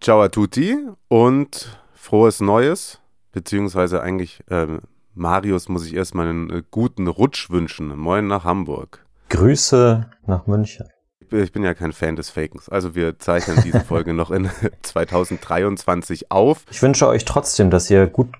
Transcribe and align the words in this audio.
Ciao 0.00 0.22
a 0.22 0.28
tutti 0.28 0.78
und 1.08 1.78
frohes 1.92 2.40
Neues, 2.40 3.00
beziehungsweise 3.32 4.00
eigentlich 4.00 4.42
ähm, 4.48 4.80
Marius 5.12 5.68
muss 5.68 5.86
ich 5.86 5.92
erstmal 5.92 6.26
einen 6.26 6.48
äh, 6.48 6.62
guten 6.70 7.06
Rutsch 7.06 7.50
wünschen. 7.50 7.94
Moin 7.98 8.26
nach 8.26 8.44
Hamburg. 8.44 9.04
Grüße 9.28 10.08
nach 10.26 10.46
München. 10.46 10.88
Ich 11.30 11.52
bin 11.52 11.62
ja 11.62 11.74
kein 11.74 11.92
Fan 11.92 12.16
des 12.16 12.30
Fakens, 12.30 12.70
also 12.70 12.94
wir 12.94 13.18
zeichnen 13.18 13.60
diese 13.62 13.80
Folge 13.80 14.14
noch 14.14 14.30
in 14.30 14.48
2023 14.82 16.30
auf. 16.30 16.64
Ich 16.70 16.80
wünsche 16.80 17.06
euch 17.06 17.26
trotzdem, 17.26 17.68
dass 17.68 17.90
ihr 17.90 18.06
gut 18.06 18.30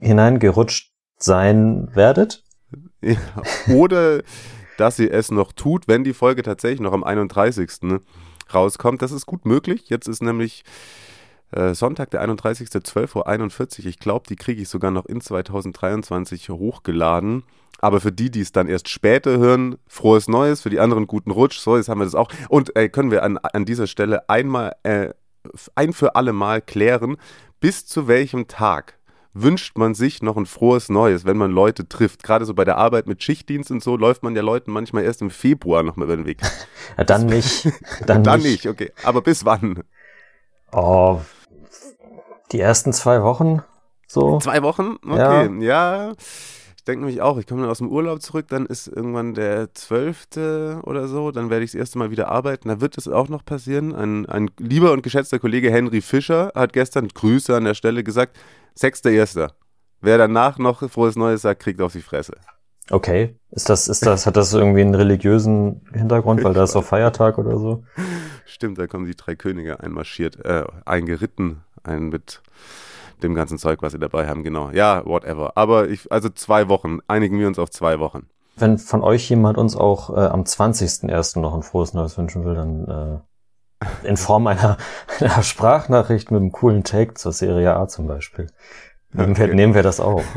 hineingerutscht 0.00 0.94
sein 1.18 1.94
werdet. 1.94 2.42
Ja, 3.02 3.18
oder 3.68 4.22
dass 4.78 4.98
ihr 4.98 5.12
es 5.12 5.30
noch 5.30 5.52
tut, 5.52 5.88
wenn 5.88 6.04
die 6.04 6.14
Folge 6.14 6.42
tatsächlich 6.42 6.80
noch 6.80 6.94
am 6.94 7.04
31. 7.04 8.00
rauskommt. 8.54 9.02
Das 9.02 9.12
ist 9.12 9.26
gut 9.26 9.46
möglich. 9.46 9.88
Jetzt 9.88 10.08
ist 10.08 10.22
nämlich 10.22 10.64
äh, 11.52 11.74
Sonntag, 11.74 12.10
der 12.10 12.20
31. 12.22 12.68
12.41 12.68 13.80
Uhr. 13.80 13.86
Ich 13.86 13.98
glaube, 13.98 14.26
die 14.28 14.36
kriege 14.36 14.62
ich 14.62 14.68
sogar 14.68 14.90
noch 14.90 15.06
in 15.06 15.20
2023 15.20 16.48
hochgeladen. 16.50 17.44
Aber 17.80 18.00
für 18.00 18.12
die, 18.12 18.30
die 18.30 18.40
es 18.40 18.52
dann 18.52 18.68
erst 18.68 18.88
später 18.88 19.38
hören, 19.38 19.76
frohes 19.88 20.28
Neues, 20.28 20.62
für 20.62 20.70
die 20.70 20.80
anderen 20.80 21.06
guten 21.06 21.30
Rutsch. 21.30 21.58
So, 21.58 21.76
jetzt 21.76 21.88
haben 21.88 22.00
wir 22.00 22.04
das 22.04 22.14
auch. 22.14 22.30
Und 22.48 22.76
äh, 22.76 22.88
können 22.88 23.10
wir 23.10 23.22
an, 23.22 23.38
an 23.38 23.64
dieser 23.64 23.86
Stelle 23.86 24.28
einmal, 24.28 24.76
äh, 24.84 25.10
ein 25.74 25.92
für 25.92 26.14
alle 26.14 26.32
Mal 26.32 26.62
klären, 26.62 27.16
bis 27.60 27.84
zu 27.86 28.06
welchem 28.06 28.46
Tag 28.46 28.98
wünscht 29.34 29.78
man 29.78 29.94
sich 29.94 30.22
noch 30.22 30.36
ein 30.36 30.46
frohes 30.46 30.88
Neues, 30.88 31.24
wenn 31.24 31.36
man 31.36 31.50
Leute 31.50 31.88
trifft. 31.88 32.22
Gerade 32.22 32.44
so 32.44 32.54
bei 32.54 32.64
der 32.64 32.76
Arbeit 32.76 33.06
mit 33.06 33.22
Schichtdienst 33.22 33.70
und 33.70 33.82
so 33.82 33.96
läuft 33.96 34.22
man 34.22 34.36
ja 34.36 34.42
Leuten 34.42 34.72
manchmal 34.72 35.04
erst 35.04 35.22
im 35.22 35.30
Februar 35.30 35.82
noch 35.82 35.96
mal 35.96 36.04
über 36.04 36.16
den 36.16 36.26
Weg. 36.26 36.40
Ja, 36.98 37.04
dann 37.04 37.24
nicht. 37.24 37.70
Dann, 38.06 38.22
Dann 38.22 38.40
nicht. 38.40 38.64
nicht, 38.64 38.68
okay. 38.68 38.92
Aber 39.02 39.22
bis 39.22 39.46
wann? 39.46 39.82
Oh, 40.72 41.20
die 42.50 42.60
ersten 42.60 42.92
zwei 42.92 43.22
Wochen 43.22 43.62
so. 44.12 44.38
Zwei 44.40 44.62
Wochen? 44.62 44.98
Okay, 45.08 45.64
ja. 45.64 46.12
Ich 46.82 46.86
denke 46.86 47.04
nämlich 47.04 47.22
auch, 47.22 47.38
ich 47.38 47.46
komme 47.46 47.60
dann 47.60 47.70
aus 47.70 47.78
dem 47.78 47.92
Urlaub 47.92 48.20
zurück, 48.22 48.46
dann 48.48 48.66
ist 48.66 48.88
irgendwann 48.88 49.34
der 49.34 49.72
12. 49.72 50.82
oder 50.82 51.06
so, 51.06 51.30
dann 51.30 51.48
werde 51.48 51.64
ich 51.64 51.70
das 51.70 51.78
erste 51.78 51.96
Mal 51.96 52.10
wieder 52.10 52.26
arbeiten. 52.26 52.70
Da 52.70 52.80
wird 52.80 52.98
es 52.98 53.06
auch 53.06 53.28
noch 53.28 53.44
passieren. 53.44 53.94
Ein, 53.94 54.26
ein 54.26 54.50
lieber 54.58 54.90
und 54.90 55.04
geschätzter 55.04 55.38
Kollege 55.38 55.70
Henry 55.70 56.00
Fischer 56.00 56.50
hat 56.56 56.72
gestern 56.72 57.06
Grüße 57.06 57.54
an 57.54 57.66
der 57.66 57.74
Stelle 57.74 58.02
gesagt, 58.02 58.36
6.1. 58.76 59.48
Wer 60.00 60.18
danach 60.18 60.58
noch 60.58 60.90
frohes 60.90 61.14
Neues 61.14 61.42
sagt, 61.42 61.62
kriegt 61.62 61.80
auf 61.80 61.92
die 61.92 62.00
Fresse. 62.00 62.32
Okay. 62.90 63.36
Ist 63.52 63.68
das, 63.68 63.86
ist 63.86 64.04
das, 64.04 64.26
hat 64.26 64.36
das 64.36 64.52
irgendwie 64.52 64.80
einen 64.80 64.96
religiösen 64.96 65.82
Hintergrund, 65.92 66.42
weil 66.42 66.52
da 66.52 66.64
ist 66.64 66.72
so 66.72 66.82
Feiertag 66.82 67.38
oder 67.38 67.58
so? 67.58 67.84
Stimmt, 68.44 68.78
da 68.78 68.88
kommen 68.88 69.06
die 69.06 69.14
drei 69.14 69.36
Könige 69.36 69.78
einmarschiert, 69.78 70.44
äh, 70.44 70.64
eingeritten, 70.84 71.62
ein 71.84 72.08
mit 72.08 72.42
dem 73.22 73.34
ganzen 73.34 73.58
Zeug, 73.58 73.82
was 73.82 73.92
sie 73.92 73.98
dabei 73.98 74.28
haben, 74.28 74.42
genau. 74.44 74.70
Ja, 74.70 75.04
whatever. 75.04 75.52
Aber 75.56 75.88
ich, 75.88 76.10
also 76.10 76.28
zwei 76.28 76.68
Wochen, 76.68 76.98
einigen 77.08 77.38
wir 77.38 77.46
uns 77.46 77.58
auf 77.58 77.70
zwei 77.70 77.98
Wochen. 78.00 78.28
Wenn 78.56 78.78
von 78.78 79.02
euch 79.02 79.28
jemand 79.30 79.56
uns 79.58 79.76
auch 79.76 80.10
äh, 80.10 80.20
am 80.20 80.42
20.01. 80.42 81.40
noch 81.40 81.54
ein 81.54 81.62
frohes 81.62 81.94
Neues 81.94 82.18
wünschen 82.18 82.44
will, 82.44 82.54
dann 82.54 83.22
äh, 83.82 84.06
in 84.06 84.16
Form 84.16 84.46
einer, 84.46 84.76
einer 85.20 85.42
Sprachnachricht 85.42 86.30
mit 86.30 86.40
einem 86.40 86.52
coolen 86.52 86.84
Take 86.84 87.14
zur 87.14 87.32
Serie 87.32 87.74
A 87.74 87.88
zum 87.88 88.06
Beispiel. 88.06 88.48
Nehmen, 89.12 89.36
wir, 89.36 89.44
Okay. 89.46 89.54
nehmen 89.54 89.74
wir 89.74 89.82
das 89.82 90.00
auch. 90.00 90.22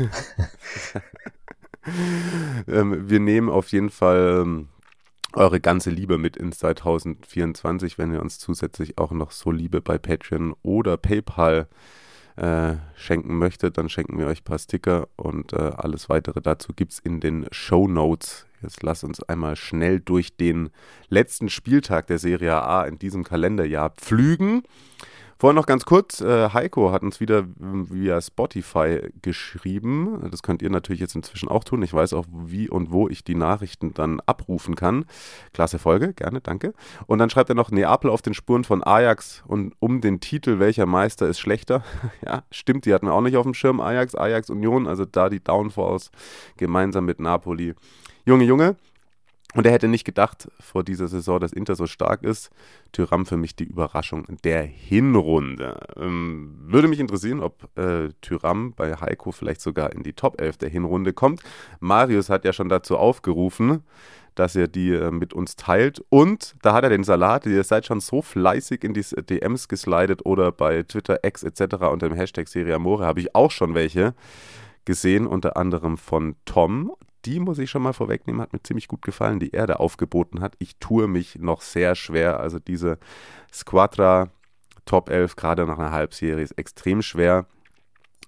ähm, 2.68 3.08
wir 3.08 3.20
nehmen 3.20 3.48
auf 3.48 3.68
jeden 3.68 3.90
Fall 3.90 4.42
ähm, 4.42 4.68
eure 5.32 5.60
ganze 5.60 5.90
Liebe 5.90 6.18
mit 6.18 6.36
ins 6.36 6.58
2024, 6.58 7.98
wenn 7.98 8.12
ihr 8.12 8.22
uns 8.22 8.38
zusätzlich 8.38 8.98
auch 8.98 9.12
noch 9.12 9.30
so 9.30 9.50
Liebe 9.50 9.80
bei 9.80 9.98
Patreon 9.98 10.54
oder 10.62 10.96
PayPal 10.96 11.68
äh, 11.68 11.74
schenken 12.96 13.38
möchtet, 13.38 13.78
dann 13.78 13.88
schenken 13.88 14.18
wir 14.18 14.26
euch 14.26 14.42
ein 14.42 14.44
paar 14.44 14.58
Sticker 14.58 15.08
und 15.16 15.52
äh, 15.52 15.56
alles 15.56 16.08
weitere 16.08 16.40
dazu 16.40 16.72
gibt's 16.74 16.98
in 16.98 17.20
den 17.20 17.46
Show 17.50 17.88
Notes. 17.88 18.46
Jetzt 18.62 18.82
lasst 18.82 19.04
uns 19.04 19.22
einmal 19.22 19.56
schnell 19.56 20.00
durch 20.00 20.36
den 20.36 20.70
letzten 21.08 21.48
Spieltag 21.48 22.06
der 22.08 22.18
Serie 22.18 22.62
A 22.62 22.84
in 22.84 22.98
diesem 22.98 23.24
Kalenderjahr 23.24 23.90
pflügen. 23.90 24.64
Vorher 25.38 25.54
noch 25.54 25.66
ganz 25.66 25.84
kurz, 25.84 26.22
äh, 26.22 26.48
Heiko 26.50 26.92
hat 26.92 27.02
uns 27.02 27.20
wieder 27.20 27.44
via 27.58 28.22
Spotify 28.22 29.10
geschrieben. 29.20 30.26
Das 30.30 30.42
könnt 30.42 30.62
ihr 30.62 30.70
natürlich 30.70 31.00
jetzt 31.00 31.14
inzwischen 31.14 31.50
auch 31.50 31.62
tun. 31.62 31.82
Ich 31.82 31.92
weiß 31.92 32.14
auch, 32.14 32.24
wie 32.32 32.70
und 32.70 32.90
wo 32.90 33.06
ich 33.06 33.22
die 33.22 33.34
Nachrichten 33.34 33.92
dann 33.92 34.20
abrufen 34.20 34.76
kann. 34.76 35.04
Klasse 35.52 35.78
Folge, 35.78 36.14
gerne, 36.14 36.40
danke. 36.40 36.72
Und 37.06 37.18
dann 37.18 37.28
schreibt 37.28 37.50
er 37.50 37.54
noch 37.54 37.70
Neapel 37.70 38.08
auf 38.08 38.22
den 38.22 38.32
Spuren 38.32 38.64
von 38.64 38.82
Ajax 38.82 39.44
und 39.46 39.74
um 39.78 40.00
den 40.00 40.20
Titel, 40.20 40.58
welcher 40.58 40.86
Meister 40.86 41.28
ist 41.28 41.38
schlechter. 41.38 41.84
ja, 42.24 42.42
stimmt, 42.50 42.86
die 42.86 42.94
hatten 42.94 43.06
wir 43.06 43.12
auch 43.12 43.20
nicht 43.20 43.36
auf 43.36 43.44
dem 43.44 43.52
Schirm. 43.52 43.80
Ajax, 43.80 44.14
Ajax 44.14 44.48
Union, 44.48 44.86
also 44.86 45.04
da 45.04 45.28
die 45.28 45.44
Downfalls 45.44 46.10
gemeinsam 46.56 47.04
mit 47.04 47.20
Napoli. 47.20 47.74
Junge, 48.24 48.44
Junge, 48.44 48.76
und 49.56 49.66
er 49.66 49.72
hätte 49.72 49.88
nicht 49.88 50.04
gedacht 50.04 50.48
vor 50.60 50.84
dieser 50.84 51.08
Saison, 51.08 51.40
dass 51.40 51.52
Inter 51.52 51.74
so 51.74 51.86
stark 51.86 52.22
ist. 52.22 52.50
Tyram 52.92 53.26
für 53.26 53.36
mich 53.36 53.56
die 53.56 53.64
Überraschung 53.64 54.26
der 54.44 54.62
Hinrunde. 54.62 55.80
Ähm, 55.96 56.54
würde 56.60 56.88
mich 56.88 57.00
interessieren, 57.00 57.40
ob 57.40 57.68
äh, 57.78 58.10
Tyram 58.20 58.74
bei 58.74 58.94
Heiko 58.94 59.32
vielleicht 59.32 59.60
sogar 59.60 59.92
in 59.92 60.02
die 60.02 60.12
Top 60.12 60.40
11 60.40 60.58
der 60.58 60.68
Hinrunde 60.68 61.12
kommt. 61.12 61.42
Marius 61.80 62.28
hat 62.28 62.44
ja 62.44 62.52
schon 62.52 62.68
dazu 62.68 62.98
aufgerufen, 62.98 63.82
dass 64.34 64.54
er 64.54 64.68
die 64.68 64.90
äh, 64.90 65.10
mit 65.10 65.32
uns 65.32 65.56
teilt. 65.56 66.04
Und 66.10 66.54
da 66.62 66.74
hat 66.74 66.84
er 66.84 66.90
den 66.90 67.02
Salat. 67.02 67.46
Ihr 67.46 67.64
seid 67.64 67.86
schon 67.86 68.00
so 68.00 68.22
fleißig 68.22 68.84
in 68.84 68.92
die 68.92 69.02
DMs 69.02 69.68
geslidet 69.68 70.24
oder 70.26 70.52
bei 70.52 70.82
Twitter, 70.82 71.24
X 71.24 71.42
etc. 71.42 71.76
unter 71.90 72.08
dem 72.08 72.14
Hashtag 72.14 72.48
Serie 72.48 72.74
Amore 72.74 73.06
habe 73.06 73.20
ich 73.20 73.34
auch 73.34 73.50
schon 73.50 73.74
welche 73.74 74.14
gesehen, 74.84 75.26
unter 75.26 75.56
anderem 75.56 75.96
von 75.98 76.36
Tom. 76.44 76.92
Die 77.26 77.40
muss 77.40 77.58
ich 77.58 77.70
schon 77.70 77.82
mal 77.82 77.92
vorwegnehmen, 77.92 78.40
hat 78.40 78.52
mir 78.52 78.62
ziemlich 78.62 78.88
gut 78.88 79.02
gefallen, 79.02 79.40
die 79.40 79.52
er 79.52 79.66
da 79.66 79.74
aufgeboten 79.74 80.40
hat. 80.40 80.54
Ich 80.58 80.78
tue 80.78 81.08
mich 81.08 81.38
noch 81.38 81.60
sehr 81.60 81.94
schwer. 81.94 82.40
Also 82.40 82.58
diese 82.58 82.98
Squadra 83.52 84.28
Top 84.84 85.10
11, 85.10 85.34
gerade 85.34 85.66
nach 85.66 85.78
einer 85.78 85.90
Halbserie, 85.90 86.42
ist 86.42 86.52
extrem 86.52 87.02
schwer. 87.02 87.46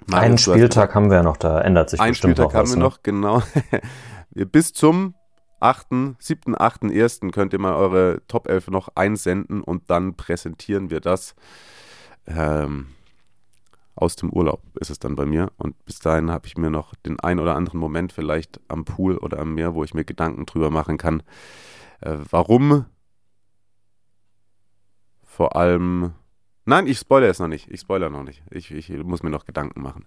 Marius, 0.06 0.24
Einen 0.24 0.38
Spieltag 0.38 0.94
haben 0.94 1.10
wir 1.10 1.18
ja 1.18 1.22
noch, 1.22 1.36
da 1.36 1.60
ändert 1.60 1.90
sich 1.90 2.00
ein 2.00 2.10
bestimmt 2.10 2.36
Spieltag 2.36 2.54
haben 2.54 2.64
was. 2.64 2.70
wir 2.72 2.78
ne? 2.78 2.84
noch, 2.84 3.02
genau. 3.02 3.42
Bis 4.30 4.72
zum 4.72 5.14
8., 5.60 5.86
7., 6.18 6.60
8., 6.60 6.84
1. 6.84 7.20
könnt 7.32 7.52
ihr 7.52 7.58
mal 7.60 7.74
eure 7.74 8.22
Top 8.28 8.48
11 8.48 8.68
noch 8.68 8.88
einsenden 8.94 9.62
und 9.62 9.90
dann 9.90 10.14
präsentieren 10.14 10.90
wir 10.90 11.00
das. 11.00 11.34
Ähm, 12.26 12.88
aus 14.02 14.16
dem 14.16 14.30
Urlaub 14.30 14.62
ist 14.80 14.90
es 14.90 14.98
dann 14.98 15.16
bei 15.16 15.26
mir. 15.26 15.50
Und 15.56 15.84
bis 15.84 15.98
dahin 15.98 16.30
habe 16.30 16.46
ich 16.46 16.56
mir 16.56 16.70
noch 16.70 16.94
den 17.06 17.18
ein 17.20 17.38
oder 17.38 17.56
anderen 17.56 17.80
Moment 17.80 18.12
vielleicht 18.12 18.60
am 18.68 18.84
Pool 18.84 19.18
oder 19.18 19.38
am 19.38 19.54
Meer, 19.54 19.74
wo 19.74 19.84
ich 19.84 19.94
mir 19.94 20.04
Gedanken 20.04 20.46
drüber 20.46 20.70
machen 20.70 20.98
kann, 20.98 21.22
äh, 22.00 22.16
warum 22.30 22.86
vor 25.38 25.54
allem. 25.54 26.14
Nein, 26.64 26.86
ich 26.86 26.98
spoilere 26.98 27.30
es 27.30 27.38
noch 27.38 27.48
nicht. 27.48 27.70
Ich 27.70 27.80
spoilere 27.80 28.10
noch 28.10 28.24
nicht. 28.24 28.42
Ich, 28.50 28.70
ich 28.70 28.90
muss 28.90 29.22
mir 29.22 29.30
noch 29.30 29.46
Gedanken 29.46 29.80
machen. 29.80 30.04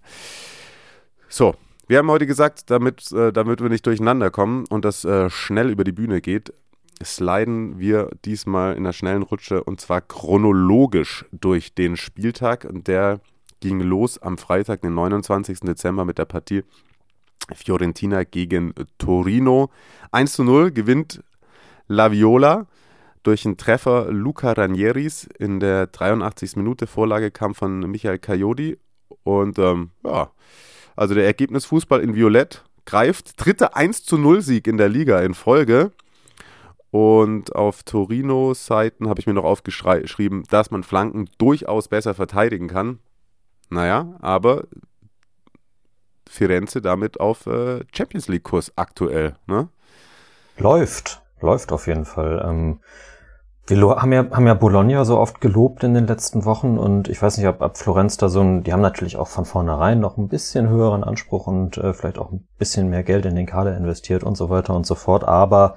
So, 1.28 1.54
wir 1.88 1.98
haben 1.98 2.10
heute 2.10 2.26
gesagt, 2.26 2.70
damit, 2.70 3.10
äh, 3.12 3.32
damit 3.32 3.60
wir 3.62 3.68
nicht 3.68 3.86
durcheinander 3.86 4.30
kommen 4.30 4.66
und 4.68 4.84
das 4.84 5.04
äh, 5.04 5.30
schnell 5.30 5.70
über 5.70 5.84
die 5.84 5.92
Bühne 5.92 6.20
geht, 6.20 6.52
sliden 7.02 7.78
wir 7.78 8.10
diesmal 8.24 8.76
in 8.76 8.84
der 8.84 8.92
schnellen 8.92 9.22
Rutsche 9.22 9.64
und 9.64 9.80
zwar 9.80 10.02
chronologisch 10.02 11.24
durch 11.32 11.74
den 11.74 11.96
Spieltag. 11.96 12.68
Der 12.70 13.20
ging 13.62 13.80
los 13.80 14.18
am 14.18 14.36
Freitag, 14.36 14.82
den 14.82 14.94
29. 14.94 15.60
Dezember 15.60 16.04
mit 16.04 16.18
der 16.18 16.26
Partie 16.26 16.64
Fiorentina 17.54 18.24
gegen 18.24 18.74
Torino. 18.98 19.70
1 20.10 20.34
zu 20.34 20.44
0 20.44 20.72
gewinnt 20.72 21.22
La 21.88 22.12
Viola 22.12 22.66
durch 23.22 23.46
einen 23.46 23.56
Treffer 23.56 24.10
Luca 24.10 24.52
Ranieris 24.52 25.28
in 25.38 25.60
der 25.60 25.86
83. 25.86 26.56
Minute. 26.56 26.86
Vorlage 26.86 27.30
kam 27.30 27.54
von 27.54 27.80
Michael 27.80 28.18
Coyote. 28.18 28.78
Und 29.22 29.58
ähm, 29.58 29.90
ja, 30.04 30.30
also 30.96 31.14
der 31.14 31.24
Ergebnisfußball 31.24 32.00
in 32.00 32.14
Violett 32.14 32.64
greift. 32.84 33.34
Dritter 33.36 33.76
1 33.76 34.04
zu 34.04 34.18
0 34.18 34.42
Sieg 34.42 34.66
in 34.66 34.76
der 34.76 34.88
Liga 34.88 35.20
in 35.20 35.34
Folge. 35.34 35.92
Und 36.90 37.54
auf 37.54 37.84
Torino-Seiten 37.84 39.08
habe 39.08 39.20
ich 39.20 39.26
mir 39.26 39.32
noch 39.32 39.44
aufgeschrieben, 39.44 40.42
dass 40.50 40.70
man 40.70 40.82
Flanken 40.82 41.26
durchaus 41.38 41.88
besser 41.88 42.12
verteidigen 42.12 42.68
kann. 42.68 42.98
Naja, 43.72 44.16
aber 44.20 44.64
Firenze 46.28 46.82
damit 46.82 47.20
auf 47.20 47.46
äh, 47.46 47.80
Champions 47.94 48.28
League-Kurs 48.28 48.72
aktuell. 48.76 49.36
Ne? 49.46 49.68
Läuft, 50.58 51.22
läuft 51.40 51.72
auf 51.72 51.86
jeden 51.86 52.04
Fall. 52.04 52.44
Ähm, 52.46 52.80
wir 53.66 53.78
haben 53.96 54.12
ja, 54.12 54.30
haben 54.30 54.46
ja 54.46 54.54
Bologna 54.54 55.06
so 55.06 55.18
oft 55.18 55.40
gelobt 55.40 55.84
in 55.84 55.94
den 55.94 56.06
letzten 56.06 56.44
Wochen 56.44 56.76
und 56.76 57.08
ich 57.08 57.22
weiß 57.22 57.38
nicht, 57.38 57.46
ob, 57.46 57.62
ob 57.62 57.78
Florenz 57.78 58.18
da 58.18 58.28
so 58.28 58.40
ein, 58.40 58.62
die 58.62 58.74
haben 58.74 58.82
natürlich 58.82 59.16
auch 59.16 59.28
von 59.28 59.46
vornherein 59.46 60.00
noch 60.00 60.18
ein 60.18 60.28
bisschen 60.28 60.68
höheren 60.68 61.02
Anspruch 61.02 61.46
und 61.46 61.78
äh, 61.78 61.94
vielleicht 61.94 62.18
auch 62.18 62.30
ein 62.30 62.46
bisschen 62.58 62.90
mehr 62.90 63.04
Geld 63.04 63.24
in 63.24 63.36
den 63.36 63.46
Kader 63.46 63.74
investiert 63.74 64.22
und 64.22 64.36
so 64.36 64.50
weiter 64.50 64.74
und 64.74 64.84
so 64.84 64.94
fort, 64.94 65.24
aber 65.24 65.76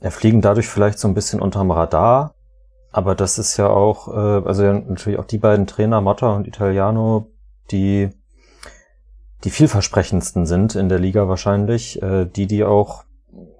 er 0.00 0.10
fliegen 0.10 0.40
dadurch 0.40 0.68
vielleicht 0.68 0.98
so 0.98 1.06
ein 1.06 1.14
bisschen 1.14 1.40
unterm 1.40 1.70
Radar. 1.70 2.34
Aber 2.92 3.14
das 3.14 3.38
ist 3.38 3.56
ja 3.56 3.68
auch, 3.68 4.08
äh, 4.08 4.46
also 4.46 4.64
natürlich 4.64 5.18
auch 5.18 5.24
die 5.24 5.38
beiden 5.38 5.66
Trainer, 5.66 6.00
Motta 6.00 6.34
und 6.34 6.46
Italiano, 6.46 7.30
die 7.70 8.10
die 9.44 9.50
vielversprechendsten 9.50 10.46
sind 10.46 10.76
in 10.76 10.88
der 10.88 11.00
Liga 11.00 11.28
wahrscheinlich, 11.28 12.00
äh, 12.00 12.26
die 12.26 12.46
die 12.46 12.62
auch 12.62 13.04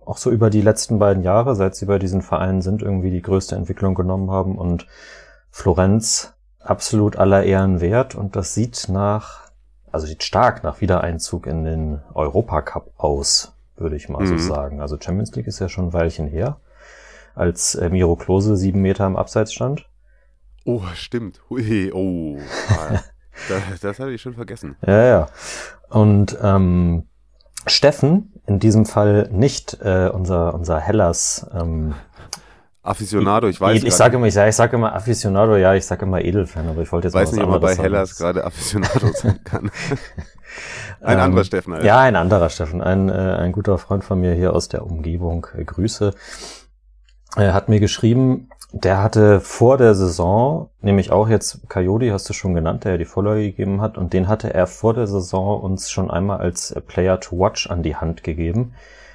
auch 0.04 0.18
so 0.18 0.30
über 0.30 0.50
die 0.50 0.60
letzten 0.60 0.98
beiden 0.98 1.22
Jahre, 1.22 1.54
seit 1.54 1.74
sie 1.74 1.86
bei 1.86 1.98
diesen 1.98 2.22
Vereinen 2.22 2.60
sind, 2.60 2.82
irgendwie 2.82 3.10
die 3.10 3.22
größte 3.22 3.56
Entwicklung 3.56 3.94
genommen 3.94 4.30
haben 4.30 4.58
und 4.58 4.86
Florenz 5.50 6.34
absolut 6.58 7.16
aller 7.16 7.44
Ehren 7.44 7.80
wert 7.80 8.14
und 8.14 8.36
das 8.36 8.54
sieht 8.54 8.88
nach, 8.88 9.50
also 9.90 10.06
sieht 10.06 10.22
stark 10.22 10.64
nach 10.64 10.80
Wiedereinzug 10.80 11.46
in 11.46 11.64
den 11.64 12.02
Europacup 12.14 12.92
aus, 12.96 13.54
würde 13.76 13.96
ich 13.96 14.08
mal 14.08 14.22
mhm. 14.22 14.26
so 14.26 14.38
sagen. 14.38 14.80
Also 14.80 14.96
Champions 15.00 15.34
League 15.34 15.46
ist 15.46 15.60
ja 15.60 15.68
schon 15.68 15.86
ein 15.86 15.92
Weilchen 15.92 16.26
her, 16.26 16.58
als 17.34 17.74
äh, 17.74 17.88
Miro 17.88 18.16
Klose 18.16 18.56
sieben 18.56 18.82
Meter 18.82 19.06
im 19.06 19.16
Abseits 19.16 19.52
stand. 19.52 19.86
Oh, 20.64 20.82
stimmt. 20.94 21.40
Hui, 21.50 21.90
oh. 21.92 22.38
das, 23.48 23.80
das 23.80 23.98
hatte 23.98 24.12
ich 24.12 24.22
schon 24.22 24.34
vergessen. 24.34 24.76
Ja, 24.86 25.04
ja. 25.04 25.26
Und 25.88 26.36
ähm, 26.42 27.04
Steffen, 27.66 28.32
in 28.46 28.58
diesem 28.58 28.86
Fall 28.86 29.28
nicht 29.32 29.78
äh, 29.80 30.10
unser, 30.12 30.54
unser 30.54 30.80
Hellas. 30.80 31.46
Ähm, 31.52 31.94
Aficionado, 32.84 33.46
ich 33.46 33.60
weiß 33.60 33.78
Ich, 33.78 33.86
ich 33.86 33.94
sage 33.94 34.16
immer, 34.16 34.26
ich 34.26 34.34
sage 34.34 34.50
ich 34.50 34.56
sag 34.56 34.72
immer 34.72 34.92
Aficionado, 34.92 35.56
ja, 35.56 35.74
ich 35.74 35.86
sage 35.86 36.04
immer 36.04 36.20
Edelfan, 36.20 36.68
aber 36.68 36.82
ich 36.82 36.90
wollte 36.90 37.06
jetzt 37.06 37.14
weiß 37.14 37.30
mal 37.30 37.36
nicht, 37.36 37.44
ob 37.44 37.50
man 37.50 37.60
bei 37.60 37.76
Hellas 37.76 38.16
gerade 38.16 38.44
Aficionado 38.44 39.12
sein 39.14 39.38
kann. 39.44 39.70
ein 41.00 41.18
ähm, 41.18 41.24
anderer 41.24 41.44
Steffen. 41.44 41.74
Alter. 41.74 41.86
Ja, 41.86 42.00
ein 42.00 42.16
anderer 42.16 42.48
Steffen, 42.50 42.82
ein, 42.82 43.08
äh, 43.08 43.12
ein 43.12 43.52
guter 43.52 43.78
Freund 43.78 44.02
von 44.02 44.20
mir 44.20 44.34
hier 44.34 44.52
aus 44.52 44.68
der 44.68 44.84
Umgebung. 44.84 45.46
Äh, 45.56 45.64
Grüße. 45.64 46.12
Er 47.36 47.54
hat 47.54 47.68
mir 47.68 47.80
geschrieben, 47.80 48.48
der 48.72 49.02
hatte 49.02 49.40
vor 49.40 49.78
der 49.78 49.94
Saison, 49.94 50.70
nämlich 50.80 51.12
auch 51.12 51.28
jetzt 51.28 51.68
Coyote, 51.68 52.12
hast 52.12 52.28
du 52.28 52.32
schon 52.32 52.54
genannt, 52.54 52.84
der 52.84 52.92
ja 52.92 52.98
die 52.98 53.04
Vorlage 53.04 53.42
gegeben 53.42 53.80
hat, 53.80 53.98
und 53.98 54.12
den 54.12 54.28
hatte 54.28 54.52
er 54.52 54.66
vor 54.66 54.94
der 54.94 55.06
Saison 55.06 55.60
uns 55.60 55.90
schon 55.90 56.10
einmal 56.10 56.38
als 56.38 56.74
Player 56.86 57.20
to 57.20 57.38
Watch 57.38 57.70
an 57.70 57.82
die 57.82 57.96
Hand 57.96 58.22
gegeben. 58.22 58.74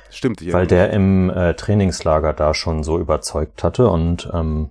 Stimmt, 0.09 0.41
ja. 0.41 0.53
Weil 0.53 0.67
der 0.67 0.91
im 0.91 1.29
äh, 1.29 1.53
Trainingslager 1.53 2.33
da 2.33 2.53
schon 2.53 2.83
so 2.83 2.97
überzeugt 2.97 3.63
hatte 3.63 3.89
und 3.89 4.29
ähm, 4.33 4.69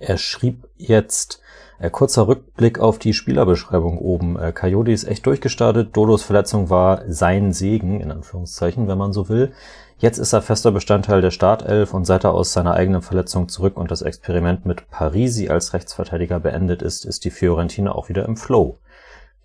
er 0.00 0.16
schrieb 0.16 0.68
jetzt, 0.76 1.42
äh, 1.82 1.90
kurzer 1.90 2.28
Rückblick 2.28 2.78
auf 2.78 2.98
die 2.98 3.12
Spielerbeschreibung 3.12 3.98
oben. 3.98 4.38
Äh, 4.38 4.52
Coyote 4.52 4.92
ist 4.92 5.04
echt 5.04 5.26
durchgestartet. 5.26 5.96
Dodos 5.96 6.22
Verletzung 6.22 6.70
war 6.70 7.02
sein 7.08 7.52
Segen, 7.52 8.00
in 8.00 8.10
Anführungszeichen, 8.10 8.88
wenn 8.88 8.98
man 8.98 9.12
so 9.12 9.28
will. 9.28 9.52
Jetzt 10.02 10.18
ist 10.18 10.32
er 10.32 10.42
fester 10.42 10.72
Bestandteil 10.72 11.20
der 11.20 11.30
Startelf 11.30 11.94
und 11.94 12.06
seit 12.06 12.24
er 12.24 12.34
aus 12.34 12.52
seiner 12.52 12.74
eigenen 12.74 13.02
Verletzung 13.02 13.48
zurück 13.48 13.76
und 13.76 13.92
das 13.92 14.02
Experiment 14.02 14.66
mit 14.66 14.90
Parisi 14.90 15.48
als 15.48 15.74
Rechtsverteidiger 15.74 16.40
beendet 16.40 16.82
ist, 16.82 17.04
ist 17.04 17.24
die 17.24 17.30
Fiorentina 17.30 17.92
auch 17.92 18.08
wieder 18.08 18.24
im 18.26 18.36
Flow. 18.36 18.80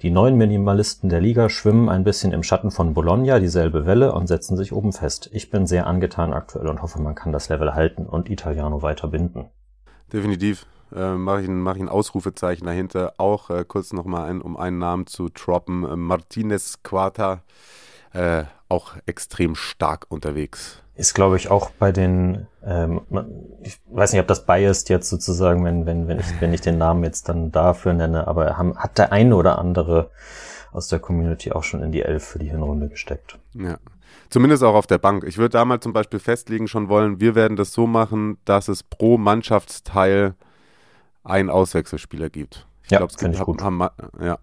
Die 0.01 0.09
neuen 0.09 0.35
Minimalisten 0.35 1.09
der 1.11 1.21
Liga 1.21 1.49
schwimmen 1.49 1.89
ein 1.89 2.03
bisschen 2.03 2.31
im 2.31 2.41
Schatten 2.41 2.71
von 2.71 2.95
Bologna 2.95 3.37
dieselbe 3.37 3.85
Welle 3.85 4.13
und 4.13 4.25
setzen 4.25 4.57
sich 4.57 4.73
oben 4.73 4.93
fest. 4.93 5.29
Ich 5.31 5.51
bin 5.51 5.67
sehr 5.67 5.85
angetan 5.85 6.33
aktuell 6.33 6.69
und 6.69 6.81
hoffe, 6.81 6.99
man 6.99 7.13
kann 7.13 7.31
das 7.31 7.49
Level 7.49 7.75
halten 7.75 8.07
und 8.07 8.27
Italiano 8.27 8.81
weiter 8.81 9.09
binden. 9.09 9.51
Definitiv. 10.11 10.65
Äh, 10.91 11.13
mache 11.17 11.43
ich, 11.43 11.49
mach 11.49 11.75
ich 11.75 11.83
ein 11.83 11.89
Ausrufezeichen 11.89 12.65
dahinter. 12.65 13.13
Auch 13.17 13.51
äh, 13.51 13.63
kurz 13.63 13.93
nochmal 13.93 14.27
ein, 14.27 14.41
um 14.41 14.57
einen 14.57 14.79
Namen 14.79 15.05
zu 15.05 15.29
droppen. 15.29 15.83
Äh, 15.83 15.95
Martinez 15.95 16.81
Quarta 16.81 17.43
äh, 18.13 18.45
auch 18.69 18.95
extrem 19.05 19.55
stark 19.55 20.05
unterwegs. 20.09 20.81
Ist, 20.95 21.13
glaube 21.13 21.37
ich, 21.37 21.49
auch 21.51 21.69
bei 21.71 21.91
den, 21.91 22.47
ähm, 22.65 23.01
ich 23.61 23.79
weiß 23.85 24.13
nicht, 24.13 24.21
ob 24.21 24.27
das 24.27 24.45
biased 24.45 24.89
jetzt 24.89 25.09
sozusagen, 25.09 25.63
wenn, 25.63 25.85
wenn, 25.85 26.07
wenn, 26.07 26.19
ich, 26.19 26.41
wenn 26.41 26.53
ich 26.53 26.61
den 26.61 26.79
Namen 26.79 27.03
jetzt 27.03 27.29
dann 27.29 27.51
dafür 27.51 27.93
nenne, 27.93 28.27
aber 28.27 28.57
haben, 28.57 28.77
hat 28.77 28.97
der 28.97 29.11
eine 29.11 29.35
oder 29.35 29.59
andere 29.59 30.09
aus 30.71 30.87
der 30.87 30.99
Community 30.99 31.51
auch 31.51 31.63
schon 31.63 31.83
in 31.83 31.91
die 31.91 32.01
Elf 32.01 32.23
für 32.23 32.39
die 32.39 32.49
Hinrunde 32.49 32.89
gesteckt. 32.89 33.37
Ja. 33.53 33.77
Zumindest 34.29 34.63
auch 34.63 34.75
auf 34.75 34.87
der 34.87 34.97
Bank. 34.97 35.23
Ich 35.23 35.37
würde 35.37 35.53
da 35.53 35.65
mal 35.65 35.79
zum 35.79 35.93
Beispiel 35.93 36.19
festlegen 36.19 36.67
schon 36.67 36.89
wollen, 36.89 37.21
wir 37.21 37.35
werden 37.35 37.55
das 37.55 37.71
so 37.71 37.87
machen, 37.87 38.37
dass 38.45 38.67
es 38.67 38.83
pro 38.83 39.17
Mannschaftsteil 39.17 40.35
einen 41.23 41.49
Auswechselspieler 41.49 42.29
gibt. 42.29 42.67
Ich 42.83 42.91
ja, 42.91 42.99
glaube, 42.99 43.11
es 43.11 43.17
gibt, 43.17 43.61
haben, 43.61 43.83
haben, 43.83 43.89
ja, 44.19 44.39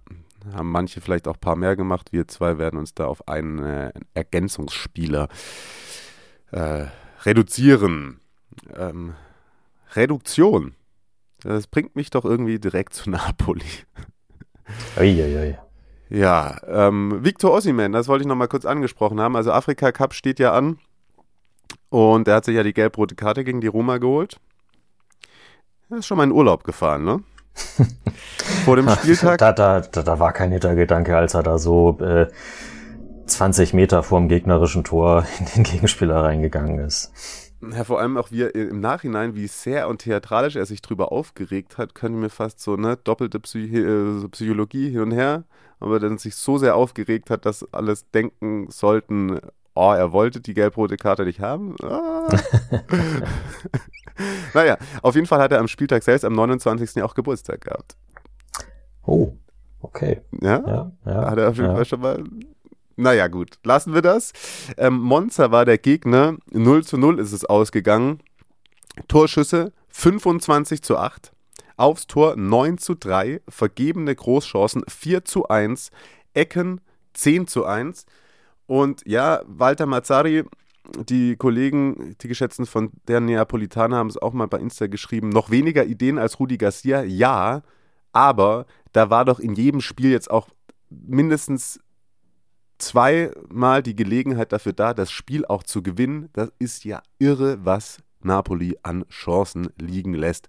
haben 0.52 0.70
manche 0.70 1.00
vielleicht 1.00 1.29
auch 1.29 1.35
ein 1.35 1.41
paar 1.41 1.56
mehr 1.56 1.76
gemacht. 1.76 2.12
Wir 2.12 2.29
zwei 2.29 2.58
werden 2.58 2.79
uns 2.79 2.94
da 2.94 3.06
auf 3.06 3.29
einen 3.29 3.58
äh, 3.58 3.93
Ergänzungsspieler 4.14 5.29
äh, 6.50 6.87
reduzieren. 7.25 8.20
Ähm, 8.76 9.14
Reduktion. 9.94 10.75
Das 11.43 11.67
bringt 11.67 11.96
mich 11.96 12.11
doch 12.11 12.25
irgendwie 12.25 12.58
direkt 12.58 12.94
zu 12.94 13.11
Napoli. 13.11 13.64
Uiuiui. 14.96 15.56
Ja, 16.11 16.58
ähm, 16.67 17.25
Victor 17.25 17.52
Ossiman, 17.52 17.93
das 17.93 18.08
wollte 18.08 18.23
ich 18.23 18.29
nochmal 18.29 18.49
kurz 18.49 18.64
angesprochen 18.64 19.20
haben. 19.20 19.37
Also 19.37 19.52
Afrika 19.52 19.90
Cup 19.90 20.14
steht 20.14 20.38
ja 20.38 20.52
an 20.52 20.79
und 21.88 22.29
er 22.29 22.37
hat 22.37 22.44
sich 22.44 22.55
ja 22.55 22.62
die 22.62 22.75
gelb-rote 22.75 23.14
Karte 23.14 23.44
gegen 23.44 23.61
die 23.61 23.67
Roma 23.67 23.99
geholt. 23.99 24.38
Er 25.90 25.99
ist 25.99 26.06
schon 26.06 26.19
mal 26.19 26.25
in 26.25 26.32
Urlaub 26.32 26.64
gefahren, 26.64 27.05
ne? 27.05 27.23
Vor 28.65 28.77
dem 28.77 28.89
Spieltag. 29.03 29.39
Da, 29.39 29.53
da, 29.53 29.81
da, 29.81 30.03
da 30.03 30.19
war 30.19 30.33
kein 30.33 30.51
Hintergedanke, 30.53 31.17
als 31.17 31.35
er 31.35 31.43
da 31.43 31.59
so 31.59 31.99
äh, 32.01 32.29
20 33.27 33.75
Meter 33.75 34.03
vorm 34.03 34.29
gegnerischen 34.29 34.85
Tor 34.85 35.27
in 35.39 35.47
den 35.55 35.62
Gegenspieler 35.65 36.23
reingegangen 36.23 36.79
ist. 36.79 37.12
Ja, 37.73 37.85
vor 37.85 38.01
allem 38.01 38.19
auch 38.19 38.31
wie 38.31 38.43
er 38.43 38.55
im 38.55 38.81
Nachhinein, 38.81 39.35
wie 39.35 39.47
sehr 39.47 39.89
und 39.89 40.03
theatralisch 40.03 40.56
er 40.56 40.67
sich 40.67 40.83
drüber 40.83 41.12
aufgeregt 41.12 41.79
hat, 41.79 41.95
könnte 41.95 42.19
mir 42.19 42.29
fast 42.29 42.61
so 42.61 42.75
eine 42.75 42.97
doppelte 42.97 43.41
Psych 43.41 43.73
äh, 43.73 44.29
Psychologie 44.29 44.91
hin 44.91 45.00
und 45.00 45.12
her, 45.12 45.45
aber 45.81 45.99
dann 45.99 46.19
sich 46.19 46.35
so 46.35 46.59
sehr 46.59 46.76
aufgeregt 46.76 47.31
hat, 47.31 47.47
dass 47.47 47.73
alles 47.73 48.11
denken 48.11 48.67
sollten, 48.71 49.40
oh, 49.75 49.93
er 49.93 50.12
wollte 50.12 50.40
die 50.40 50.54
gelb-rote 50.54 50.97
Karte 50.97 51.25
nicht 51.25 51.40
haben. 51.40 51.75
Ah. 51.83 52.28
naja, 54.54 54.78
auf 55.02 55.14
jeden 55.14 55.26
Fall 55.26 55.40
hat 55.40 55.52
er 55.52 55.59
am 55.59 55.69
Spieltag 55.69 56.02
selbst 56.02 56.25
am 56.25 56.35
29. 56.35 57.02
auch 57.02 57.14
Geburtstag 57.14 57.62
gehabt. 57.62 57.97
Oh, 59.07 59.33
okay. 59.81 60.23
Ja, 60.40 60.62
ja, 60.66 60.93
ja 61.04 61.31
hat 61.31 61.38
er 61.38 61.50
auf 61.50 61.57
jeden 61.57 61.69
ja. 61.69 61.75
Fall 61.75 61.85
schon 61.85 62.00
mal. 62.00 62.25
Naja, 62.97 63.26
gut, 63.26 63.59
lassen 63.64 63.93
wir 63.93 64.02
das. 64.02 64.33
Ähm, 64.76 64.99
Monza 64.99 65.50
war 65.50 65.64
der 65.64 65.78
Gegner. 65.78 66.37
0 66.50 66.85
zu 66.85 66.97
0 66.97 67.19
ist 67.19 67.33
es 67.33 67.45
ausgegangen. 67.45 68.21
Torschüsse 69.09 69.73
25 69.88 70.83
zu 70.83 70.97
8. 70.97 71.33
Aufs 71.76 72.07
Tor 72.07 72.37
9 72.37 72.78
zu 72.78 72.95
3. 72.95 73.40
Vergebene 73.49 74.14
Großchancen 74.14 74.85
4 74.87 75.25
zu 75.25 75.49
1. 75.49 75.90
Ecken 76.35 76.81
10 77.14 77.49
zu 77.49 77.64
1. 77.64 78.07
Und 78.66 79.02
ja, 79.06 79.42
Walter 79.47 79.87
Mazzari, 79.87 80.44
die 81.09 81.37
Kollegen, 81.37 82.16
die 82.21 82.28
Geschätzten 82.28 82.66
von 82.66 82.90
der 83.09 83.21
Neapolitaner 83.21 83.97
haben 83.97 84.09
es 84.11 84.18
auch 84.18 84.33
mal 84.33 84.47
bei 84.47 84.59
Insta 84.59 84.87
geschrieben, 84.87 85.28
noch 85.30 85.50
weniger 85.50 85.85
Ideen 85.85 86.18
als 86.18 86.38
Rudi 86.38 86.59
Garcia, 86.59 87.02
ja, 87.02 87.62
aber 88.12 88.66
da 88.92 89.11
war 89.11 89.25
doch 89.25 89.40
in 89.40 89.54
jedem 89.54 89.80
Spiel 89.80 90.11
jetzt 90.11 90.30
auch 90.30 90.49
mindestens 90.90 91.80
zweimal 92.78 93.83
die 93.83 93.97
Gelegenheit 93.97 94.52
dafür 94.52 94.73
da, 94.73 94.94
das 94.94 95.11
Spiel 95.11 95.44
auch 95.47 95.62
zu 95.62 95.83
gewinnen. 95.83 96.28
Das 96.33 96.52
ist 96.59 96.85
ja 96.85 97.02
irre, 97.18 97.64
was 97.64 97.99
Napoli 98.25 98.78
an 98.83 99.04
Chancen 99.09 99.68
liegen 99.78 100.14
lässt. 100.14 100.49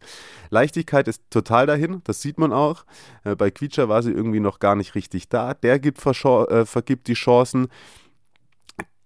Leichtigkeit 0.50 1.07
ist 1.07 1.24
total 1.29 1.65
dahin, 1.65 2.01
das 2.05 2.22
sieht 2.22 2.38
man 2.38 2.53
auch. 2.53 2.86
Äh, 3.24 3.36
bei 3.36 3.51
Quietscher 3.51 3.89
war 3.89 4.01
sie 4.01 4.12
irgendwie 4.12 4.39
noch 4.39 4.60
gar 4.60 4.75
nicht 4.75 4.95
richtig 4.95 5.29
da. 5.29 5.53
Der 5.53 5.79
gibt 5.79 6.05
äh, 6.05 6.65
vergibt 6.65 7.07
die 7.07 7.13
Chancen. 7.13 7.67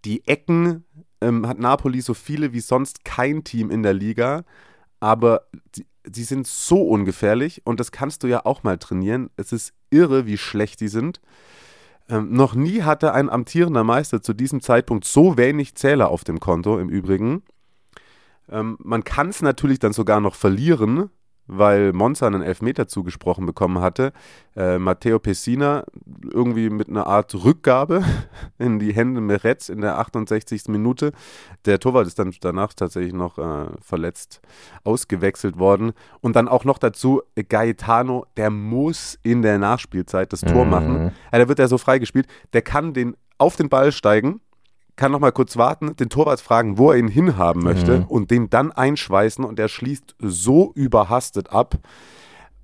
Die 0.05 0.27
Ecken 0.27 0.85
ähm, 1.21 1.47
hat 1.47 1.59
Napoli 1.59 2.01
so 2.01 2.13
viele 2.13 2.53
wie 2.53 2.61
sonst 2.61 3.05
kein 3.05 3.43
Team 3.43 3.69
in 3.69 3.83
der 3.83 3.93
Liga, 3.93 4.43
aber 4.99 5.47
die, 5.75 5.85
sie 6.05 6.23
sind 6.23 6.47
so 6.47 6.81
ungefährlich 6.81 7.61
und 7.65 7.79
das 7.79 7.91
kannst 7.91 8.23
du 8.23 8.27
ja 8.27 8.45
auch 8.45 8.63
mal 8.63 8.77
trainieren. 8.77 9.29
Es 9.35 9.51
ist 9.51 9.73
irre, 9.89 10.25
wie 10.25 10.37
schlecht 10.37 10.79
die 10.81 10.87
sind. 10.87 11.21
Ähm, 12.09 12.31
noch 12.31 12.55
nie 12.55 12.81
hatte 12.83 13.13
ein 13.13 13.29
amtierender 13.29 13.83
Meister 13.83 14.21
zu 14.21 14.33
diesem 14.33 14.61
Zeitpunkt 14.61 15.05
so 15.05 15.37
wenig 15.37 15.75
Zähler 15.75 16.09
auf 16.09 16.23
dem 16.23 16.39
Konto, 16.39 16.79
im 16.79 16.89
Übrigen. 16.89 17.43
Ähm, 18.49 18.77
man 18.81 19.03
kann 19.03 19.29
es 19.29 19.41
natürlich 19.41 19.79
dann 19.79 19.93
sogar 19.93 20.19
noch 20.19 20.35
verlieren, 20.35 21.09
weil 21.49 21.93
Monza 21.93 22.27
einen 22.27 22.41
Elfmeter 22.41 22.87
zugesprochen 22.87 23.45
bekommen 23.45 23.81
hatte. 23.81 24.13
Äh, 24.55 24.77
Matteo 24.77 25.19
Pessina 25.19 25.83
irgendwie 26.31 26.69
mit 26.69 26.89
einer 26.89 27.07
Art 27.07 27.33
Rückgabe 27.33 28.03
in 28.59 28.79
die 28.79 28.93
Hände 28.93 29.19
Meretz 29.19 29.69
in 29.69 29.81
der 29.81 29.97
68. 29.99 30.67
Minute. 30.67 31.11
Der 31.65 31.79
Torwart 31.79 32.07
ist 32.07 32.19
dann 32.19 32.33
danach 32.41 32.73
tatsächlich 32.73 33.13
noch 33.13 33.37
äh, 33.39 33.65
verletzt 33.81 34.41
ausgewechselt 34.83 35.57
worden. 35.57 35.93
Und 36.21 36.35
dann 36.35 36.47
auch 36.47 36.65
noch 36.65 36.77
dazu 36.77 37.21
Gaetano, 37.35 38.25
der 38.37 38.49
muss 38.51 39.17
in 39.23 39.41
der 39.41 39.57
Nachspielzeit 39.57 40.31
das 40.31 40.41
Tor 40.41 40.65
Mhm. 40.65 40.71
machen. 40.71 41.11
Ja, 41.31 41.39
da 41.39 41.47
wird 41.47 41.59
er 41.59 41.67
so 41.67 41.77
freigespielt. 41.77 42.27
Der 42.53 42.61
kann 42.61 42.93
den 42.93 43.15
auf 43.37 43.55
den 43.55 43.69
Ball 43.69 43.91
steigen 43.91 44.41
kann 44.99 45.13
noch 45.13 45.19
mal 45.21 45.31
kurz 45.31 45.55
warten, 45.55 45.95
den 45.95 46.09
Torwart 46.09 46.41
fragen, 46.41 46.77
wo 46.77 46.91
er 46.91 46.97
ihn 46.97 47.07
hinhaben 47.07 47.63
möchte 47.63 47.99
Mhm. 47.99 48.05
und 48.07 48.31
den 48.31 48.49
dann 48.49 48.73
einschweißen 48.73 49.45
und 49.45 49.57
er 49.57 49.69
schließt 49.69 50.15
so 50.19 50.73
überhastet 50.75 51.53
ab. 51.53 51.75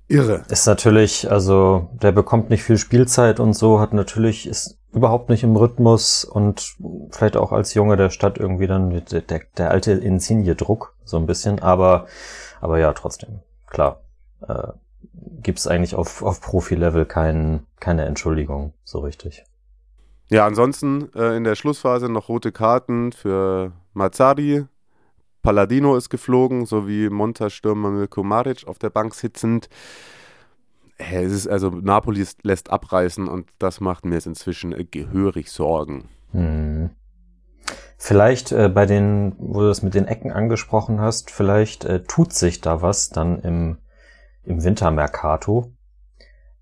Irre. 0.06 0.42
Ist 0.50 0.66
natürlich, 0.66 1.30
also 1.30 1.88
der 1.94 2.12
bekommt 2.12 2.50
nicht 2.50 2.62
viel 2.62 2.76
Spielzeit 2.76 3.40
und 3.40 3.54
so, 3.54 3.80
hat 3.80 3.94
natürlich, 3.94 4.46
ist 4.46 4.78
überhaupt 4.92 5.30
nicht 5.30 5.44
im 5.44 5.56
Rhythmus 5.56 6.24
und 6.24 6.76
vielleicht 7.10 7.38
auch 7.38 7.52
als 7.52 7.72
Junge 7.72 7.96
der 7.96 8.10
Stadt 8.10 8.36
irgendwie 8.38 8.66
dann 8.66 8.90
der, 9.10 9.40
der, 9.56 9.70
alte 9.70 9.92
Insigne-Druck, 9.92 10.94
so 11.04 11.16
ein 11.16 11.26
bisschen, 11.26 11.60
aber, 11.60 12.06
aber 12.60 12.78
ja, 12.78 12.92
trotzdem, 12.92 13.40
klar. 13.66 14.02
Äh, 14.46 14.68
Gibt 15.42 15.58
es 15.58 15.66
eigentlich 15.66 15.94
auf, 15.94 16.22
auf 16.22 16.42
Profi-Level 16.42 17.06
kein, 17.06 17.66
keine 17.80 18.04
Entschuldigung, 18.04 18.74
so 18.84 18.98
richtig. 18.98 19.44
Ja, 20.28 20.44
ansonsten 20.44 21.12
äh, 21.14 21.36
in 21.36 21.44
der 21.44 21.54
Schlussphase 21.54 22.08
noch 22.08 22.28
rote 22.28 22.50
Karten 22.50 23.12
für 23.12 23.72
Mazzari. 23.92 24.66
Palladino 25.42 25.96
ist 25.96 26.10
geflogen, 26.10 26.66
sowie 26.66 27.08
Monta-Stürmer 27.08 27.90
Milko 27.90 28.24
Maric 28.24 28.66
auf 28.66 28.78
der 28.78 28.90
Bank 28.90 29.14
sitzend. 29.14 29.68
Es 30.98 31.30
ist 31.30 31.46
also 31.46 31.70
Napoli 31.70 32.26
lässt 32.42 32.70
abreißen 32.70 33.28
und 33.28 33.50
das 33.58 33.80
macht 33.80 34.04
mir 34.04 34.14
jetzt 34.14 34.26
inzwischen 34.26 34.72
äh, 34.72 34.84
gehörig 34.84 35.52
Sorgen. 35.52 36.08
Hm. 36.32 36.90
Vielleicht 37.96 38.50
äh, 38.50 38.68
bei 38.68 38.86
den, 38.86 39.36
wo 39.38 39.60
du 39.60 39.68
das 39.68 39.82
mit 39.82 39.94
den 39.94 40.06
Ecken 40.06 40.32
angesprochen 40.32 41.00
hast, 41.00 41.30
vielleicht 41.30 41.84
äh, 41.84 42.02
tut 42.02 42.32
sich 42.32 42.60
da 42.60 42.82
was 42.82 43.10
dann 43.10 43.40
im, 43.40 43.78
im 44.42 44.64
Wintermercato. 44.64 45.72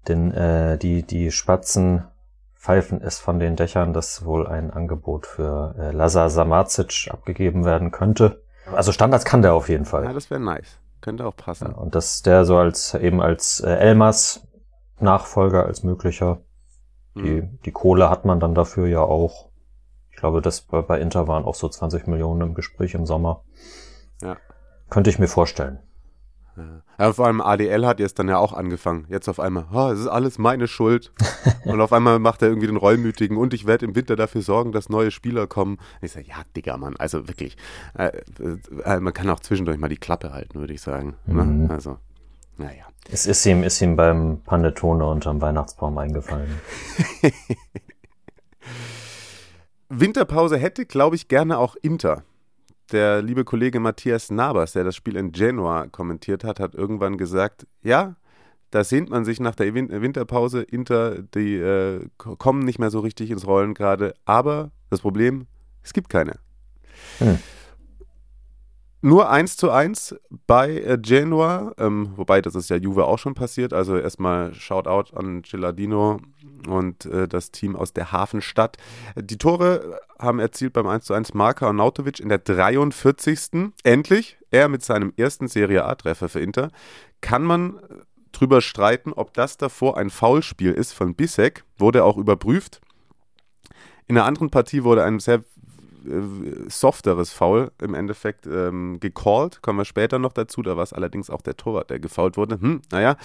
Denn 0.07 0.33
äh, 0.33 0.77
die, 0.77 1.03
die 1.03 1.31
Spatzen 1.31 2.05
pfeifen 2.65 3.03
es 3.03 3.19
von 3.19 3.39
den 3.39 3.57
Dächern, 3.57 3.93
dass 3.93 4.25
wohl 4.25 4.47
ein 4.47 4.71
Angebot 4.71 5.27
für 5.27 5.75
äh, 5.79 5.91
Lazar 5.91 6.31
Samacic 6.31 7.09
abgegeben 7.11 7.67
werden 7.67 7.91
könnte. 7.91 8.43
Also 8.75 8.91
Standards 8.91 9.27
kann 9.27 9.43
der 9.43 9.53
auf 9.53 9.69
jeden 9.69 9.85
Fall. 9.85 10.05
Ja, 10.05 10.15
das 10.15 10.31
wäre 10.31 10.41
nice. 10.41 10.79
Könnte 11.03 11.27
auch 11.27 11.37
passen. 11.37 11.69
Ja, 11.69 11.75
und 11.77 11.95
dass 11.95 12.23
der 12.23 12.47
so 12.47 12.57
als 12.57 12.95
eben 12.95 13.21
als 13.21 13.61
äh, 13.61 13.69
Elmas 13.69 14.47
Nachfolger, 14.99 15.67
als 15.67 15.83
möglicher. 15.83 16.41
Die, 17.15 17.43
Hm. 17.43 17.59
die 17.67 17.71
Kohle 17.71 18.09
hat 18.09 18.25
man 18.25 18.41
dann 18.41 18.55
dafür 18.55 18.87
ja 18.87 19.03
auch. 19.03 19.51
Ich 20.11 20.17
glaube, 20.17 20.41
das 20.41 20.63
bei, 20.63 20.81
bei 20.81 20.99
Inter 21.01 21.29
waren 21.29 21.45
auch 21.45 21.55
so 21.57 21.69
20 21.69 22.07
Millionen 22.07 22.41
im 22.41 22.55
Gespräch 22.55 22.95
im 22.95 23.05
Sommer. 23.05 23.45
Ja. 24.23 24.39
Könnte 24.89 25.11
ich 25.11 25.19
mir 25.19 25.29
vorstellen. 25.29 25.81
Ja. 26.57 26.83
Ja, 26.99 27.13
vor 27.13 27.27
allem 27.27 27.41
ADL 27.41 27.87
hat 27.87 27.99
jetzt 28.01 28.19
dann 28.19 28.29
ja 28.29 28.39
auch 28.39 28.53
angefangen. 28.53 29.07
Jetzt 29.09 29.29
auf 29.29 29.41
einmal, 29.41 29.67
oh, 29.73 29.91
es 29.91 30.01
ist 30.01 30.07
alles 30.07 30.39
meine 30.39 30.69
Schuld. 30.69 31.13
und 31.65 31.81
auf 31.81 31.93
einmal 31.93 32.19
macht 32.19 32.43
er 32.43 32.49
irgendwie 32.49 32.67
den 32.69 32.77
Reumütigen 32.77 33.37
und 33.37 33.55
ich 33.55 33.67
werde 33.67 33.87
im 33.87 33.97
Winter 33.97 34.17
dafür 34.17 34.43
sorgen, 34.43 34.73
dass 34.73 34.89
neue 34.89 35.11
Spieler 35.11 35.47
kommen. 35.47 35.77
Und 35.77 36.07
ich 36.07 36.13
sage, 36.13 36.27
ja, 36.29 36.37
Digga, 36.57 36.77
Mann, 36.77 36.97
also 36.97 37.29
wirklich. 37.29 37.57
Äh, 37.99 38.13
äh, 38.85 39.01
man 39.01 39.13
kann 39.13 39.29
auch 39.31 39.41
zwischendurch 39.41 39.79
mal 39.79 39.89
die 39.89 39.97
Klappe 39.97 40.33
halten, 40.33 40.59
würde 40.59 40.75
ich 40.75 40.81
sagen. 40.81 41.17
Mhm. 41.27 41.67
Ne? 41.67 41.71
Also, 41.71 41.99
naja. 42.57 42.85
Es 43.11 43.27
ist 43.27 43.45
ihm, 43.45 43.63
ist 43.63 43.83
ihm 43.83 43.97
beim 43.97 44.41
Panettone 44.45 45.05
unterm 45.05 45.41
Weihnachtsbaum 45.41 45.99
eingefallen. 45.99 46.61
Winterpause 49.89 50.57
hätte, 50.57 50.87
glaube 50.87 51.17
ich, 51.17 51.29
gerne 51.29 51.59
auch 51.59 51.77
Inter. 51.77 52.23
Der 52.95 53.23
liebe 53.23 53.45
Kollege 53.45 53.81
Matthias 53.81 54.31
Nabas, 54.31 54.73
der 54.75 54.85
das 54.85 54.95
Spiel 54.95 55.17
in 55.17 55.33
Genua 55.33 55.89
kommentiert 55.89 56.45
hat, 56.45 56.61
hat 56.61 56.77
irgendwann 56.77 57.19
gesagt, 57.19 57.67
ja, 57.83 58.15
da 58.71 58.85
sehnt 58.85 59.11
man 59.11 59.25
sich 59.25 59.41
nach 59.41 59.57
der 59.57 59.75
Win- 59.75 59.91
Winterpause. 59.91 60.63
Inter, 60.63 61.21
die 61.23 61.57
äh, 61.57 62.07
kommen 62.19 62.61
nicht 62.61 62.79
mehr 62.79 62.91
so 62.91 63.01
richtig 63.01 63.33
ins 63.33 63.49
Rollen 63.49 63.75
gerade. 63.75 64.15
Aber 64.27 64.71
das 64.91 65.01
Problem, 65.01 65.49
es 65.83 65.93
gibt 65.93 66.09
keine. 66.09 66.39
Hm. 67.19 67.41
Nur 69.07 69.29
1 69.29 69.59
zu 69.59 69.71
1 69.71 70.17
bei 70.47 70.81
äh, 70.81 70.97
Genua, 70.97 71.75
ähm, 71.77 72.15
wobei 72.17 72.41
das 72.41 72.55
ist 72.55 72.71
ja 72.71 72.77
Juve 72.77 73.05
auch 73.05 73.19
schon 73.19 73.35
passiert. 73.35 73.75
Also 73.75 73.99
erstmal 73.99 74.55
Shoutout 74.55 75.15
an 75.15 75.43
Gilardino 75.43 76.23
und 76.67 77.05
äh, 77.05 77.29
das 77.29 77.51
Team 77.51 77.77
aus 77.77 77.93
der 77.93 78.13
Hafenstadt. 78.13 78.79
Die 79.15 79.37
Tore 79.37 80.01
haben 80.19 80.39
erzielt 80.39 80.73
beim 80.73 80.87
1 80.87 81.05
zu 81.05 81.13
1 81.13 81.35
Marka 81.35 81.69
und 81.69 81.77
Nautovic 81.77 82.19
in 82.19 82.31
der 82.31 82.39
43. 82.39 83.75
Endlich, 83.83 84.39
er 84.51 84.71
mit 84.71 84.83
seinem 84.83 85.13
ersten 85.19 85.49
Serie 85.49 85.85
A-Treffer 85.85 86.31
für 86.31 86.41
Inter. 86.41 86.71
Kann 87.21 87.43
man 87.43 87.77
äh, 87.77 87.81
drüber 88.33 88.63
streiten, 88.63 89.13
ob 89.13 89.35
das 89.35 89.59
davor 89.59 89.99
ein 89.99 90.09
Foulspiel 90.09 90.73
ist 90.73 90.95
von 90.95 91.15
Bissek, 91.15 91.65
wurde 91.77 92.05
auch 92.05 92.17
überprüft. 92.17 92.81
In 94.07 94.15
der 94.15 94.25
anderen 94.25 94.49
Partie 94.49 94.83
wurde 94.83 95.05
ein 95.05 95.19
sehr 95.19 95.45
äh, 96.07 96.69
softeres 96.69 97.33
Foul 97.33 97.73
im 97.81 97.95
Endeffekt 97.95 98.47
ähm, 98.47 98.99
gecallt. 99.01 99.63
Kommen 99.63 99.79
wir 99.79 99.85
später 99.85 100.19
noch 100.19 100.33
dazu. 100.33 100.63
Da 100.63 100.77
war 100.77 100.83
es 100.83 100.93
allerdings 100.93 101.31
auch 101.31 101.43
der 101.43 101.57
Torwart, 101.57 101.91
der 101.91 102.01
gefoult 102.01 102.37
wurde. 102.37 102.61
Hm, 102.61 102.83
naja. 102.91 103.17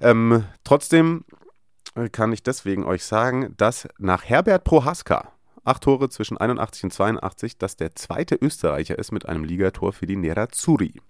Ähm, 0.00 0.44
trotzdem 0.64 1.24
äh, 1.94 2.08
kann 2.08 2.32
ich 2.32 2.42
deswegen 2.42 2.84
euch 2.84 3.04
sagen, 3.04 3.54
dass 3.56 3.88
nach 3.98 4.24
Herbert 4.24 4.64
Prohaska, 4.64 5.32
acht 5.64 5.82
Tore 5.82 6.08
zwischen 6.08 6.36
81 6.36 6.84
und 6.84 6.92
82, 6.92 7.58
dass 7.58 7.76
der 7.76 7.94
zweite 7.94 8.34
Österreicher 8.34 8.98
ist 8.98 9.12
mit 9.12 9.26
einem 9.26 9.44
Ligator 9.44 9.92
für 9.92 10.06
die 10.06 10.16
Nerazzurri. 10.16 11.00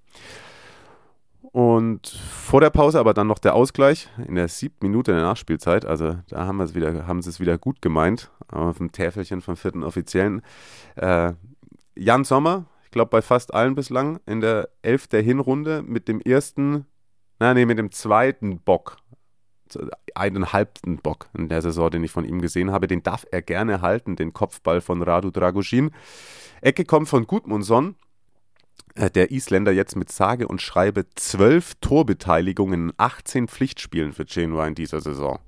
Und 1.51 2.07
vor 2.07 2.61
der 2.61 2.71
Pause 2.71 3.01
aber 3.01 3.15
dann 3.15 3.27
noch 3.27 3.41
der 3.41 3.55
Ausgleich 3.55 4.09
in 4.27 4.37
der 4.37 4.49
siebten 4.49 4.87
Minute 4.87 5.13
der 5.13 5.23
Nachspielzeit. 5.23 5.85
Also 5.85 6.17
da 6.29 6.47
haben, 6.47 6.59
wir 6.59 6.65
es 6.65 6.75
wieder, 6.75 7.07
haben 7.07 7.21
sie 7.21 7.31
es 7.31 7.41
wieder 7.41 7.59
gut 7.59 7.83
gemeint. 7.83 8.31
Auf 8.49 8.79
dem 8.79 8.93
Täfelchen 8.93 9.41
vom 9.41 9.57
vierten 9.57 9.83
Offiziellen. 9.83 10.43
Äh, 10.95 11.33
Jan 11.97 12.25
Sommer, 12.25 12.67
ich 12.85 12.91
glaube 12.91 13.11
bei 13.11 13.23
fast 13.23 13.53
allen 13.53 13.75
bislang, 13.75 14.21
in 14.25 14.41
der 14.41 14.69
Elf 14.83 15.09
der 15.09 15.23
Hinrunde 15.23 15.83
mit 15.83 16.07
dem 16.07 16.21
ersten, 16.21 16.87
na 17.39 17.55
nee, 17.55 17.67
mit 17.67 17.79
dem 17.79 17.91
zweiten 17.91 18.61
Bock. 18.61 18.99
Einen 20.15 20.53
halbten 20.53 20.99
Bock 20.99 21.31
in 21.37 21.49
der 21.49 21.63
Saison, 21.63 21.91
den 21.91 22.05
ich 22.05 22.11
von 22.11 22.27
ihm 22.27 22.41
gesehen 22.41 22.71
habe. 22.71 22.87
Den 22.87 23.03
darf 23.03 23.27
er 23.31 23.43
gerne 23.43 23.81
halten, 23.81 24.17
den 24.17 24.33
Kopfball 24.33 24.81
von 24.81 25.03
Radu 25.03 25.31
Dragusin. 25.31 25.91
Ecke 26.61 26.85
kommt 26.85 27.09
von 27.09 27.27
Gudmundsson 27.27 27.97
der 28.97 29.31
Isländer 29.31 29.73
jetzt 29.73 29.97
mit 29.97 30.11
sage 30.11 30.49
und 30.49 30.61
schreibe 30.61 31.07
zwölf 31.15 31.75
Torbeteiligungen 31.81 32.89
in 32.89 32.95
18 32.97 33.49
Pflichtspielen 33.49 34.13
für 34.13 34.25
Genua 34.25 34.67
in 34.67 34.75
dieser 34.75 35.01
Saison. 35.01 35.39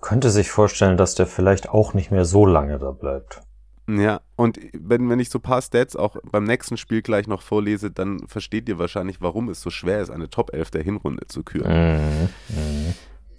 Könnte 0.00 0.30
sich 0.30 0.50
vorstellen, 0.50 0.96
dass 0.96 1.14
der 1.14 1.26
vielleicht 1.26 1.68
auch 1.68 1.94
nicht 1.94 2.10
mehr 2.10 2.24
so 2.24 2.46
lange 2.46 2.78
da 2.78 2.90
bleibt. 2.92 3.42
Ja, 3.88 4.20
und 4.34 4.58
wenn, 4.72 5.08
wenn 5.08 5.20
ich 5.20 5.30
so 5.30 5.38
ein 5.38 5.42
paar 5.42 5.62
Stats 5.62 5.94
auch 5.94 6.16
beim 6.30 6.44
nächsten 6.44 6.76
Spiel 6.76 7.02
gleich 7.02 7.28
noch 7.28 7.42
vorlese, 7.42 7.90
dann 7.90 8.26
versteht 8.26 8.68
ihr 8.68 8.78
wahrscheinlich, 8.78 9.20
warum 9.20 9.48
es 9.48 9.60
so 9.60 9.70
schwer 9.70 10.00
ist, 10.00 10.10
eine 10.10 10.28
Top 10.28 10.52
11 10.52 10.72
der 10.72 10.82
Hinrunde 10.82 11.26
zu 11.28 11.44
küren. 11.44 11.70
Mhm. 11.70 12.28
Mhm. 12.48 12.94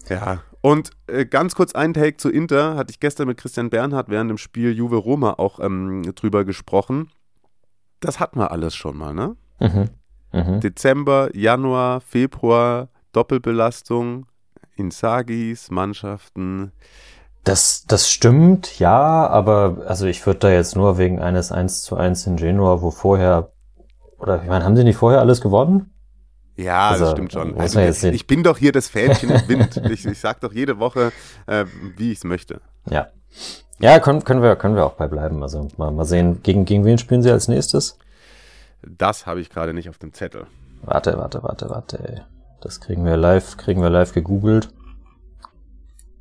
Ja, 0.10 0.42
und 0.62 0.92
äh, 1.08 1.26
ganz 1.26 1.54
kurz 1.54 1.76
ein 1.76 1.94
Take 1.94 2.16
zu 2.16 2.30
Inter, 2.30 2.76
hatte 2.76 2.92
ich 2.92 3.02
gestern 3.02 3.28
mit 3.28 3.38
Christian 3.38 3.70
Bernhard 3.70 4.10
während 4.10 4.30
dem 4.30 4.38
Spiel 4.38 4.72
Juve 4.72 4.96
Roma 4.96 5.34
auch 5.34 5.60
ähm, 5.60 6.14
drüber 6.16 6.46
gesprochen. 6.46 7.12
Das 8.00 8.20
hatten 8.20 8.39
wir 8.39 8.51
alles 8.51 8.75
schon 8.75 8.98
mal, 8.98 9.13
ne? 9.13 9.36
Mhm. 9.60 9.89
Mhm. 10.34 10.60
Dezember, 10.60 11.30
Januar, 11.36 12.01
Februar, 12.01 12.89
Doppelbelastung, 13.12 14.25
Insagis, 14.75 15.72
Mannschaften. 15.72 16.72
Das, 17.44 17.86
das 17.88 18.12
stimmt, 18.12 18.77
ja, 18.80 19.27
aber 19.27 19.86
also 19.88 20.06
ich 20.06 20.25
würde 20.25 20.39
da 20.39 20.50
jetzt 20.50 20.75
nur 20.75 20.98
wegen 20.98 21.20
eines 21.20 21.51
1 21.51 21.82
zu 21.82 21.96
1 21.96 22.27
in 22.27 22.36
Genua, 22.36 22.82
wo 22.82 22.92
vorher, 22.92 23.51
oder 24.18 24.42
ich 24.44 24.50
meine, 24.50 24.66
haben 24.66 24.75
sie 24.75 24.84
nicht 24.84 24.98
vorher 24.98 25.22
alles 25.22 25.42
gewonnen? 25.42 25.94
Ja, 26.58 26.89
Also, 26.89 27.06
das 27.06 27.12
stimmt 27.13 27.32
schon. 27.32 27.58
Also, 27.58 27.80
sehen. 27.92 28.13
ich 28.16 28.25
bin 28.27 28.44
doch 28.44 28.58
hier 28.58 28.72
das 28.72 28.88
Fähnchen 28.89 29.30
im 29.30 29.42
Wind. 29.48 29.77
Ich, 29.92 30.06
ich 30.06 30.20
sag 30.20 30.42
doch 30.42 30.51
jede 30.51 30.80
Woche, 30.80 31.12
äh, 31.46 31.66
wie 31.96 32.12
ich 32.12 32.18
es 32.18 32.24
möchte. 32.24 32.62
Ja. 32.89 33.08
Ja, 33.80 34.00
können, 34.00 34.24
können 34.24 34.42
wir, 34.42 34.56
können 34.56 34.76
wir 34.76 34.86
auch 34.86 34.94
bei 34.94 35.08
bleiben. 35.08 35.44
Also 35.44 35.68
mal, 35.78 35.92
mal 35.92 36.06
sehen, 36.06 36.42
gegen, 36.42 36.66
gegen 36.66 36.84
wen 36.86 36.98
spielen 36.98 37.22
sie 37.22 37.32
als 37.32 37.48
nächstes? 37.48 37.98
Das 38.82 39.26
habe 39.26 39.42
ich 39.42 39.50
gerade 39.50 39.74
nicht 39.74 39.90
auf 39.90 39.98
dem 39.98 40.14
Zettel. 40.14 40.48
Warte, 40.82 41.18
warte, 41.18 41.44
warte, 41.44 41.70
warte. 41.70 42.26
Das 42.62 42.80
kriegen 42.80 43.06
wir 43.06 43.18
live, 43.18 43.58
kriegen 43.58 43.82
wir 43.82 43.90
live 43.90 44.14
gegoogelt. 44.14 44.70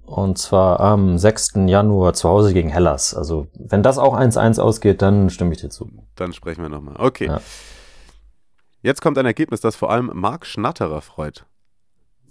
Und 0.05 0.39
zwar 0.39 0.81
am 0.81 1.19
6. 1.19 1.55
Januar 1.67 2.15
zu 2.15 2.29
Hause 2.29 2.53
gegen 2.53 2.69
Hellas. 2.69 3.15
Also, 3.15 3.49
wenn 3.55 3.83
das 3.83 3.99
auch 3.99 4.17
1-1 4.17 4.61
ausgeht, 4.61 5.03
dann 5.03 5.31
stimme 5.31 5.53
ich 5.53 5.61
dir 5.61 5.71
zu. 5.71 5.91
Dann 6.15 6.33
sprechen 6.33 6.63
wir 6.63 6.69
nochmal. 6.69 6.95
Okay. 6.99 7.27
Ja. 7.27 7.41
Jetzt 8.83 9.03
kommt 9.03 9.19
ein 9.19 9.27
Ergebnis, 9.27 9.61
das 9.61 9.75
vor 9.75 9.91
allem 9.91 10.13
Marc 10.15 10.47
Schnatterer 10.47 11.01
freut. 11.01 11.45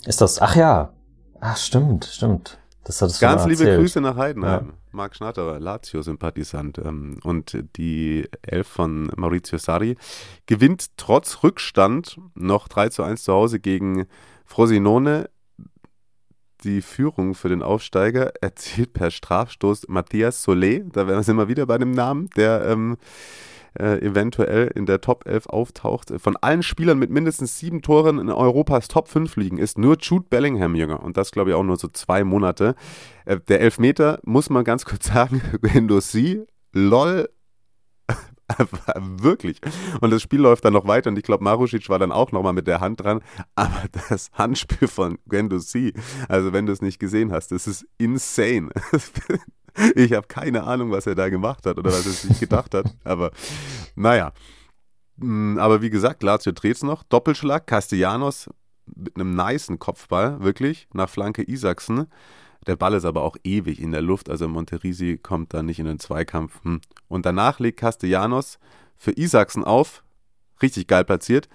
Ist 0.05 0.21
das, 0.21 0.41
ach 0.41 0.55
ja. 0.55 0.93
Ach, 1.41 1.57
stimmt, 1.57 2.05
stimmt. 2.05 2.57
Das 2.85 3.01
hat 3.01 3.09
es 3.09 3.19
Ganz 3.19 3.45
liebe. 3.47 3.77
Grüße 3.77 3.99
nach 3.99 4.15
Heidenheim. 4.15 4.73
Marc 4.91 5.15
Schnatterer, 5.15 5.59
Lazio-Sympathisant. 5.59 6.77
Ähm, 6.77 7.19
und 7.23 7.57
die 7.77 8.29
Elf 8.43 8.67
von 8.67 9.11
Maurizio 9.15 9.57
Sarri 9.57 9.97
gewinnt 10.45 10.95
trotz 10.95 11.43
Rückstand 11.43 12.19
noch 12.35 12.67
3 12.67 12.89
zu 12.89 13.01
1 13.01 13.23
zu 13.23 13.33
Hause 13.33 13.59
gegen 13.59 14.05
Frosinone. 14.45 15.31
Die 16.63 16.81
Führung 16.81 17.33
für 17.33 17.49
den 17.49 17.63
Aufsteiger 17.63 18.33
erzielt 18.41 18.93
per 18.93 19.09
Strafstoß 19.09 19.87
Matthias 19.87 20.47
Solé. 20.47 20.87
Da 20.91 21.07
wären 21.07 21.25
wir 21.25 21.31
immer 21.31 21.47
wieder 21.47 21.65
bei 21.65 21.79
dem 21.79 21.91
Namen, 21.91 22.29
der 22.37 22.65
ähm, 22.65 22.97
äh, 23.79 23.99
eventuell 23.99 24.67
in 24.67 24.85
der 24.85 25.01
Top 25.01 25.25
11 25.25 25.47
auftaucht. 25.47 26.13
Von 26.17 26.37
allen 26.37 26.63
Spielern 26.63 26.99
mit 26.99 27.09
mindestens 27.09 27.59
sieben 27.59 27.81
Toren 27.81 28.19
in 28.19 28.29
Europas 28.29 28.87
Top 28.87 29.07
5 29.07 29.35
liegen, 29.37 29.57
ist 29.57 29.77
nur 29.77 29.97
Jude 29.99 30.25
Bellingham 30.29 30.75
jünger. 30.75 31.03
Und 31.03 31.17
das, 31.17 31.31
glaube 31.31 31.51
ich, 31.51 31.55
auch 31.55 31.63
nur 31.63 31.77
so 31.77 31.87
zwei 31.87 32.23
Monate. 32.23 32.75
Äh, 33.25 33.39
der 33.47 33.61
Elfmeter, 33.61 34.19
muss 34.23 34.49
man 34.49 34.63
ganz 34.63 34.85
kurz 34.85 35.07
sagen, 35.07 35.41
Gendouzi, 35.61 36.45
lol, 36.73 37.29
wirklich. 38.95 39.59
Und 40.01 40.11
das 40.11 40.21
Spiel 40.21 40.39
läuft 40.39 40.65
dann 40.65 40.73
noch 40.73 40.87
weiter 40.87 41.09
und 41.09 41.17
ich 41.17 41.23
glaube, 41.23 41.43
Marušić 41.43 41.89
war 41.89 41.99
dann 41.99 42.11
auch 42.11 42.31
nochmal 42.31 42.53
mit 42.53 42.67
der 42.67 42.79
Hand 42.79 43.03
dran. 43.03 43.21
Aber 43.55 43.83
das 44.09 44.31
Handspiel 44.33 44.87
von 44.87 45.17
Gendouzi, 45.27 45.93
also 46.27 46.53
wenn 46.53 46.65
du 46.65 46.73
es 46.73 46.81
nicht 46.81 46.99
gesehen 46.99 47.31
hast, 47.31 47.51
das 47.51 47.67
ist 47.67 47.85
insane. 47.97 48.69
Ich 49.95 50.13
habe 50.13 50.27
keine 50.27 50.63
Ahnung, 50.63 50.91
was 50.91 51.05
er 51.05 51.15
da 51.15 51.29
gemacht 51.29 51.65
hat 51.65 51.77
oder 51.77 51.91
was 51.91 52.05
er 52.05 52.11
sich 52.11 52.39
gedacht 52.39 52.73
hat. 52.73 52.85
Aber 53.03 53.31
naja. 53.95 54.31
Mm, 55.17 55.57
Aber 55.57 55.81
wie 55.81 55.89
gesagt, 55.89 56.23
Lazio 56.23 56.51
dreht 56.51 56.81
noch. 56.83 57.03
Doppelschlag, 57.03 57.67
Castellanos 57.67 58.49
mit 58.95 59.15
einem 59.15 59.35
nicen 59.35 59.79
Kopfball, 59.79 60.41
wirklich, 60.41 60.87
nach 60.93 61.09
Flanke 61.09 61.43
Isaksen. 61.49 62.07
Der 62.67 62.75
Ball 62.75 62.93
ist 62.93 63.05
aber 63.05 63.23
auch 63.23 63.37
ewig 63.43 63.79
in 63.79 63.91
der 63.91 64.01
Luft, 64.01 64.29
also 64.29 64.47
Monterisi 64.47 65.19
kommt 65.21 65.53
da 65.53 65.61
nicht 65.61 65.79
in 65.79 65.85
den 65.85 65.99
Zweikampf. 65.99 66.63
Hm. 66.63 66.81
Und 67.07 67.25
danach 67.25 67.59
legt 67.59 67.79
Castellanos 67.79 68.59
für 68.97 69.11
Isaksen 69.11 69.63
auf, 69.63 70.03
richtig 70.61 70.87
geil 70.87 71.05
platziert. 71.05 71.47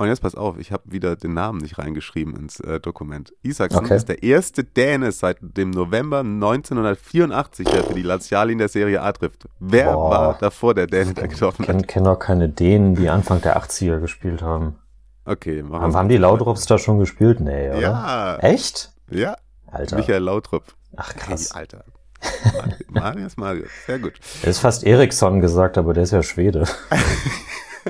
Und 0.00 0.06
jetzt 0.06 0.20
pass 0.22 0.36
auf, 0.36 0.58
ich 0.58 0.70
habe 0.70 0.84
wieder 0.86 1.16
den 1.16 1.34
Namen 1.34 1.58
nicht 1.58 1.76
reingeschrieben 1.78 2.36
ins 2.36 2.60
äh, 2.60 2.78
Dokument. 2.78 3.32
Isaksen 3.42 3.80
Okay. 3.84 3.96
ist 3.96 4.08
der 4.08 4.22
erste 4.22 4.62
Däne 4.62 5.10
seit 5.10 5.38
dem 5.40 5.70
November 5.70 6.20
1984, 6.20 7.66
der 7.68 7.82
für 7.82 7.94
die 7.94 8.02
Laziali 8.02 8.52
in 8.52 8.58
der 8.58 8.68
Serie 8.68 9.02
A 9.02 9.10
trifft. 9.10 9.48
Wer 9.58 9.92
Boah. 9.92 10.10
war 10.10 10.38
davor 10.38 10.74
der 10.74 10.86
Däne, 10.86 11.14
der 11.14 11.26
getroffen 11.26 11.62
Ich 11.62 11.66
kenne 11.66 11.78
hat? 11.80 11.88
kenn 11.88 12.06
auch 12.06 12.18
keine 12.20 12.48
Dänen, 12.48 12.94
die 12.94 13.08
Anfang 13.08 13.40
der 13.42 13.60
80er 13.60 13.98
gespielt 13.98 14.40
haben. 14.40 14.76
Okay, 15.24 15.62
machen 15.64 15.82
Haben, 15.82 15.92
wir 15.92 15.98
haben 15.98 16.08
die 16.08 16.16
Laudrops 16.16 16.66
da 16.66 16.78
schon 16.78 17.00
gespielt? 17.00 17.40
Nee, 17.40 17.68
oder? 17.70 17.80
Ja, 17.80 18.36
Echt? 18.36 18.92
ja. 19.10 19.36
Alter. 19.66 19.96
Michael 19.96 20.22
Lautrup. 20.22 20.62
Ach 20.96 21.12
Hey, 21.12 21.20
krass. 21.20 21.50
Alter. 21.52 21.84
Marius 22.88 23.36
Marius, 23.36 23.68
sehr 23.86 23.98
gut. 23.98 24.12
Er 24.42 24.48
ist 24.50 24.60
fast 24.60 24.84
Eriksson 24.84 25.40
gesagt, 25.40 25.76
aber 25.76 25.92
der 25.92 26.04
ist 26.04 26.12
ja 26.12 26.22
Schwede. 26.22 26.64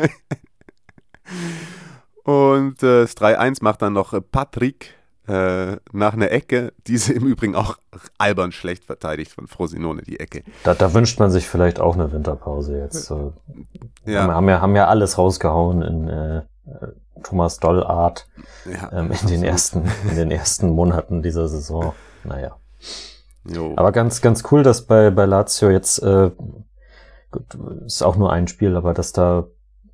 Und 2.28 2.82
äh, 2.82 3.00
das 3.00 3.16
3-1 3.16 3.64
macht 3.64 3.80
dann 3.80 3.94
noch 3.94 4.12
äh, 4.12 4.20
Patrick 4.20 4.98
äh, 5.28 5.76
nach 5.92 6.12
einer 6.12 6.30
Ecke. 6.30 6.74
Diese 6.86 7.14
im 7.14 7.24
Übrigen 7.24 7.54
auch 7.54 7.78
albern 8.18 8.52
schlecht 8.52 8.84
verteidigt 8.84 9.32
von 9.32 9.46
Frosinone, 9.46 10.02
die 10.02 10.20
Ecke. 10.20 10.42
Da, 10.62 10.74
da 10.74 10.92
wünscht 10.92 11.18
man 11.18 11.30
sich 11.30 11.48
vielleicht 11.48 11.80
auch 11.80 11.94
eine 11.94 12.12
Winterpause 12.12 12.76
jetzt. 12.76 13.08
Haben, 13.08 13.32
Ja, 14.04 14.26
haben, 14.26 14.46
ja, 14.46 14.60
haben 14.60 14.76
ja 14.76 14.88
alles 14.88 15.16
rausgehauen 15.16 15.80
in 15.80 16.08
äh, 16.08 16.36
äh, 16.38 16.42
Thomas 17.22 17.60
Doll 17.60 17.82
Art 17.82 18.28
ja. 18.70 18.92
ähm, 18.92 19.10
in, 19.10 19.26
den 19.26 19.42
ersten, 19.42 19.84
in 20.10 20.16
den 20.16 20.30
ersten 20.30 20.68
Monaten 20.68 21.22
dieser 21.22 21.48
Saison. 21.48 21.94
Naja. 22.24 22.58
Jo. 23.46 23.72
Aber 23.76 23.90
ganz, 23.90 24.20
ganz 24.20 24.44
cool, 24.52 24.62
dass 24.62 24.82
bei, 24.82 25.08
bei 25.08 25.24
Lazio 25.24 25.70
jetzt, 25.70 26.02
äh, 26.02 26.30
gut, 27.30 27.58
ist 27.86 28.02
auch 28.02 28.16
nur 28.16 28.30
ein 28.30 28.48
Spiel, 28.48 28.76
aber 28.76 28.92
dass 28.92 29.12
da 29.12 29.46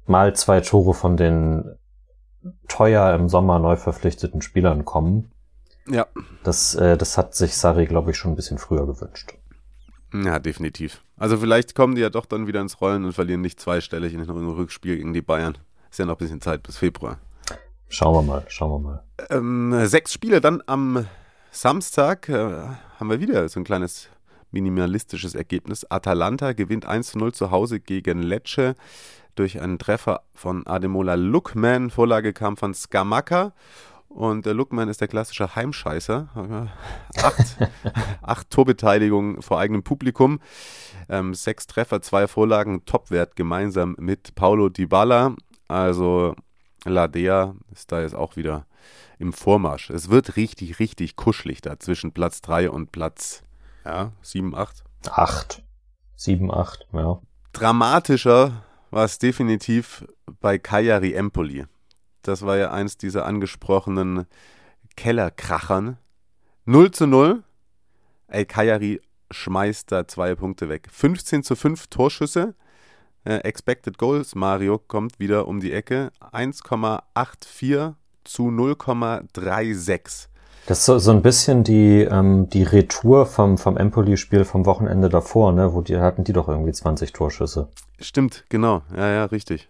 mal 0.06 0.34
zwei 0.34 0.62
Tore 0.62 0.94
von 0.94 1.16
den 1.16 1.76
teuer 2.68 3.14
im 3.14 3.28
Sommer 3.28 3.58
neu 3.58 3.76
verpflichteten 3.76 4.42
Spielern 4.42 4.84
kommen. 4.84 5.30
ja. 5.86 6.06
Das, 6.42 6.74
äh, 6.74 6.96
das 6.96 7.16
hat 7.16 7.34
sich 7.34 7.56
Sarri, 7.56 7.86
glaube 7.86 8.10
ich, 8.10 8.16
schon 8.18 8.32
ein 8.32 8.36
bisschen 8.36 8.58
früher 8.58 8.86
gewünscht. 8.86 9.34
ja, 10.12 10.38
definitiv. 10.38 11.02
Also 11.16 11.38
vielleicht 11.38 11.74
kommen 11.74 11.94
die 11.94 12.02
ja 12.02 12.10
doch 12.10 12.26
dann 12.26 12.46
wieder 12.46 12.60
ins 12.60 12.80
Rollen 12.80 13.04
und 13.04 13.12
verlieren 13.12 13.40
nicht 13.40 13.60
zweistellig 13.60 14.14
in 14.14 14.20
einem 14.20 14.50
Rückspiel 14.50 14.96
gegen 14.96 15.12
die 15.12 15.22
Bayern. 15.22 15.56
Ist 15.90 15.98
ja 15.98 16.06
noch 16.06 16.14
ein 16.14 16.18
bisschen 16.18 16.40
Zeit 16.40 16.62
bis 16.62 16.76
Februar. 16.76 17.18
Schauen 17.88 18.14
wir 18.14 18.22
mal, 18.22 18.44
schauen 18.48 18.70
wir 18.72 18.78
mal. 18.90 19.02
Ähm, 19.30 19.86
sechs 19.86 20.12
Spiele 20.12 20.40
dann 20.40 20.62
am 20.66 21.06
Samstag 21.52 22.28
äh, 22.28 22.34
haben 22.98 23.10
wir 23.10 23.20
wieder 23.20 23.48
so 23.48 23.60
ein 23.60 23.64
kleines 23.64 24.08
minimalistisches 24.50 25.34
Ergebnis. 25.34 25.84
Atalanta 25.90 26.52
gewinnt 26.52 26.86
1 26.86 27.12
zu 27.12 27.18
0 27.18 27.32
zu 27.32 27.50
Hause 27.50 27.78
gegen 27.80 28.22
Lecce 28.22 28.74
durch 29.34 29.60
einen 29.60 29.78
Treffer 29.78 30.22
von 30.34 30.66
Ademola 30.66 31.14
Lookman. 31.14 31.90
Vorlage 31.90 32.32
kam 32.32 32.56
von 32.56 32.74
Skamaka. 32.74 33.52
Und 34.08 34.46
der 34.46 34.54
Lookman 34.54 34.88
ist 34.88 35.00
der 35.00 35.08
klassische 35.08 35.56
Heimscheißer. 35.56 36.28
Äh, 37.16 37.20
Acht, 37.22 37.56
acht 38.22 38.50
Torbeteiligungen 38.50 39.42
vor 39.42 39.58
eigenem 39.58 39.82
Publikum. 39.82 40.40
Ähm, 41.08 41.34
sechs 41.34 41.66
Treffer, 41.66 42.00
zwei 42.00 42.28
Vorlagen, 42.28 42.84
Topwert 42.84 43.34
gemeinsam 43.36 43.96
mit 43.98 44.34
Paulo 44.34 44.68
Dybala. 44.68 45.34
Also 45.68 46.36
Ladea 46.84 47.54
ist 47.72 47.90
da 47.92 48.02
jetzt 48.02 48.14
auch 48.14 48.36
wieder 48.36 48.66
im 49.18 49.32
Vormarsch. 49.32 49.90
Es 49.90 50.10
wird 50.10 50.36
richtig, 50.36 50.78
richtig 50.78 51.16
kuschelig 51.16 51.60
da 51.60 51.78
zwischen 51.78 52.12
Platz 52.12 52.40
3 52.42 52.70
und 52.70 52.92
Platz 52.92 53.42
ja, 53.84 54.12
7, 54.22 54.54
8. 54.54 54.84
Acht. 55.10 55.64
Sieben, 56.16 56.52
acht, 56.52 56.86
ja. 56.92 57.20
Dramatischer 57.52 58.62
war 58.94 59.04
es 59.06 59.18
definitiv 59.18 60.06
bei 60.40 60.56
Cagliari 60.56 61.14
Empoli. 61.14 61.66
Das 62.22 62.42
war 62.46 62.56
ja 62.56 62.70
eins 62.70 62.96
dieser 62.96 63.26
angesprochenen 63.26 64.26
Kellerkrachern. 64.96 65.98
0 66.64 66.90
zu 66.92 67.08
0. 67.08 67.42
Ey, 68.28 68.46
Cagliari 68.46 69.00
schmeißt 69.32 69.90
da 69.90 70.06
zwei 70.06 70.36
Punkte 70.36 70.68
weg. 70.68 70.86
15 70.92 71.42
zu 71.42 71.56
5 71.56 71.88
Torschüsse. 71.88 72.54
Äh, 73.24 73.38
expected 73.38 73.98
Goals, 73.98 74.36
Mario 74.36 74.78
kommt 74.78 75.18
wieder 75.18 75.48
um 75.48 75.58
die 75.58 75.72
Ecke. 75.72 76.12
1,84 76.20 77.94
zu 78.22 78.48
0,36. 78.48 80.28
Das 80.66 80.88
ist 80.88 81.04
so, 81.04 81.10
ein 81.10 81.20
bisschen 81.20 81.62
die, 81.62 82.00
ähm, 82.00 82.48
die 82.48 82.62
Retour 82.62 83.26
vom, 83.26 83.58
vom 83.58 83.76
Empoli-Spiel 83.76 84.44
vom 84.44 84.64
Wochenende 84.64 85.10
davor, 85.10 85.52
ne? 85.52 85.74
Wo 85.74 85.82
die 85.82 85.98
hatten 85.98 86.24
die 86.24 86.32
doch 86.32 86.48
irgendwie 86.48 86.72
20 86.72 87.12
Torschüsse. 87.12 87.68
Stimmt, 88.00 88.46
genau. 88.48 88.82
Ja, 88.96 89.10
ja, 89.10 89.24
richtig. 89.26 89.68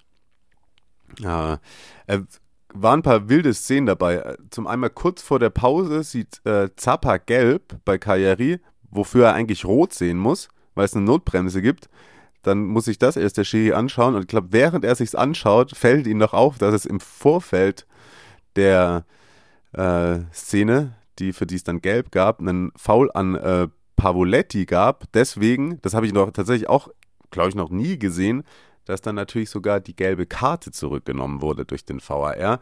Ja, 1.18 1.58
äh, 2.06 2.20
waren 2.72 3.00
ein 3.00 3.02
paar 3.02 3.28
wilde 3.28 3.52
Szenen 3.54 3.86
dabei. 3.86 4.36
Zum 4.50 4.68
einmal 4.68 4.90
kurz 4.90 5.22
vor 5.22 5.40
der 5.40 5.50
Pause 5.50 6.04
sieht 6.04 6.40
äh, 6.44 6.68
Zappa 6.76 7.16
gelb 7.16 7.76
bei 7.84 7.98
Cagliari, 7.98 8.60
wofür 8.90 9.26
er 9.26 9.34
eigentlich 9.34 9.64
rot 9.64 9.92
sehen 9.92 10.18
muss, 10.18 10.48
weil 10.76 10.84
es 10.84 10.94
eine 10.94 11.04
Notbremse 11.04 11.60
gibt. 11.60 11.88
Dann 12.42 12.66
muss 12.66 12.84
sich 12.84 12.98
das 12.98 13.16
erst 13.16 13.38
der 13.38 13.44
Schiri 13.44 13.72
anschauen 13.72 14.14
und 14.14 14.22
ich 14.22 14.28
glaube, 14.28 14.48
während 14.50 14.84
er 14.84 14.94
sich's 14.94 15.14
anschaut, 15.14 15.76
fällt 15.76 16.06
ihm 16.06 16.18
noch 16.18 16.34
auf, 16.34 16.58
dass 16.58 16.74
es 16.74 16.84
im 16.86 17.00
Vorfeld 17.00 17.86
der 18.54 19.04
Szene, 20.32 20.94
die 21.18 21.32
für 21.32 21.46
die 21.46 21.56
es 21.56 21.64
dann 21.64 21.80
gelb 21.80 22.10
gab, 22.10 22.40
einen 22.40 22.72
Foul 22.76 23.10
an 23.12 23.34
äh, 23.34 23.68
Pavoletti 23.96 24.66
gab. 24.66 25.10
Deswegen, 25.12 25.80
das 25.82 25.94
habe 25.94 26.06
ich 26.06 26.12
noch 26.12 26.30
tatsächlich 26.30 26.68
auch, 26.68 26.88
glaube 27.30 27.48
ich, 27.48 27.54
noch 27.54 27.70
nie 27.70 27.98
gesehen, 27.98 28.44
dass 28.84 29.00
dann 29.00 29.14
natürlich 29.14 29.50
sogar 29.50 29.80
die 29.80 29.96
gelbe 29.96 30.26
Karte 30.26 30.70
zurückgenommen 30.70 31.40
wurde 31.40 31.64
durch 31.64 31.84
den 31.84 32.00
VAR. 32.00 32.60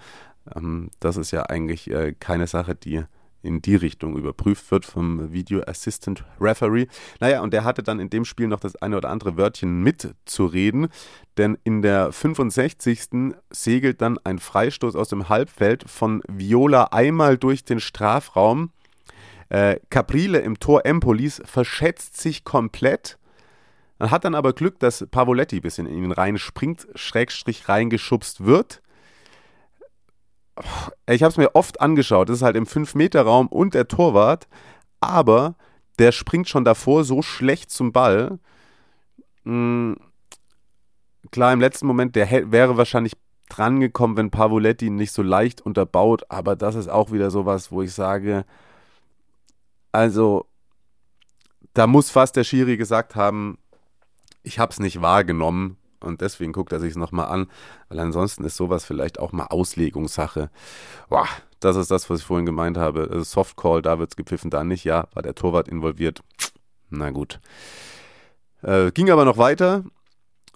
Ähm, 0.55 0.91
das 1.01 1.17
ist 1.17 1.31
ja 1.31 1.45
eigentlich 1.45 1.91
äh, 1.91 2.13
keine 2.13 2.47
Sache, 2.47 2.75
die 2.75 3.03
in 3.43 3.63
die 3.63 3.77
Richtung 3.77 4.17
überprüft 4.17 4.71
wird 4.71 4.85
vom 4.85 5.33
Video 5.33 5.63
Assistant 5.67 6.25
Referee. 6.41 6.87
Naja, 7.21 7.43
und 7.43 7.53
der 7.53 7.65
hatte 7.65 7.83
dann 7.83 8.01
in 8.01 8.11
dem 8.11 8.25
Spiel 8.25 8.49
noch 8.49 8.61
das 8.61 8.77
eine 8.77 8.97
oder 8.97 9.11
andere 9.11 9.37
Wörtchen 9.37 9.83
mitzureden, 9.83 10.89
denn 11.37 11.59
in 11.65 11.83
der 11.83 12.13
65. 12.13 13.35
segelt 13.51 14.01
dann 14.01 14.19
ein 14.25 14.39
Freistoß 14.39 14.97
aus 14.97 15.09
dem 15.09 15.29
Halbfeld 15.29 15.85
von 15.89 16.23
Viola 16.29 16.85
einmal 16.85 17.39
durch 17.39 17.65
den 17.65 17.81
Strafraum. 17.81 18.71
Äh, 19.49 19.81
Caprile 19.91 20.39
im 20.39 20.59
Tor 20.59 20.87
Empolis 20.87 21.43
verschätzt 21.45 22.21
sich 22.21 22.45
komplett. 22.45 23.19
Man 23.99 24.11
hat 24.11 24.25
dann 24.25 24.35
aber 24.35 24.53
Glück, 24.53 24.81
dass 24.81 25.07
Pavoletti 25.11 25.57
ein 25.57 25.63
bisschen 25.63 25.87
in 25.87 26.03
ihn 26.03 26.13
reinspringt, 26.13 26.89
Schrägstrich 26.95 27.69
reingeschubst 27.69 28.45
wird. 28.45 28.82
Ich 31.09 31.23
habe 31.23 31.31
es 31.31 31.37
mir 31.37 31.55
oft 31.55 31.81
angeschaut. 31.81 32.29
Das 32.29 32.37
ist 32.37 32.43
halt 32.43 32.57
im 32.57 32.67
5-Meter-Raum 32.67 33.49
und 33.49 33.75
der 33.75 33.89
Torwart. 33.89 34.49
Aber 35.01 35.57
der 35.99 36.13
springt 36.13 36.49
schon 36.49 36.65
davor 36.65 37.05
so 37.05 37.23
schlecht 37.23 37.71
zum 37.71 37.93
Ball. 37.93 38.39
Hm, 39.45 39.97
klar, 41.31 41.53
im 41.53 41.61
letzten 41.61 41.87
Moment, 41.87 42.17
der 42.17 42.51
wäre 42.53 42.77
wahrscheinlich 42.77 43.15
drangekommen, 43.49 44.17
wenn 44.17 44.31
Pavoletti 44.31 44.91
nicht 44.91 45.13
so 45.13 45.23
leicht 45.23 45.61
unterbaut, 45.61 46.25
aber 46.31 46.57
das 46.57 46.75
ist 46.75 46.89
auch 46.89 47.13
wieder 47.13 47.31
sowas, 47.31 47.71
wo 47.71 47.83
ich 47.83 47.93
sage, 47.93 48.47
also 49.91 50.47
da 51.75 51.87
muss 51.87 52.11
fast 52.11 52.37
der 52.37 52.45
Schiri 52.45 52.77
gesagt 52.77 53.15
haben, 53.15 53.59
ich 54.43 54.59
habe 54.59 54.73
es 54.73 54.81
nicht 54.81 55.03
wahrgenommen 55.03 55.77
und 56.03 56.21
deswegen 56.21 56.53
guckt 56.53 56.73
er 56.73 56.81
sich 56.81 56.91
es 56.91 56.97
nochmal 56.97 57.27
an, 57.27 57.49
weil 57.89 58.01
ansonsten 58.01 58.45
ist 58.45 58.57
sowas 58.57 58.85
vielleicht 58.85 59.19
auch 59.19 59.33
mal 59.33 59.47
Auslegungssache. 59.47 60.51
Boah, 61.09 61.29
das 61.61 61.77
ist 61.77 61.91
das, 61.91 62.11
was 62.11 62.21
ich 62.21 62.27
vorhin 62.27 62.47
gemeint 62.47 62.77
habe. 62.77 63.09
Also 63.11 63.23
Softcall, 63.23 63.83
da 63.83 63.99
wird 63.99 64.11
es 64.11 64.17
gepfiffen, 64.17 64.51
da 64.51 64.65
nicht. 64.65 64.85
Ja, 64.85 65.09
war 65.15 65.23
der 65.23 65.35
Torwart 65.35 65.69
involviert. 65.69 66.21
Na 66.91 67.11
gut. 67.11 67.41
Äh, 68.63 68.91
ging 68.93 69.11
aber 69.11 69.25
noch 69.25 69.39
weiter. 69.39 69.85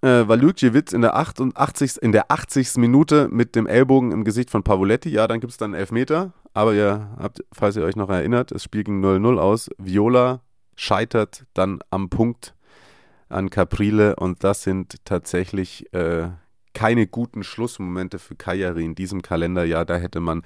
Äh, 0.02 0.28
Valuciewicz 0.28 0.92
in 0.92 1.00
der 1.00 1.16
88. 1.16 1.96
in 2.02 2.12
der 2.12 2.30
80. 2.30 2.76
Minute 2.76 3.28
mit 3.28 3.56
dem 3.56 3.66
Ellbogen 3.66 4.12
im 4.12 4.24
Gesicht 4.24 4.50
von 4.50 4.62
Pavoletti. 4.62 5.08
Ja, 5.08 5.26
dann 5.26 5.40
gibt 5.40 5.52
es 5.52 5.56
dann 5.56 5.74
Elfmeter. 5.74 6.32
Aber 6.52 6.74
ihr 6.74 7.10
habt, 7.18 7.44
falls 7.52 7.76
ihr 7.76 7.84
euch 7.84 7.96
noch 7.96 8.10
erinnert, 8.10 8.50
das 8.50 8.62
Spiel 8.62 8.84
ging 8.84 9.04
0-0 9.04 9.38
aus. 9.38 9.70
Viola 9.78 10.40
scheitert 10.74 11.46
dann 11.54 11.80
am 11.90 12.10
Punkt 12.10 12.54
an 13.28 13.50
Caprile 13.50 14.16
und 14.16 14.44
das 14.44 14.62
sind 14.62 15.04
tatsächlich 15.04 15.92
äh, 15.92 16.28
keine 16.74 17.06
guten 17.06 17.42
Schlussmomente 17.42 18.18
für 18.18 18.36
Kajari 18.36 18.84
in 18.84 18.94
diesem 18.94 19.22
Kalenderjahr. 19.22 19.84
Da 19.84 19.96
hätte 19.96 20.20
man 20.20 20.42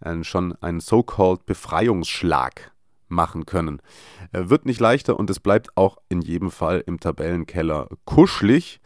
äh, 0.00 0.24
schon 0.24 0.54
einen 0.62 0.80
so-called 0.80 1.46
Befreiungsschlag 1.46 2.72
machen 3.08 3.46
können. 3.46 3.80
Er 4.32 4.50
wird 4.50 4.66
nicht 4.66 4.80
leichter 4.80 5.18
und 5.18 5.30
es 5.30 5.38
bleibt 5.38 5.76
auch 5.76 5.98
in 6.08 6.22
jedem 6.22 6.50
Fall 6.50 6.82
im 6.86 6.98
Tabellenkeller 6.98 7.88
kuschelig. 8.04 8.80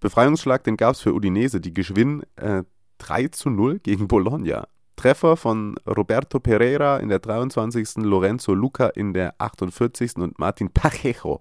Befreiungsschlag, 0.00 0.64
den 0.64 0.76
gab 0.76 0.94
es 0.94 1.00
für 1.00 1.14
Udinese, 1.14 1.60
die 1.60 1.74
gewinnen 1.74 2.22
äh, 2.36 2.62
3 2.98 3.28
zu 3.28 3.50
0 3.50 3.80
gegen 3.80 4.08
Bologna. 4.08 4.68
Treffer 4.96 5.36
von 5.36 5.76
Roberto 5.86 6.40
Pereira 6.40 6.98
in 6.98 7.10
der 7.10 7.18
23., 7.18 8.04
Lorenzo 8.04 8.54
Luca 8.54 8.86
in 8.88 9.12
der 9.12 9.34
48. 9.38 10.16
und 10.16 10.38
Martin 10.38 10.70
Pacheco 10.70 11.40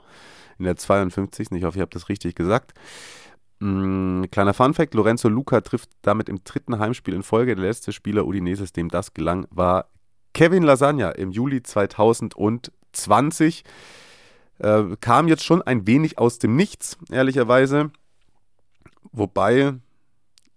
in 0.57 0.65
der 0.65 0.75
52. 0.75 1.51
Ich 1.51 1.63
hoffe, 1.63 1.77
ich 1.77 1.81
habe 1.81 1.91
das 1.91 2.09
richtig 2.09 2.35
gesagt. 2.35 2.73
Mhm, 3.59 4.27
kleiner 4.31 4.53
Funfact: 4.53 4.93
Lorenzo 4.93 5.29
Luca 5.29 5.61
trifft 5.61 5.89
damit 6.01 6.29
im 6.29 6.43
dritten 6.43 6.79
Heimspiel 6.79 7.13
in 7.13 7.23
Folge. 7.23 7.55
Der 7.55 7.65
letzte 7.65 7.93
Spieler 7.93 8.25
Udineses, 8.25 8.73
dem 8.73 8.89
das 8.89 9.13
gelang, 9.13 9.47
war 9.49 9.89
Kevin 10.33 10.63
Lasagna 10.63 11.11
im 11.11 11.31
Juli 11.31 11.63
2020. 11.63 13.63
Äh, 14.59 14.83
kam 15.01 15.27
jetzt 15.27 15.43
schon 15.43 15.61
ein 15.61 15.87
wenig 15.87 16.17
aus 16.17 16.39
dem 16.39 16.55
Nichts, 16.55 16.97
ehrlicherweise. 17.11 17.91
Wobei 19.11 19.75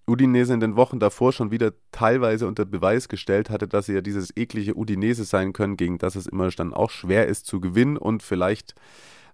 Udinese 0.08 0.54
in 0.54 0.61
den 0.61 0.76
Wochen 0.76 0.98
davor 0.98 1.32
schon 1.32 1.50
wieder 1.50 1.72
teilweise 1.92 2.46
unter 2.46 2.64
Beweis 2.64 3.08
gestellt 3.08 3.50
hatte, 3.50 3.68
dass 3.68 3.87
sie 3.87 3.94
ja 3.94 4.00
dieses 4.00 4.37
eklige 4.37 4.76
Udinese 4.76 5.24
sein 5.24 5.52
können, 5.52 5.76
gegen 5.76 5.98
das 5.98 6.16
es 6.16 6.26
immer 6.26 6.48
dann 6.50 6.74
auch 6.74 6.90
schwer 6.90 7.26
ist 7.26 7.46
zu 7.46 7.61
gewinnen. 7.61 7.96
Und 7.96 8.22
vielleicht 8.22 8.74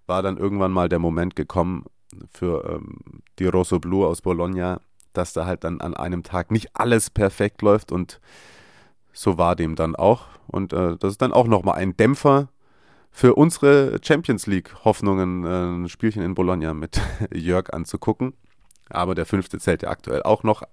war 0.07 0.21
dann 0.21 0.37
irgendwann 0.37 0.71
mal 0.71 0.89
der 0.89 0.99
Moment 0.99 1.35
gekommen 1.35 1.85
für 2.31 2.65
ähm, 2.69 3.21
die 3.39 3.47
Rosso 3.47 3.79
Blu 3.79 4.05
aus 4.05 4.21
Bologna, 4.21 4.79
dass 5.13 5.33
da 5.33 5.45
halt 5.45 5.63
dann 5.63 5.81
an 5.81 5.95
einem 5.95 6.23
Tag 6.23 6.51
nicht 6.51 6.69
alles 6.73 7.09
perfekt 7.09 7.61
läuft 7.61 7.91
und 7.91 8.19
so 9.13 9.37
war 9.37 9.55
dem 9.55 9.75
dann 9.75 9.95
auch. 9.95 10.27
Und 10.47 10.73
äh, 10.73 10.97
das 10.97 11.13
ist 11.13 11.21
dann 11.21 11.33
auch 11.33 11.47
nochmal 11.47 11.75
ein 11.75 11.97
Dämpfer 11.97 12.49
für 13.11 13.35
unsere 13.35 13.99
Champions 14.03 14.45
League-Hoffnungen, 14.45 15.45
äh, 15.45 15.83
ein 15.85 15.89
Spielchen 15.89 16.21
in 16.21 16.35
Bologna 16.35 16.73
mit 16.73 17.01
Jörg 17.33 17.73
anzugucken. 17.73 18.33
Aber 18.89 19.15
der 19.15 19.25
fünfte 19.25 19.57
zählt 19.57 19.83
ja 19.83 19.89
aktuell 19.89 20.23
auch 20.23 20.43
noch. 20.43 20.63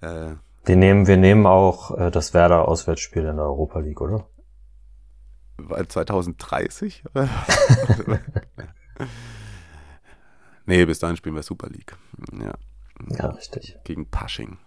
Äh, 0.00 0.34
wir, 0.64 0.76
nehmen, 0.76 1.06
wir 1.06 1.16
nehmen 1.16 1.46
auch 1.46 1.96
äh, 1.98 2.10
das 2.10 2.34
Werder-Auswärtsspiel 2.34 3.24
in 3.24 3.36
der 3.36 3.46
Europa 3.46 3.80
League, 3.80 4.00
oder? 4.00 4.26
Weil 5.68 5.88
2030? 5.88 7.04
nee, 10.66 10.84
bis 10.84 10.98
dahin 10.98 11.16
spielen 11.16 11.34
wir 11.34 11.42
Super 11.42 11.68
League. 11.68 11.96
Ja, 12.32 12.54
ja 13.08 13.26
richtig. 13.30 13.78
Gegen 13.84 14.10
Pasching. 14.10 14.58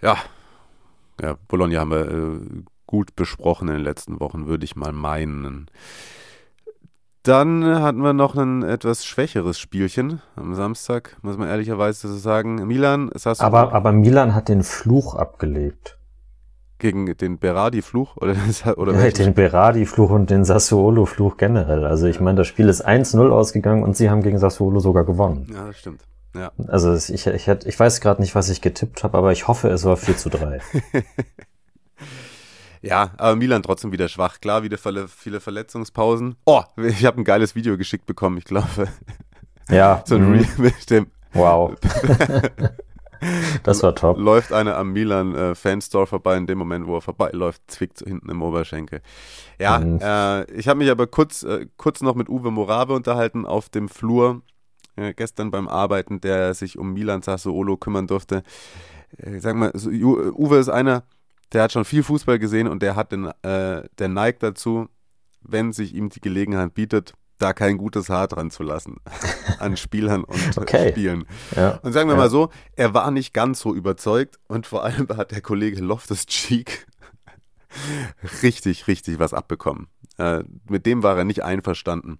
Ja, 0.00 0.16
ja 1.20 1.36
Bologna 1.48 1.80
haben 1.80 1.90
wir 1.90 2.10
äh, 2.10 2.40
gut 2.86 3.16
besprochen 3.16 3.68
in 3.68 3.74
den 3.74 3.84
letzten 3.84 4.20
Wochen, 4.20 4.46
würde 4.46 4.64
ich 4.64 4.76
mal 4.76 4.92
meinen. 4.92 5.70
Dann 7.22 7.64
hatten 7.64 8.02
wir 8.02 8.14
noch 8.14 8.36
ein 8.36 8.62
etwas 8.62 9.04
schwächeres 9.04 9.58
Spielchen 9.58 10.22
am 10.36 10.54
Samstag, 10.54 11.18
muss 11.22 11.36
man 11.36 11.48
ehrlicherweise 11.48 12.08
sagen. 12.16 12.66
Milan, 12.66 13.10
es 13.14 13.26
hast 13.26 13.40
aber, 13.40 13.74
aber 13.74 13.92
Milan 13.92 14.34
hat 14.34 14.48
den 14.48 14.62
Fluch 14.62 15.14
abgelegt. 15.14 15.97
Gegen 16.78 17.16
den 17.16 17.38
Berardi-Fluch? 17.38 18.16
Oder, 18.16 18.36
oder 18.76 19.04
ja, 19.04 19.10
den 19.10 19.34
Berardi-Fluch 19.34 20.10
und 20.10 20.30
den 20.30 20.44
Sassuolo-Fluch 20.44 21.36
generell. 21.36 21.84
Also 21.84 22.06
ich 22.06 22.20
meine, 22.20 22.38
das 22.38 22.46
Spiel 22.46 22.68
ist 22.68 22.86
1-0 22.86 23.28
ausgegangen 23.30 23.82
und 23.82 23.96
sie 23.96 24.10
haben 24.10 24.22
gegen 24.22 24.38
Sassuolo 24.38 24.80
sogar 24.80 25.04
gewonnen. 25.04 25.46
Ja, 25.52 25.66
das 25.66 25.78
stimmt. 25.78 26.02
Ja. 26.34 26.52
Also 26.68 26.94
ich, 26.94 27.26
ich, 27.26 27.48
ich 27.48 27.80
weiß 27.80 28.00
gerade 28.00 28.20
nicht, 28.20 28.34
was 28.34 28.48
ich 28.48 28.60
getippt 28.60 29.02
habe, 29.02 29.18
aber 29.18 29.32
ich 29.32 29.48
hoffe, 29.48 29.68
es 29.68 29.84
war 29.84 29.96
4 29.96 30.16
zu 30.16 30.30
3. 30.30 30.60
Ja, 32.80 33.10
aber 33.16 33.36
Milan 33.36 33.62
trotzdem 33.62 33.92
wieder 33.92 34.08
schwach. 34.08 34.40
Klar, 34.40 34.62
wieder 34.62 34.78
viele 34.78 35.40
Verletzungspausen. 35.40 36.36
Oh, 36.44 36.62
ich 36.76 37.04
habe 37.04 37.20
ein 37.20 37.24
geiles 37.24 37.54
Video 37.54 37.76
geschickt 37.76 38.06
bekommen, 38.06 38.38
ich 38.38 38.44
glaube. 38.44 38.88
Ja. 39.68 40.02
so 40.06 40.16
ein 40.16 40.30
mhm. 40.30 40.46
mit 40.58 40.90
dem. 40.90 41.08
Wow. 41.32 41.74
Das 43.62 43.82
war 43.82 43.94
top. 43.94 44.18
Läuft 44.18 44.52
einer 44.52 44.76
am 44.76 44.92
Milan 44.92 45.34
äh, 45.34 45.54
Fanstore 45.54 46.06
vorbei, 46.06 46.36
in 46.36 46.46
dem 46.46 46.58
Moment, 46.58 46.86
wo 46.86 46.96
er 46.96 47.00
vorbeiläuft, 47.00 47.62
zwickt 47.68 48.00
hinten 48.00 48.30
im 48.30 48.42
Oberschenkel. 48.42 49.00
Ja, 49.58 49.78
mhm. 49.78 49.98
äh, 50.00 50.44
ich 50.52 50.68
habe 50.68 50.78
mich 50.78 50.90
aber 50.90 51.06
kurz, 51.06 51.42
äh, 51.42 51.66
kurz 51.76 52.00
noch 52.00 52.14
mit 52.14 52.28
Uwe 52.28 52.50
Morave 52.50 52.94
unterhalten 52.94 53.46
auf 53.46 53.68
dem 53.68 53.88
Flur 53.88 54.42
äh, 54.96 55.14
gestern 55.14 55.50
beim 55.50 55.68
Arbeiten, 55.68 56.20
der 56.20 56.54
sich 56.54 56.78
um 56.78 56.92
Milan 56.92 57.22
Sassuolo 57.22 57.76
kümmern 57.76 58.06
durfte. 58.06 58.42
Äh, 59.16 59.38
sag 59.38 59.56
mal, 59.56 59.70
so, 59.74 59.90
Uwe 59.90 60.58
ist 60.58 60.68
einer, 60.68 61.04
der 61.52 61.62
hat 61.62 61.72
schon 61.72 61.84
viel 61.84 62.02
Fußball 62.02 62.38
gesehen 62.38 62.68
und 62.68 62.82
der 62.82 62.96
hat 62.96 63.12
den, 63.12 63.26
äh, 63.42 63.82
der 63.98 64.08
neigt 64.08 64.42
dazu, 64.42 64.88
wenn 65.40 65.72
sich 65.72 65.94
ihm 65.94 66.08
die 66.08 66.20
Gelegenheit 66.20 66.74
bietet, 66.74 67.14
da 67.38 67.52
kein 67.52 67.78
gutes 67.78 68.08
Haar 68.08 68.28
dran 68.28 68.50
zu 68.50 68.62
lassen 68.62 68.96
an 69.58 69.76
Spielern 69.76 70.24
und 70.24 70.58
okay. 70.58 70.90
Spielen. 70.90 71.24
Ja. 71.56 71.78
Und 71.82 71.92
sagen 71.92 72.08
wir 72.08 72.14
ja. 72.14 72.22
mal 72.22 72.30
so, 72.30 72.50
er 72.76 72.94
war 72.94 73.10
nicht 73.10 73.32
ganz 73.32 73.60
so 73.60 73.74
überzeugt 73.74 74.38
und 74.48 74.66
vor 74.66 74.84
allem 74.84 75.08
hat 75.16 75.30
der 75.30 75.40
Kollege 75.40 75.80
Loftus 75.80 76.26
Cheek 76.26 76.86
richtig, 78.42 78.86
richtig 78.86 79.18
was 79.18 79.34
abbekommen. 79.34 79.88
Äh, 80.18 80.42
mit 80.68 80.86
dem 80.86 81.02
war 81.02 81.16
er 81.16 81.24
nicht 81.24 81.44
einverstanden. 81.44 82.18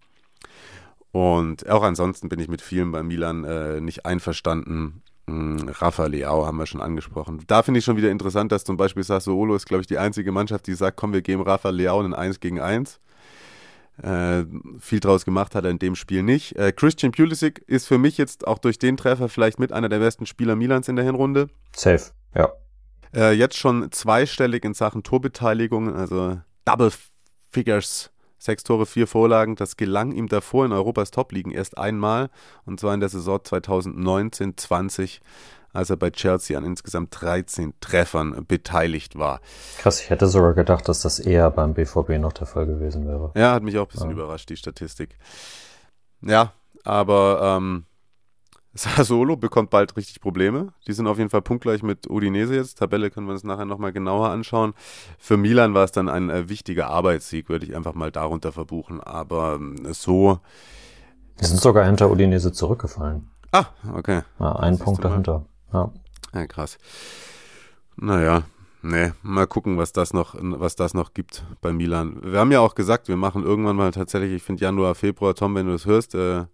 Und 1.11 1.68
auch 1.68 1.83
ansonsten 1.83 2.28
bin 2.28 2.38
ich 2.38 2.48
mit 2.48 2.61
vielen 2.61 2.92
bei 2.92 3.02
Milan 3.02 3.44
äh, 3.44 3.81
nicht 3.81 4.04
einverstanden. 4.07 5.02
Hm, 5.26 5.68
Rafa 5.68 6.07
Leao 6.07 6.46
haben 6.46 6.59
wir 6.59 6.66
schon 6.66 6.81
angesprochen. 6.81 7.42
Da 7.46 7.62
finde 7.62 7.78
ich 7.78 7.85
schon 7.85 7.96
wieder 7.96 8.11
interessant, 8.11 8.52
dass 8.52 8.64
zum 8.64 8.76
Beispiel 8.76 9.02
Sassuolo 9.02 9.54
ist, 9.54 9.66
glaube 9.66 9.81
ich, 9.81 9.87
die 9.87 9.98
einzige 9.98 10.33
Mannschaft, 10.33 10.66
die 10.66 10.74
sagt, 10.74 10.96
komm, 10.96 11.12
wir 11.12 11.22
geben 11.22 11.42
Rafa 11.42 11.70
Leao 11.70 12.00
ein 12.00 12.14
1 12.14 12.40
gegen 12.40 12.61
1. 12.61 13.00
Äh, 14.02 14.44
viel 14.78 15.00
draus 15.00 15.24
gemacht 15.24 15.54
hat 15.54 15.64
er 15.64 15.70
in 15.70 15.78
dem 15.78 15.96
Spiel 15.96 16.22
nicht. 16.22 16.56
Äh, 16.56 16.72
Christian 16.72 17.12
Pulisic 17.12 17.64
ist 17.66 17.87
für 17.87 17.98
mich 17.98 18.16
jetzt 18.16 18.46
auch 18.46 18.58
durch 18.58 18.78
den 18.78 18.96
Treffer 18.96 19.28
vielleicht 19.28 19.58
mit 19.58 19.72
einer 19.72 19.88
der 19.88 19.98
besten 19.98 20.26
Spieler 20.26 20.54
Milans 20.54 20.88
in 20.88 20.96
der 20.96 21.04
Hinrunde. 21.04 21.48
Safe, 21.74 22.12
ja. 22.34 22.48
Äh, 23.14 23.32
jetzt 23.32 23.56
schon 23.56 23.90
zweistellig 23.90 24.64
in 24.64 24.74
Sachen 24.74 25.02
Torbeteiligung, 25.02 25.94
also 25.94 26.40
Double 26.64 26.92
Figures 27.50 28.11
Sechs 28.40 28.62
Tore, 28.62 28.87
vier 28.87 29.08
Vorlagen. 29.08 29.56
Das 29.56 29.76
gelang 29.76 30.12
ihm 30.12 30.28
davor 30.28 30.64
in 30.64 30.72
Europas 30.72 31.11
Top-Ligen 31.11 31.50
erst 31.50 31.76
einmal. 31.76 32.30
Und 32.64 32.78
zwar 32.78 32.94
in 32.94 33.00
der 33.00 33.08
Saison 33.08 33.38
2019-20, 33.38 35.18
als 35.72 35.90
er 35.90 35.96
bei 35.96 36.11
Chelsea 36.11 36.57
an 36.57 36.64
insgesamt 36.64 37.09
13 37.20 37.74
Treffern 37.81 38.44
beteiligt 38.46 39.18
war. 39.18 39.40
Krass, 39.78 40.00
ich 40.00 40.11
hätte 40.11 40.26
sogar 40.26 40.54
gedacht, 40.54 40.88
dass 40.88 41.02
das 41.02 41.18
eher 41.18 41.50
beim 41.50 41.74
BVB 41.74 42.18
noch 42.18 42.33
der 42.33 42.46
Fall 42.46 42.66
gewesen 42.66 43.07
wäre. 43.07 43.33
Ja, 43.37 43.52
hat 43.52 43.62
mich 43.62 43.78
auch 43.78 43.87
ein 43.87 43.92
bisschen 43.92 44.11
ja. 44.11 44.16
überrascht, 44.16 44.48
die 44.48 44.57
Statistik. 44.57 45.16
Ja, 46.22 46.52
aber 46.85 47.57
ähm, 47.59 47.85
Sassuolo 48.74 49.37
bekommt 49.37 49.70
bald 49.70 49.96
richtig 49.96 50.20
Probleme. 50.20 50.68
Die 50.87 50.92
sind 50.92 51.07
auf 51.07 51.18
jeden 51.18 51.31
Fall 51.31 51.42
punktgleich 51.42 51.83
mit 51.83 52.09
Udinese 52.09 52.54
jetzt. 52.54 52.78
Tabelle 52.78 53.11
können 53.11 53.26
wir 53.26 53.33
uns 53.33 53.44
nachher 53.44 53.64
nochmal 53.64 53.92
genauer 53.92 54.28
anschauen. 54.28 54.74
Für 55.18 55.37
Milan 55.37 55.74
war 55.74 55.85
es 55.85 55.92
dann 55.92 56.09
ein 56.09 56.31
äh, 56.31 56.48
wichtiger 56.48 56.88
Arbeitssieg, 56.88 57.48
würde 57.48 57.66
ich 57.66 57.74
einfach 57.74 57.94
mal 57.94 58.12
darunter 58.12 58.52
verbuchen. 58.52 59.00
Aber 59.00 59.59
äh, 59.85 59.92
so. 59.92 60.38
Die 61.40 61.44
sind 61.44 61.61
sogar 61.61 61.85
hinter 61.85 62.11
Udinese 62.11 62.52
zurückgefallen. 62.52 63.31
Ah, 63.52 63.66
okay. 63.94 64.22
Ja, 64.38 64.57
ein 64.57 64.78
Punkt 64.78 65.04
dahinter. 65.04 65.46
Ja. 65.72 65.92
ja, 66.35 66.46
krass. 66.46 66.78
Naja, 67.96 68.44
nee, 68.83 69.12
mal 69.22 69.46
gucken, 69.46 69.76
was 69.76 69.92
das 69.92 70.12
noch, 70.12 70.35
was 70.38 70.76
das 70.76 70.94
noch 70.94 71.12
gibt 71.14 71.44
bei 71.61 71.72
Milan. 71.72 72.20
Wir 72.22 72.38
haben 72.38 72.52
ja 72.52 72.61
auch 72.61 72.74
gesagt, 72.74 73.09
wir 73.09 73.16
machen 73.16 73.42
irgendwann 73.42 73.76
mal 73.76 73.90
tatsächlich, 73.90 74.33
ich 74.33 74.42
finde 74.42 74.62
Januar, 74.62 74.94
Februar, 74.94 75.35
Tom, 75.35 75.54
wenn 75.54 75.66
du 75.66 75.74
es 75.74 75.85
hörst, 75.87 76.14
äh, 76.14 76.46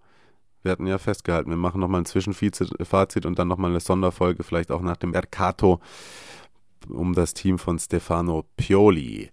Wir 0.63 0.73
hatten 0.73 0.87
ja 0.87 0.97
festgehalten, 0.97 1.51
wir 1.51 1.59
machen 1.59 1.81
nochmal 1.81 2.01
ein 2.01 2.07
Zwischenfazit 2.07 3.27
und 3.27 3.39
dann 3.39 3.49
nochmal 3.49 3.71
eine 3.71 3.81
Sonderfolge, 3.81 4.43
vielleicht 4.45 4.71
auch 4.71 4.81
nach 4.81 4.97
dem 4.97 5.11
Mercato, 5.11 5.79
um 6.89 7.13
das 7.13 7.35
Team 7.35 7.59
von 7.59 7.79
Stefano 7.79 8.47
Pioli. 8.57 9.31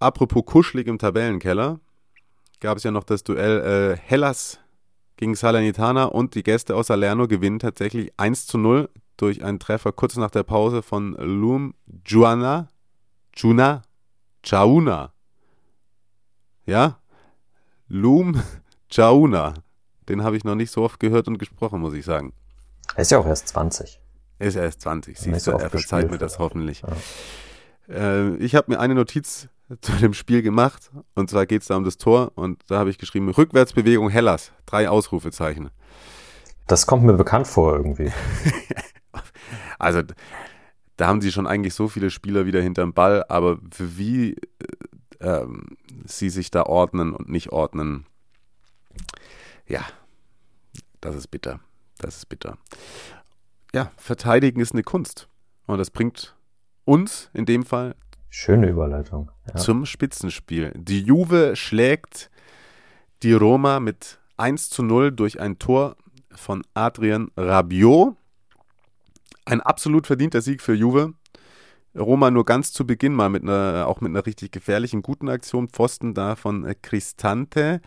Apropos 0.00 0.44
kuschelig 0.44 0.88
im 0.88 0.98
Tabellenkeller, 0.98 1.78
gab 2.58 2.76
es 2.78 2.82
ja 2.82 2.90
noch 2.90 3.04
das 3.04 3.22
Duell 3.22 3.60
äh, 3.60 3.96
Hellas 3.96 4.58
gegen 5.22 5.36
Salernitana 5.36 6.06
und 6.06 6.34
die 6.34 6.42
Gäste 6.42 6.74
aus 6.74 6.88
Salerno 6.88 7.28
gewinnen 7.28 7.60
tatsächlich 7.60 8.12
1 8.16 8.48
zu 8.48 8.58
0 8.58 8.88
durch 9.16 9.44
einen 9.44 9.60
Treffer 9.60 9.92
kurz 9.92 10.16
nach 10.16 10.32
der 10.32 10.42
Pause 10.42 10.82
von 10.82 11.12
Lum 11.12 11.74
Juana, 12.04 12.66
Juna, 13.32 13.82
Chauna. 14.44 15.12
Ja? 16.66 16.98
Lum 17.86 18.42
Chauna. 18.90 19.54
Den 20.08 20.24
habe 20.24 20.36
ich 20.36 20.42
noch 20.42 20.56
nicht 20.56 20.72
so 20.72 20.82
oft 20.82 20.98
gehört 20.98 21.28
und 21.28 21.38
gesprochen, 21.38 21.78
muss 21.78 21.94
ich 21.94 22.04
sagen. 22.04 22.32
Er 22.96 23.02
ist 23.02 23.12
ja 23.12 23.18
auch 23.18 23.26
erst 23.26 23.46
20. 23.46 24.00
Er 24.40 24.48
ist 24.48 24.56
erst 24.56 24.80
20. 24.80 25.20
Siehst 25.20 25.46
du, 25.46 25.52
er 25.52 25.70
verzeiht 25.70 26.10
mir 26.10 26.18
das 26.18 26.40
hoffentlich. 26.40 26.82
Ja. 26.82 27.94
Äh, 27.94 28.34
ich 28.38 28.56
habe 28.56 28.72
mir 28.72 28.80
eine 28.80 28.96
Notiz 28.96 29.46
zu 29.80 29.92
dem 29.92 30.14
Spiel 30.14 30.42
gemacht 30.42 30.90
und 31.14 31.30
zwar 31.30 31.46
geht 31.46 31.62
es 31.62 31.68
da 31.68 31.76
um 31.76 31.84
das 31.84 31.96
Tor 31.96 32.32
und 32.34 32.62
da 32.68 32.78
habe 32.78 32.90
ich 32.90 32.98
geschrieben, 32.98 33.28
Rückwärtsbewegung 33.30 34.10
Hellas, 34.10 34.52
drei 34.66 34.88
Ausrufezeichen. 34.88 35.70
Das 36.66 36.86
kommt 36.86 37.04
mir 37.04 37.14
bekannt 37.14 37.46
vor 37.46 37.76
irgendwie. 37.76 38.12
also 39.78 40.02
da 40.96 41.06
haben 41.06 41.20
sie 41.20 41.32
schon 41.32 41.46
eigentlich 41.46 41.74
so 41.74 41.88
viele 41.88 42.10
Spieler 42.10 42.46
wieder 42.46 42.60
hinterm 42.60 42.92
Ball, 42.92 43.24
aber 43.28 43.58
für 43.70 43.96
wie 43.96 44.32
äh, 44.32 44.36
ähm, 45.20 45.76
sie 46.04 46.30
sich 46.30 46.50
da 46.50 46.64
ordnen 46.64 47.14
und 47.14 47.28
nicht 47.28 47.50
ordnen, 47.50 48.06
ja, 49.66 49.84
das 51.00 51.16
ist 51.16 51.28
bitter. 51.28 51.60
Das 51.98 52.16
ist 52.16 52.26
bitter. 52.28 52.58
Ja, 53.74 53.92
verteidigen 53.96 54.60
ist 54.60 54.72
eine 54.72 54.82
Kunst. 54.82 55.28
Und 55.66 55.78
das 55.78 55.90
bringt 55.90 56.36
uns 56.84 57.30
in 57.32 57.46
dem 57.46 57.64
Fall 57.64 57.94
Schöne 58.34 58.70
Überleitung. 58.70 59.30
Ja. 59.46 59.56
Zum 59.56 59.84
Spitzenspiel. 59.84 60.72
Die 60.74 61.02
Juve 61.02 61.54
schlägt 61.54 62.30
die 63.22 63.34
Roma 63.34 63.78
mit 63.78 64.20
1 64.38 64.70
zu 64.70 64.82
0 64.82 65.12
durch 65.12 65.38
ein 65.38 65.58
Tor 65.58 65.96
von 66.34 66.62
Adrian 66.72 67.30
Rabiot. 67.36 68.16
Ein 69.44 69.60
absolut 69.60 70.06
verdienter 70.06 70.40
Sieg 70.40 70.62
für 70.62 70.72
Juve. 70.72 71.12
Roma 71.94 72.30
nur 72.30 72.46
ganz 72.46 72.72
zu 72.72 72.86
Beginn 72.86 73.12
mal 73.12 73.28
mit 73.28 73.42
einer, 73.42 73.86
auch 73.86 74.00
mit 74.00 74.08
einer 74.08 74.24
richtig 74.24 74.50
gefährlichen, 74.50 75.02
guten 75.02 75.28
Aktion. 75.28 75.68
Pfosten 75.68 76.14
da 76.14 76.34
von 76.34 76.74
Cristante. 76.80 77.82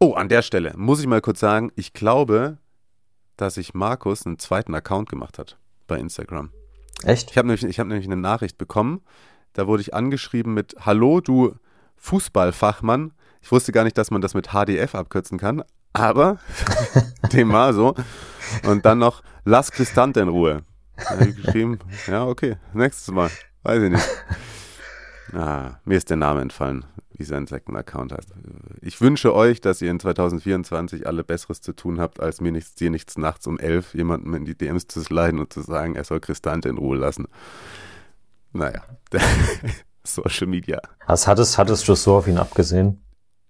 Oh, 0.00 0.14
an 0.14 0.28
der 0.28 0.42
Stelle 0.42 0.72
muss 0.76 0.98
ich 0.98 1.06
mal 1.06 1.20
kurz 1.20 1.38
sagen, 1.38 1.70
ich 1.76 1.92
glaube, 1.92 2.58
dass 3.36 3.54
sich 3.54 3.72
Markus 3.72 4.26
einen 4.26 4.40
zweiten 4.40 4.74
Account 4.74 5.08
gemacht 5.08 5.38
hat 5.38 5.58
bei 5.86 5.96
Instagram. 5.96 6.50
Echt? 7.04 7.30
Ich 7.30 7.38
habe 7.38 7.46
nämlich, 7.46 7.78
hab 7.78 7.86
nämlich 7.86 8.06
eine 8.06 8.16
Nachricht 8.16 8.58
bekommen. 8.58 9.02
Da 9.52 9.66
wurde 9.66 9.82
ich 9.82 9.94
angeschrieben 9.94 10.54
mit 10.54 10.74
Hallo, 10.80 11.20
du 11.20 11.54
Fußballfachmann. 11.96 13.12
Ich 13.42 13.50
wusste 13.50 13.72
gar 13.72 13.84
nicht, 13.84 13.98
dass 13.98 14.10
man 14.10 14.20
das 14.20 14.34
mit 14.34 14.48
HDF 14.48 14.94
abkürzen 14.94 15.38
kann, 15.38 15.62
aber 15.92 16.38
dem 17.32 17.52
war 17.52 17.72
so. 17.72 17.94
Und 18.64 18.84
dann 18.84 18.98
noch 18.98 19.22
Lass 19.44 19.72
Cristante 19.72 20.20
in 20.20 20.28
Ruhe. 20.28 20.62
Da 20.96 21.10
habe 21.10 21.30
ich 21.30 21.36
geschrieben, 21.36 21.78
ja, 22.06 22.26
okay, 22.26 22.56
nächstes 22.74 23.12
Mal. 23.12 23.30
Weiß 23.62 23.82
ich 23.82 23.90
nicht. 23.90 24.08
Ah, 25.32 25.78
mir 25.84 25.96
ist 25.96 26.10
der 26.10 26.16
Name 26.16 26.40
entfallen, 26.40 26.84
wie 27.12 27.24
sein 27.24 27.46
Second 27.46 27.76
Account 27.76 28.12
heißt. 28.12 28.32
Ich 28.80 29.00
wünsche 29.00 29.34
euch, 29.34 29.60
dass 29.60 29.80
ihr 29.80 29.90
in 29.90 30.00
2024 30.00 31.06
alle 31.06 31.24
Besseres 31.24 31.60
zu 31.60 31.72
tun 31.72 32.00
habt, 32.00 32.20
als 32.20 32.40
mir 32.40 32.52
nichts, 32.52 32.74
dir 32.74 32.90
nichts 32.90 33.16
nachts 33.16 33.46
um 33.46 33.58
elf 33.58 33.94
jemandem 33.94 34.34
in 34.34 34.44
die 34.44 34.56
DMs 34.56 34.88
zu 34.88 35.00
sliden 35.00 35.38
und 35.38 35.52
zu 35.52 35.62
sagen, 35.62 35.94
er 35.94 36.04
soll 36.04 36.20
Cristante 36.20 36.68
in 36.68 36.78
Ruhe 36.78 36.96
lassen. 36.96 37.28
Naja, 38.52 38.82
Social 40.04 40.46
Media. 40.46 40.80
Was 41.06 41.26
hattest, 41.26 41.58
hattest 41.58 41.86
du 41.88 41.94
so 41.94 42.16
auf 42.16 42.26
ihn 42.26 42.38
abgesehen? 42.38 43.00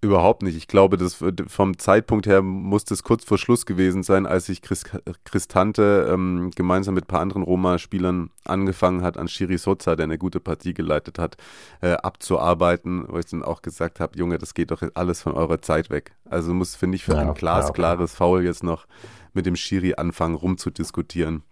Überhaupt 0.02 0.42
nicht. 0.42 0.56
Ich 0.56 0.66
glaube, 0.66 0.96
das 0.96 1.22
vom 1.48 1.76
Zeitpunkt 1.76 2.26
her 2.26 2.40
muss 2.40 2.86
das 2.86 3.02
kurz 3.02 3.22
vor 3.22 3.36
Schluss 3.36 3.66
gewesen 3.66 4.02
sein, 4.02 4.24
als 4.24 4.46
sich 4.46 4.62
Chris, 4.62 4.84
Christante 5.24 6.08
ähm, 6.10 6.50
gemeinsam 6.56 6.94
mit 6.94 7.04
ein 7.04 7.06
paar 7.06 7.20
anderen 7.20 7.42
Roma-Spielern 7.42 8.30
angefangen 8.46 9.02
hat, 9.02 9.18
an 9.18 9.28
Shiri 9.28 9.58
Soza, 9.58 9.96
der 9.96 10.04
eine 10.04 10.16
gute 10.16 10.40
Partie 10.40 10.72
geleitet 10.72 11.18
hat, 11.18 11.36
äh, 11.82 11.92
abzuarbeiten, 11.92 13.04
wo 13.08 13.18
ich 13.18 13.26
dann 13.26 13.42
auch 13.42 13.60
gesagt 13.60 14.00
habe, 14.00 14.18
Junge, 14.18 14.38
das 14.38 14.54
geht 14.54 14.70
doch 14.70 14.82
alles 14.94 15.20
von 15.20 15.34
eurer 15.34 15.60
Zeit 15.60 15.90
weg. 15.90 16.16
Also 16.24 16.54
muss, 16.54 16.76
finde 16.76 16.96
ich, 16.96 17.04
für 17.04 17.12
ja, 17.12 17.18
ein 17.18 17.34
glasklares 17.34 18.12
ja, 18.12 18.14
okay. 18.14 18.16
Foul 18.16 18.44
jetzt 18.44 18.62
noch 18.62 18.86
mit 19.34 19.44
dem 19.44 19.54
Schiri 19.54 19.96
anfangen, 19.96 20.34
rumzudiskutieren. 20.34 21.42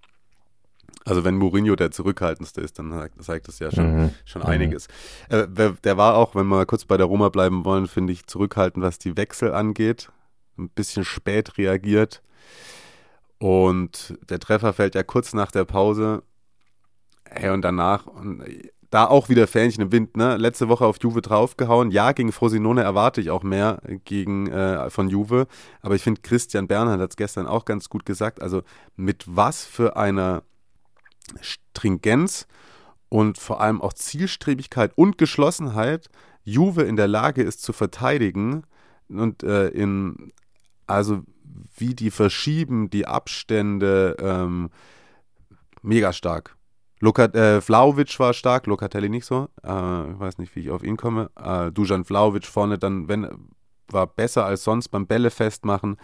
Also 1.05 1.25
wenn 1.25 1.37
Mourinho 1.37 1.75
der 1.75 1.91
zurückhaltendste 1.91 2.61
ist, 2.61 2.79
dann 2.79 3.09
zeigt 3.21 3.49
das 3.49 3.59
ja 3.59 3.71
schon, 3.71 3.97
mhm. 3.97 4.11
schon 4.25 4.43
mhm. 4.43 4.49
einiges. 4.49 4.89
Äh, 5.29 5.47
der 5.49 5.97
war 5.97 6.17
auch, 6.17 6.35
wenn 6.35 6.47
wir 6.47 6.67
kurz 6.67 6.85
bei 6.85 6.97
der 6.97 7.07
Roma 7.07 7.31
bleiben 7.31 7.65
wollen, 7.65 7.87
finde 7.87 8.13
ich 8.13 8.27
zurückhaltend, 8.27 8.85
was 8.85 8.99
die 8.99 9.17
Wechsel 9.17 9.55
angeht. 9.55 10.11
Ein 10.59 10.69
bisschen 10.69 11.05
spät 11.05 11.57
reagiert. 11.57 12.23
Und 13.39 14.19
der 14.29 14.41
Treffer 14.41 14.73
fällt 14.73 14.95
ja 14.95 15.03
kurz 15.03 15.33
nach 15.33 15.51
der 15.51 15.65
Pause. 15.65 16.23
Hey, 17.25 17.51
und 17.51 17.63
danach, 17.63 18.07
und 18.07 18.43
da 18.91 19.07
auch 19.07 19.29
wieder 19.29 19.47
Fähnchen 19.47 19.85
im 19.85 19.93
Wind, 19.93 20.17
ne? 20.17 20.37
Letzte 20.37 20.69
Woche 20.69 20.87
auf 20.87 20.97
Juve 21.01 21.21
draufgehauen. 21.21 21.91
Ja, 21.91 22.13
gegen 22.13 22.33
Frosinone 22.33 22.83
erwarte 22.83 23.21
ich 23.21 23.31
auch 23.31 23.43
mehr 23.43 23.81
gegen, 24.05 24.49
äh, 24.49 24.89
von 24.91 25.09
Juve. 25.09 25.47
Aber 25.83 25.95
ich 25.95 26.03
finde, 26.03 26.23
Christian 26.23 26.69
Bernhard 26.69 27.01
hat 27.01 27.11
es 27.11 27.17
gestern 27.17 27.47
auch 27.47 27.65
ganz 27.65 27.89
gut 27.91 28.07
gesagt. 28.07 28.41
Also 28.41 28.63
mit 28.97 29.25
was 29.27 29.65
für 29.65 29.97
einer 29.97 30.43
Stringenz 31.41 32.47
und 33.09 33.39
vor 33.39 33.61
allem 33.61 33.81
auch 33.81 33.93
Zielstrebigkeit 33.93 34.93
und 34.97 35.19
Geschlossenheit 35.19 36.09
Juve 36.45 36.83
in 36.83 36.97
der 36.97 37.09
Lage 37.09 37.43
ist 37.43 37.63
zu 37.63 37.73
verteidigen 37.73 38.65
und 39.09 39.43
äh, 39.43 39.69
in 39.69 40.33
also 40.87 41.23
wie 41.77 41.95
die 41.95 42.11
verschieben 42.11 42.91
die 42.91 43.07
Abstände 43.07 44.17
ähm, 44.19 44.71
mega 45.83 46.13
stark. 46.13 46.57
Luka, 47.01 47.27
äh, 47.27 47.61
Vlaovic 47.61 48.19
war 48.19 48.33
stark, 48.35 48.67
Locatelli 48.67 49.09
nicht 49.09 49.25
so. 49.25 49.49
Äh, 49.63 50.11
ich 50.11 50.19
weiß 50.19 50.39
nicht, 50.39 50.57
wie 50.57 50.61
ich 50.61 50.71
auf 50.71 50.83
ihn 50.83 50.97
komme. 50.97 51.31
Äh, 51.37 51.71
Dujan 51.71 52.05
Vlaovic 52.05 52.47
vorne 52.47 52.79
dann, 52.79 53.09
wenn 53.09 53.29
war 53.91 54.07
besser 54.07 54.45
als 54.45 54.65
sonst 54.65 54.89
beim 54.89 55.07
Bälle 55.07 55.31
festmachen. 55.31 55.97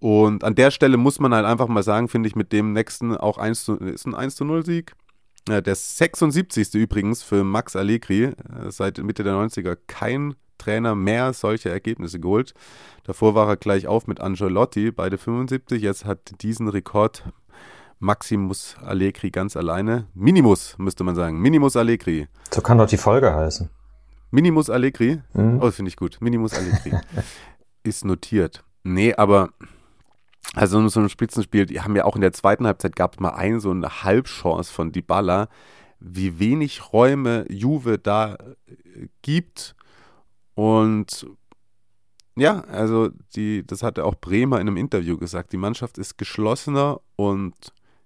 Und 0.00 0.44
an 0.44 0.54
der 0.54 0.70
Stelle 0.70 0.96
muss 0.96 1.18
man 1.18 1.34
halt 1.34 1.44
einfach 1.44 1.68
mal 1.68 1.82
sagen, 1.82 2.08
finde 2.08 2.28
ich, 2.28 2.36
mit 2.36 2.52
dem 2.52 2.72
nächsten 2.72 3.16
auch 3.16 3.38
1 3.38 3.64
zu, 3.64 3.76
ist 3.76 4.06
ein 4.06 4.14
1 4.14 4.36
zu 4.36 4.44
0 4.44 4.64
Sieg. 4.64 4.94
Der 5.48 5.74
76. 5.74 6.74
übrigens 6.74 7.22
für 7.22 7.42
Max 7.42 7.74
Allegri, 7.74 8.24
äh, 8.24 8.34
seit 8.68 8.98
Mitte 8.98 9.24
der 9.24 9.32
90er 9.34 9.78
kein 9.86 10.34
Trainer 10.58 10.94
mehr 10.94 11.32
solche 11.32 11.70
Ergebnisse 11.70 12.20
geholt. 12.20 12.52
Davor 13.04 13.34
war 13.34 13.48
er 13.48 13.56
gleich 13.56 13.86
auf 13.86 14.06
mit 14.06 14.20
Angelotti, 14.20 14.90
beide 14.90 15.16
75. 15.16 15.80
Jetzt 15.80 16.04
hat 16.04 16.42
diesen 16.42 16.68
Rekord 16.68 17.24
Maximus 17.98 18.76
Allegri 18.84 19.30
ganz 19.30 19.56
alleine. 19.56 20.06
Minimus, 20.14 20.76
müsste 20.78 21.04
man 21.04 21.14
sagen. 21.14 21.40
Minimus 21.40 21.76
Allegri. 21.76 22.28
So 22.52 22.60
kann 22.60 22.78
doch 22.78 22.86
die 22.86 22.96
Folge 22.96 23.34
heißen. 23.34 23.70
Minimus 24.30 24.68
Allegri? 24.68 25.20
Mhm. 25.32 25.60
Oh, 25.62 25.70
finde 25.70 25.88
ich 25.88 25.96
gut. 25.96 26.18
Minimus 26.20 26.54
Allegri. 26.54 26.92
ist 27.82 28.04
notiert. 28.04 28.64
Nee, 28.84 29.14
aber 29.14 29.50
also 30.54 30.86
so 30.88 31.00
ein 31.00 31.08
Spitzenspiel, 31.08 31.66
die 31.66 31.80
haben 31.80 31.96
ja 31.96 32.04
auch 32.04 32.14
in 32.14 32.22
der 32.22 32.32
zweiten 32.32 32.66
Halbzeit 32.66 32.96
gab 32.96 33.14
es 33.14 33.20
mal 33.20 33.30
eine 33.30 33.60
so 33.60 33.70
eine 33.70 34.02
Halbchance 34.02 34.72
von 34.72 34.92
Dybala, 34.92 35.48
wie 36.00 36.38
wenig 36.38 36.92
Räume 36.92 37.44
Juve 37.50 37.98
da 37.98 38.34
äh, 38.66 39.08
gibt 39.22 39.74
und 40.54 41.26
ja, 42.38 42.60
also 42.60 43.10
die, 43.34 43.66
das 43.66 43.82
hatte 43.82 44.04
auch 44.04 44.14
Bremer 44.14 44.60
in 44.60 44.68
einem 44.68 44.76
Interview 44.76 45.18
gesagt. 45.18 45.52
Die 45.52 45.56
Mannschaft 45.56 45.98
ist 45.98 46.18
geschlossener 46.18 47.00
und 47.16 47.54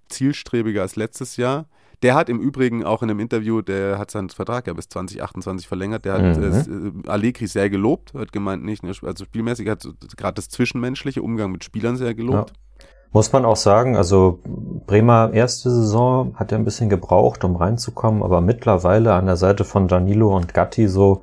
zielstrebiger 0.09 0.81
als 0.81 0.97
letztes 0.97 1.37
Jahr. 1.37 1.69
Der 2.03 2.15
hat 2.17 2.29
im 2.29 2.41
Übrigen 2.41 2.85
auch 2.85 3.03
in 3.03 3.11
einem 3.11 3.21
Interview, 3.21 3.63
der 3.63 3.99
hat 3.99 4.11
seinen 4.11 4.29
Vertrag 4.29 4.67
ja 4.67 4.73
bis 4.73 4.89
2028 4.89 5.69
verlängert, 5.69 6.05
der 6.05 6.15
hat 6.15 6.37
mhm. 6.37 7.05
äh, 7.05 7.09
Allegri 7.09 7.47
sehr 7.47 7.71
gelobt, 7.71 8.13
hat 8.15 8.33
gemeint, 8.33 8.65
nicht, 8.65 8.83
ne, 8.83 8.93
also 9.03 9.25
spielmäßig 9.25 9.69
hat 9.69 9.87
gerade 10.17 10.35
das 10.35 10.49
zwischenmenschliche 10.49 11.23
Umgang 11.23 11.53
mit 11.53 11.63
Spielern 11.63 11.97
sehr 11.97 12.15
gelobt. 12.15 12.51
Ja. 12.51 12.87
Muss 13.13 13.31
man 13.31 13.45
auch 13.45 13.57
sagen, 13.57 13.95
also 13.95 14.41
Bremer 14.87 15.33
erste 15.35 15.71
Saison 15.71 16.35
hat 16.37 16.51
er 16.51 16.59
ein 16.59 16.65
bisschen 16.65 16.89
gebraucht, 16.89 17.45
um 17.45 17.57
reinzukommen, 17.57 18.23
aber 18.23 18.41
mittlerweile 18.41 19.13
an 19.13 19.27
der 19.27 19.37
Seite 19.37 19.65
von 19.65 19.87
Danilo 19.87 20.35
und 20.35 20.55
Gatti 20.55 20.89
so, 20.89 21.23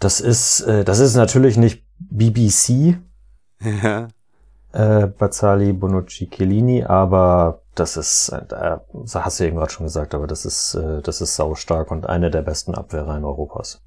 das 0.00 0.20
ist, 0.20 0.62
äh, 0.62 0.82
das 0.82 0.98
ist 0.98 1.14
natürlich 1.14 1.56
nicht 1.56 1.84
BBC. 1.98 2.98
Ja. 3.82 4.08
Äh, 4.72 5.06
Bazzali, 5.06 5.72
Bonucci, 5.72 6.28
Chiellini, 6.28 6.84
aber 6.84 7.62
das 7.74 7.96
ist, 7.96 8.28
äh, 8.30 8.76
hast 9.14 9.40
du 9.40 9.44
eben 9.44 9.56
gerade 9.56 9.72
schon 9.72 9.86
gesagt, 9.86 10.14
aber 10.14 10.26
das 10.26 10.44
ist, 10.44 10.74
äh, 10.74 11.02
das 11.02 11.20
ist 11.20 11.36
saustark 11.36 11.90
und 11.90 12.06
eine 12.06 12.30
der 12.30 12.42
besten 12.42 12.74
Abwehrreihen 12.74 13.24
Europas. 13.24 13.82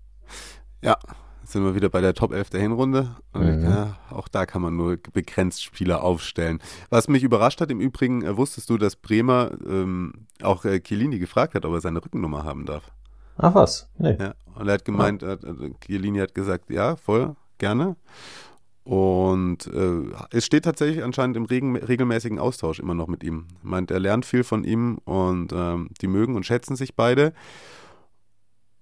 Ja, 0.81 0.97
sind 1.43 1.63
wir 1.63 1.75
wieder 1.75 1.89
bei 1.89 2.01
der 2.01 2.13
Top 2.13 2.33
11 2.33 2.49
der 2.49 2.61
Hinrunde. 2.61 3.15
Und, 3.33 3.61
mhm. 3.61 3.63
ja, 3.63 3.97
auch 4.11 4.27
da 4.27 4.45
kann 4.45 4.61
man 4.61 4.75
nur 4.75 4.97
begrenzt 5.13 5.63
Spieler 5.63 6.03
aufstellen. 6.03 6.59
Was 6.89 7.07
mich 7.07 7.23
überrascht 7.23 7.61
hat, 7.61 7.71
im 7.71 7.79
Übrigen, 7.79 8.23
äh, 8.23 8.35
wusstest 8.35 8.69
du, 8.69 8.77
dass 8.77 8.95
Bremer 8.95 9.51
ähm, 9.65 10.27
auch 10.41 10.65
äh, 10.65 10.79
Chiellini 10.81 11.19
gefragt 11.19 11.55
hat, 11.55 11.65
ob 11.65 11.73
er 11.73 11.81
seine 11.81 12.03
Rückennummer 12.03 12.43
haben 12.43 12.65
darf. 12.65 12.91
Ach 13.37 13.55
was? 13.55 13.87
Nee. 13.97 14.17
Ja, 14.19 14.33
und 14.55 14.67
er 14.67 14.73
hat 14.73 14.85
gemeint, 14.85 15.21
ja. 15.21 15.33
äh, 15.33 15.71
Chiellini 15.79 16.19
hat 16.19 16.35
gesagt, 16.35 16.69
ja, 16.69 16.95
voll, 16.95 17.35
gerne. 17.59 17.95
Und 18.87 19.67
äh, 19.67 20.13
es 20.31 20.45
steht 20.45 20.63
tatsächlich 20.63 21.03
anscheinend 21.03 21.35
im 21.35 21.43
regen, 21.43 21.75
regelmäßigen 21.75 22.39
Austausch 22.39 22.79
immer 22.79 22.93
noch 22.93 23.07
mit 23.07 23.21
ihm. 23.21 23.47
Meint, 23.61 23.91
er 23.91 23.99
lernt 23.99 24.25
viel 24.25 24.45
von 24.45 24.63
ihm 24.63 24.97
und 25.03 25.51
ähm, 25.53 25.89
die 25.99 26.07
mögen 26.07 26.37
und 26.37 26.45
schätzen 26.45 26.77
sich 26.77 26.95
beide. 26.95 27.33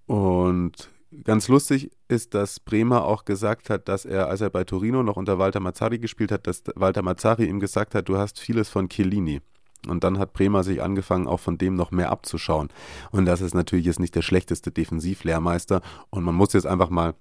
Und 0.05 0.91
Ganz 1.23 1.47
lustig 1.47 1.91
ist, 2.07 2.33
dass 2.33 2.59
Bremer 2.59 3.05
auch 3.05 3.25
gesagt 3.25 3.69
hat, 3.69 3.87
dass 3.87 4.05
er, 4.05 4.27
als 4.27 4.41
er 4.41 4.49
bei 4.49 4.63
Torino 4.63 5.01
noch 5.01 5.15
unter 5.15 5.39
Walter 5.39 5.59
Mazzari 5.59 5.97
gespielt 5.97 6.31
hat, 6.31 6.45
dass 6.45 6.63
Walter 6.75 7.03
Mazzari 7.03 7.45
ihm 7.45 7.59
gesagt 7.59 7.95
hat, 7.95 8.09
du 8.09 8.17
hast 8.17 8.39
vieles 8.39 8.69
von 8.69 8.89
Chiellini. 8.89 9.41
Und 9.87 10.03
dann 10.03 10.17
hat 10.17 10.33
Bremer 10.33 10.63
sich 10.63 10.81
angefangen, 10.81 11.27
auch 11.27 11.39
von 11.39 11.57
dem 11.57 11.75
noch 11.75 11.91
mehr 11.91 12.11
abzuschauen. 12.11 12.69
Und 13.11 13.25
das 13.25 13.41
ist 13.41 13.53
natürlich 13.53 13.85
jetzt 13.85 13.99
nicht 13.99 14.15
der 14.15 14.23
schlechteste 14.23 14.71
Defensivlehrmeister. 14.71 15.81
Und 16.09 16.23
man 16.23 16.35
muss 16.35 16.53
jetzt 16.53 16.65
einfach 16.65 16.89
mal 16.89 17.13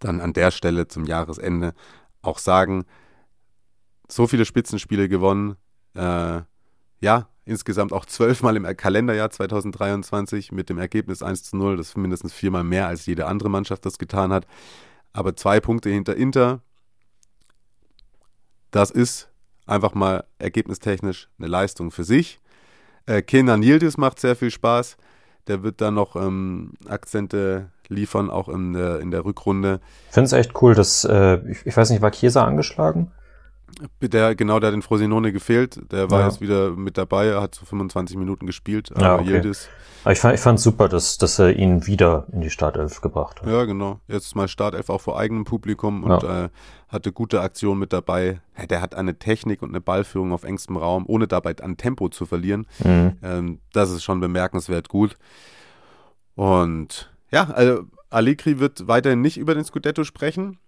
dann 0.00 0.20
an 0.20 0.32
der 0.32 0.50
Stelle 0.50 0.88
zum 0.88 1.04
Jahresende 1.04 1.74
auch 2.22 2.38
sagen, 2.38 2.84
so 4.08 4.26
viele 4.26 4.44
Spitzenspiele 4.44 5.08
gewonnen. 5.08 5.56
Äh, 5.94 6.42
ja, 7.00 7.28
insgesamt 7.44 7.92
auch 7.92 8.04
zwölfmal 8.04 8.56
im 8.56 8.64
Kalenderjahr 8.76 9.30
2023 9.30 10.52
mit 10.52 10.68
dem 10.68 10.78
Ergebnis 10.78 11.22
1 11.22 11.44
zu 11.44 11.56
0. 11.56 11.76
Das 11.76 11.88
ist 11.88 11.96
mindestens 11.96 12.32
viermal 12.32 12.64
mehr, 12.64 12.86
als 12.86 13.06
jede 13.06 13.26
andere 13.26 13.50
Mannschaft 13.50 13.86
das 13.86 13.98
getan 13.98 14.32
hat. 14.32 14.46
Aber 15.12 15.36
zwei 15.36 15.60
Punkte 15.60 15.90
hinter 15.90 16.16
Inter, 16.16 16.60
das 18.70 18.90
ist 18.90 19.30
einfach 19.66 19.94
mal 19.94 20.24
ergebnistechnisch 20.38 21.28
eine 21.38 21.48
Leistung 21.48 21.90
für 21.90 22.04
sich. 22.04 22.40
Äh, 23.06 23.22
Kenan 23.22 23.62
Yildiz 23.62 23.96
macht 23.96 24.20
sehr 24.20 24.36
viel 24.36 24.50
Spaß. 24.50 24.96
Der 25.46 25.62
wird 25.62 25.80
dann 25.80 25.94
noch 25.94 26.16
ähm, 26.16 26.74
Akzente 26.86 27.70
liefern, 27.88 28.30
auch 28.30 28.48
in 28.48 28.72
der, 28.72 29.00
in 29.00 29.10
der 29.10 29.24
Rückrunde. 29.24 29.80
Ich 30.08 30.14
finde 30.14 30.26
es 30.26 30.32
echt 30.32 30.60
cool, 30.62 30.74
dass, 30.74 31.04
äh, 31.04 31.38
ich, 31.48 31.66
ich 31.66 31.76
weiß 31.76 31.90
nicht, 31.90 32.02
war 32.02 32.10
Chiesa 32.10 32.44
angeschlagen? 32.44 33.12
Der, 34.00 34.34
genau, 34.34 34.58
der 34.58 34.68
hat 34.68 34.74
den 34.74 34.82
Frosinone 34.82 35.32
gefehlt. 35.32 35.80
Der 35.92 36.10
war 36.10 36.20
ja. 36.20 36.26
jetzt 36.26 36.40
wieder 36.40 36.70
mit 36.70 36.98
dabei, 36.98 37.26
er 37.26 37.42
hat 37.42 37.54
so 37.54 37.64
25 37.64 38.16
Minuten 38.16 38.46
gespielt. 38.46 38.90
Ja, 38.98 39.16
okay. 39.16 39.30
Yildiz. 39.30 39.68
Aber 40.04 40.12
ich 40.12 40.18
fand 40.18 40.34
ich 40.34 40.40
fand 40.40 40.58
super, 40.58 40.88
dass, 40.88 41.18
dass 41.18 41.38
er 41.38 41.54
ihn 41.54 41.86
wieder 41.86 42.26
in 42.32 42.40
die 42.40 42.50
Startelf 42.50 43.00
gebracht 43.00 43.42
hat. 43.42 43.48
Ja, 43.48 43.64
genau. 43.64 44.00
Jetzt 44.08 44.34
mal 44.34 44.48
Startelf 44.48 44.90
auch 44.90 45.00
vor 45.00 45.18
eigenem 45.18 45.44
Publikum 45.44 46.02
und 46.02 46.22
ja. 46.22 46.44
äh, 46.44 46.48
hatte 46.88 47.12
gute 47.12 47.40
Aktionen 47.40 47.78
mit 47.78 47.92
dabei. 47.92 48.40
Der 48.70 48.80
hat 48.80 48.94
eine 48.94 49.18
Technik 49.18 49.62
und 49.62 49.68
eine 49.70 49.80
Ballführung 49.80 50.32
auf 50.32 50.44
engstem 50.44 50.76
Raum, 50.76 51.04
ohne 51.06 51.28
dabei 51.28 51.54
an 51.58 51.76
Tempo 51.76 52.08
zu 52.08 52.26
verlieren. 52.26 52.66
Mhm. 52.82 53.18
Ähm, 53.22 53.58
das 53.72 53.90
ist 53.90 54.02
schon 54.02 54.20
bemerkenswert 54.20 54.88
gut. 54.88 55.16
Und 56.34 57.10
ja, 57.30 57.50
also 57.50 57.84
Allegri 58.10 58.58
wird 58.58 58.88
weiterhin 58.88 59.20
nicht 59.20 59.36
über 59.36 59.54
den 59.54 59.64
Scudetto 59.64 60.04
sprechen. 60.04 60.58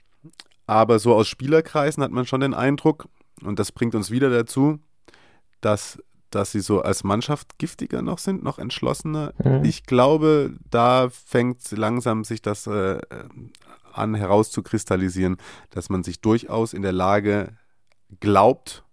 Aber 0.66 0.99
so 0.99 1.14
aus 1.14 1.27
Spielerkreisen 1.27 2.03
hat 2.03 2.12
man 2.12 2.27
schon 2.27 2.40
den 2.40 2.55
Eindruck, 2.55 3.09
und 3.42 3.59
das 3.59 3.73
bringt 3.73 3.94
uns 3.94 4.11
wieder 4.11 4.31
dazu, 4.31 4.79
dass, 5.61 5.99
dass 6.31 6.53
sie 6.53 6.61
so 6.61 6.83
als 6.83 7.03
Mannschaft 7.03 7.59
giftiger 7.59 8.03
noch 8.03 8.18
sind, 8.18 8.44
noch 8.44 8.59
entschlossener. 8.59 9.33
Mhm. 9.42 9.64
Ich 9.64 9.85
glaube, 9.85 10.55
da 10.70 11.09
fängt 11.11 11.70
langsam 11.73 12.23
sich 12.25 12.40
das 12.40 12.66
äh, 12.66 13.01
an 13.92 14.14
herauszukristallisieren, 14.14 15.38
dass 15.70 15.88
man 15.88 16.05
sich 16.05 16.20
durchaus 16.20 16.73
in 16.73 16.83
der 16.83 16.92
Lage 16.92 17.57
glaubt, 18.20 18.85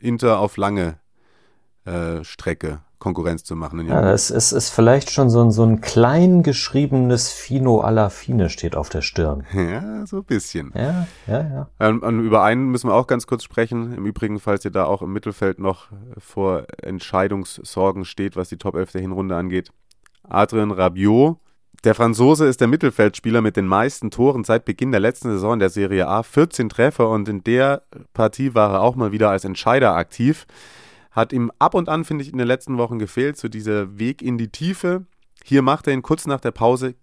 Inter 0.00 0.38
auf 0.38 0.56
lange 0.56 0.98
äh, 1.84 2.22
Strecke 2.24 2.82
Konkurrenz 3.02 3.42
zu 3.42 3.56
machen. 3.56 3.84
ja, 3.88 4.12
es 4.12 4.30
ist, 4.30 4.52
ist 4.52 4.70
vielleicht 4.70 5.10
schon 5.10 5.28
so 5.28 5.42
ein, 5.42 5.50
so 5.50 5.64
ein 5.64 5.80
klein 5.80 6.44
geschriebenes 6.44 7.32
Fino 7.32 7.80
alla 7.80 8.10
Fine 8.10 8.48
steht 8.48 8.76
auf 8.76 8.88
der 8.88 9.02
Stirn. 9.02 9.44
Ja, 9.52 10.06
so 10.06 10.18
ein 10.18 10.24
bisschen. 10.24 10.72
Ja, 10.74 11.06
ja, 11.26 11.40
ja. 11.40 11.68
Ähm, 11.80 12.02
und 12.02 12.20
über 12.20 12.42
einen 12.44 12.70
müssen 12.70 12.88
wir 12.88 12.94
auch 12.94 13.06
ganz 13.06 13.26
kurz 13.26 13.42
sprechen. 13.42 13.92
Im 13.92 14.06
Übrigen, 14.06 14.38
falls 14.38 14.64
ihr 14.64 14.70
da 14.70 14.84
auch 14.84 15.02
im 15.02 15.12
Mittelfeld 15.12 15.58
noch 15.58 15.88
vor 16.18 16.66
Entscheidungssorgen 16.80 18.04
steht, 18.04 18.36
was 18.36 18.48
die 18.48 18.56
Top 18.58 18.76
11 18.76 18.92
der 18.92 19.00
Hinrunde 19.00 19.34
angeht. 19.34 19.70
Adrien 20.28 20.70
Rabiot. 20.70 21.38
Der 21.84 21.94
Franzose 21.96 22.46
ist 22.46 22.60
der 22.60 22.68
Mittelfeldspieler 22.68 23.40
mit 23.40 23.56
den 23.56 23.66
meisten 23.66 24.12
Toren 24.12 24.44
seit 24.44 24.64
Beginn 24.64 24.92
der 24.92 25.00
letzten 25.00 25.30
Saison 25.30 25.58
der 25.58 25.70
Serie 25.70 26.06
A. 26.06 26.22
14 26.22 26.68
Treffer 26.68 27.08
und 27.08 27.28
in 27.28 27.42
der 27.42 27.82
Partie 28.14 28.54
war 28.54 28.74
er 28.74 28.82
auch 28.82 28.94
mal 28.94 29.10
wieder 29.10 29.30
als 29.30 29.44
Entscheider 29.44 29.96
aktiv. 29.96 30.46
Hat 31.12 31.32
ihm 31.32 31.52
ab 31.58 31.74
und 31.74 31.88
an, 31.88 32.04
finde 32.04 32.24
ich, 32.24 32.32
in 32.32 32.38
den 32.38 32.46
letzten 32.46 32.78
Wochen 32.78 32.98
gefehlt, 32.98 33.36
so 33.36 33.48
dieser 33.48 33.98
Weg 33.98 34.22
in 34.22 34.38
die 34.38 34.48
Tiefe. 34.48 35.06
Hier 35.44 35.62
macht 35.62 35.86
er 35.86 35.92
ihn 35.92 36.02
kurz 36.02 36.26
nach 36.26 36.40
der 36.40 36.50
Pause 36.50 36.94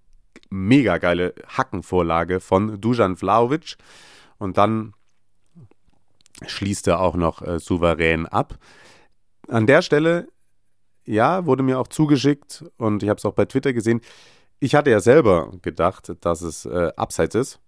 mega 0.49 0.97
geile 0.97 1.35
Hackenvorlage 1.47 2.39
von 2.39 2.81
Dujan 2.81 3.15
Vlaovic. 3.15 3.77
Und 4.39 4.57
dann 4.57 4.93
schließt 6.45 6.87
er 6.87 6.99
auch 7.01 7.15
noch 7.15 7.41
äh, 7.41 7.59
souverän 7.59 8.25
ab. 8.25 8.57
An 9.47 9.67
der 9.67 9.81
Stelle, 9.81 10.27
ja, 11.05 11.45
wurde 11.45 11.63
mir 11.63 11.79
auch 11.79 11.87
zugeschickt 11.87 12.63
und 12.77 13.03
ich 13.03 13.09
habe 13.09 13.17
es 13.17 13.25
auch 13.25 13.33
bei 13.33 13.45
Twitter 13.45 13.73
gesehen. 13.73 14.01
Ich 14.59 14.75
hatte 14.75 14.91
ja 14.91 14.99
selber 14.99 15.51
gedacht, 15.61 16.13
dass 16.21 16.41
es 16.41 16.65
äh, 16.65 16.91
abseits 16.95 17.35
ist. 17.35 17.59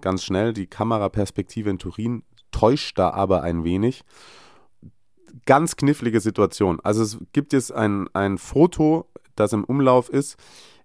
Ganz 0.00 0.24
schnell. 0.24 0.52
Die 0.52 0.66
Kameraperspektive 0.66 1.70
in 1.70 1.78
Turin 1.78 2.22
täuscht 2.50 2.98
da 2.98 3.10
aber 3.10 3.42
ein 3.42 3.64
wenig 3.64 4.02
ganz 5.44 5.76
knifflige 5.76 6.20
Situation. 6.20 6.80
Also 6.82 7.02
es 7.02 7.18
gibt 7.32 7.52
jetzt 7.52 7.72
ein, 7.72 8.08
ein 8.14 8.38
Foto, 8.38 9.08
das 9.34 9.52
im 9.52 9.64
Umlauf 9.64 10.08
ist, 10.08 10.36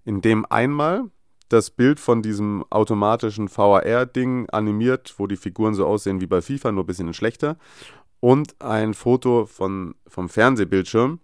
in 0.03 0.21
dem 0.21 0.45
einmal 0.45 1.05
das 1.49 1.69
Bild 1.69 1.99
von 1.99 2.21
diesem 2.21 2.63
automatischen 2.69 3.49
VAR-Ding 3.49 4.49
animiert, 4.49 5.13
wo 5.17 5.27
die 5.27 5.35
Figuren 5.35 5.73
so 5.73 5.85
aussehen 5.85 6.21
wie 6.21 6.27
bei 6.27 6.41
FIFA, 6.41 6.71
nur 6.71 6.83
ein 6.83 6.87
bisschen 6.87 7.13
schlechter. 7.13 7.57
Und 8.19 8.61
ein 8.61 8.93
Foto 8.93 9.45
von, 9.45 9.95
vom 10.07 10.29
Fernsehbildschirm. 10.29 11.19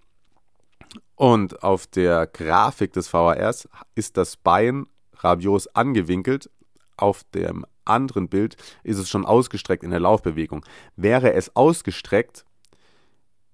Und 1.15 1.63
auf 1.63 1.87
der 1.87 2.27
Grafik 2.27 2.93
des 2.93 3.11
VARs 3.13 3.69
ist 3.95 4.17
das 4.17 4.35
Bein 4.35 4.87
Rabios 5.13 5.67
angewinkelt. 5.67 6.49
Auf 6.97 7.23
dem 7.33 7.65
anderen 7.85 8.27
Bild 8.27 8.57
ist 8.83 8.97
es 8.97 9.09
schon 9.09 9.25
ausgestreckt 9.25 9.83
in 9.83 9.91
der 9.91 9.99
Laufbewegung. 9.99 10.65
Wäre 10.95 11.33
es 11.33 11.55
ausgestreckt, 11.55 12.45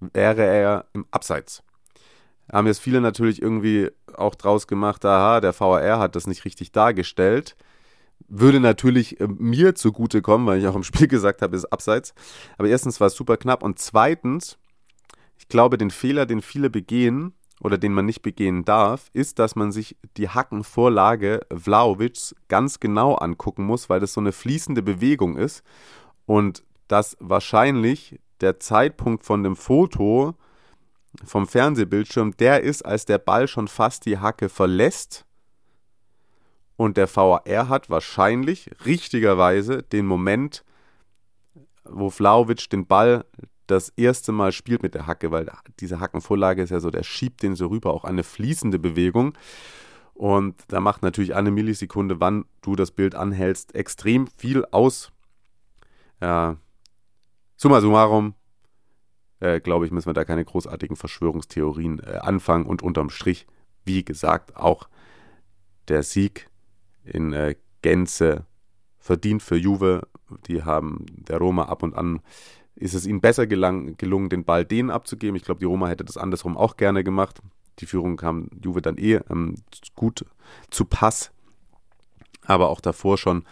wäre 0.00 0.44
er 0.44 0.86
im 0.92 1.06
Abseits. 1.10 1.62
Haben 2.52 2.66
jetzt 2.66 2.80
viele 2.80 3.00
natürlich 3.00 3.40
irgendwie 3.40 3.90
auch 4.14 4.34
draus 4.34 4.66
gemacht, 4.66 5.04
aha, 5.04 5.40
der 5.40 5.58
VAR 5.58 5.98
hat 5.98 6.14
das 6.14 6.26
nicht 6.26 6.44
richtig 6.44 6.72
dargestellt. 6.72 7.56
Würde 8.28 8.60
natürlich 8.60 9.20
äh, 9.20 9.26
mir 9.26 9.74
zugutekommen, 9.74 10.46
weil 10.46 10.58
ich 10.58 10.66
auch 10.66 10.76
im 10.76 10.82
Spiel 10.82 11.08
gesagt 11.08 11.42
habe, 11.42 11.56
ist 11.56 11.66
Abseits. 11.66 12.14
Aber 12.58 12.68
erstens 12.68 13.00
war 13.00 13.08
es 13.08 13.14
super 13.14 13.36
knapp 13.36 13.62
und 13.62 13.78
zweitens, 13.78 14.58
ich 15.38 15.48
glaube, 15.48 15.78
den 15.78 15.90
Fehler, 15.90 16.26
den 16.26 16.42
viele 16.42 16.70
begehen 16.70 17.34
oder 17.60 17.78
den 17.78 17.94
man 17.94 18.06
nicht 18.06 18.22
begehen 18.22 18.64
darf, 18.64 19.10
ist, 19.14 19.38
dass 19.38 19.56
man 19.56 19.72
sich 19.72 19.96
die 20.16 20.28
Hackenvorlage 20.28 21.40
Vlaovics 21.54 22.34
ganz 22.48 22.78
genau 22.78 23.14
angucken 23.14 23.64
muss, 23.64 23.88
weil 23.88 24.00
das 24.00 24.12
so 24.12 24.20
eine 24.20 24.32
fließende 24.32 24.82
Bewegung 24.82 25.36
ist 25.36 25.62
und 26.26 26.62
dass 26.88 27.16
wahrscheinlich 27.20 28.20
der 28.44 28.60
Zeitpunkt 28.60 29.24
von 29.24 29.42
dem 29.42 29.56
Foto 29.56 30.34
vom 31.24 31.46
Fernsehbildschirm 31.46 32.36
der 32.36 32.62
ist, 32.62 32.82
als 32.82 33.04
der 33.04 33.18
Ball 33.18 33.48
schon 33.48 33.68
fast 33.68 34.06
die 34.06 34.18
Hacke 34.18 34.48
verlässt. 34.48 35.24
Und 36.76 36.96
der 36.96 37.08
VAR 37.14 37.68
hat 37.68 37.88
wahrscheinlich 37.88 38.70
richtigerweise 38.84 39.82
den 39.82 40.06
Moment, 40.06 40.64
wo 41.84 42.10
Vlaovic 42.10 42.68
den 42.70 42.86
Ball 42.86 43.24
das 43.66 43.90
erste 43.90 44.32
Mal 44.32 44.52
spielt 44.52 44.82
mit 44.82 44.94
der 44.94 45.06
Hacke, 45.06 45.30
weil 45.30 45.50
diese 45.80 46.00
Hackenvorlage 46.00 46.62
ist 46.62 46.70
ja 46.70 46.80
so, 46.80 46.90
der 46.90 47.04
schiebt 47.04 47.42
den 47.42 47.54
so 47.54 47.68
rüber, 47.68 47.94
auch 47.94 48.04
eine 48.04 48.24
fließende 48.24 48.78
Bewegung. 48.78 49.34
Und 50.14 50.62
da 50.68 50.80
macht 50.80 51.02
natürlich 51.02 51.34
eine 51.34 51.50
Millisekunde, 51.50 52.20
wann 52.20 52.44
du 52.60 52.76
das 52.76 52.90
Bild 52.90 53.14
anhältst, 53.14 53.74
extrem 53.74 54.26
viel 54.26 54.64
aus. 54.66 55.12
Ja, 56.20 56.56
Summa 57.56 57.80
summarum, 57.80 58.34
äh, 59.44 59.60
glaube 59.60 59.84
ich, 59.84 59.92
müssen 59.92 60.08
wir 60.08 60.14
da 60.14 60.24
keine 60.24 60.44
großartigen 60.44 60.96
Verschwörungstheorien 60.96 62.00
äh, 62.00 62.16
anfangen 62.16 62.64
und 62.64 62.82
unterm 62.82 63.10
Strich, 63.10 63.46
wie 63.84 64.04
gesagt, 64.04 64.56
auch 64.56 64.88
der 65.88 66.02
Sieg 66.02 66.48
in 67.04 67.34
äh, 67.34 67.54
Gänze 67.82 68.46
verdient 68.98 69.42
für 69.42 69.56
Juve. 69.56 70.08
Die 70.46 70.62
haben 70.62 71.04
der 71.10 71.38
Roma 71.38 71.64
ab 71.64 71.82
und 71.82 71.94
an 71.94 72.20
ist 72.74 72.94
es 72.94 73.06
ihnen 73.06 73.20
besser 73.20 73.46
gelang, 73.46 73.96
gelungen, 73.98 74.30
den 74.30 74.44
Ball 74.44 74.64
denen 74.64 74.90
abzugeben. 74.90 75.36
Ich 75.36 75.44
glaube, 75.44 75.60
die 75.60 75.66
Roma 75.66 75.88
hätte 75.88 76.04
das 76.04 76.16
andersrum 76.16 76.56
auch 76.56 76.76
gerne 76.76 77.04
gemacht. 77.04 77.40
Die 77.80 77.86
Führung 77.86 78.16
kam 78.16 78.48
Juve 78.62 78.80
dann 78.80 78.96
eh 78.96 79.20
ähm, 79.30 79.56
gut 79.94 80.24
zu 80.70 80.86
Pass. 80.86 81.30
aber 82.42 82.70
auch 82.70 82.80
davor 82.80 83.18
schon 83.18 83.44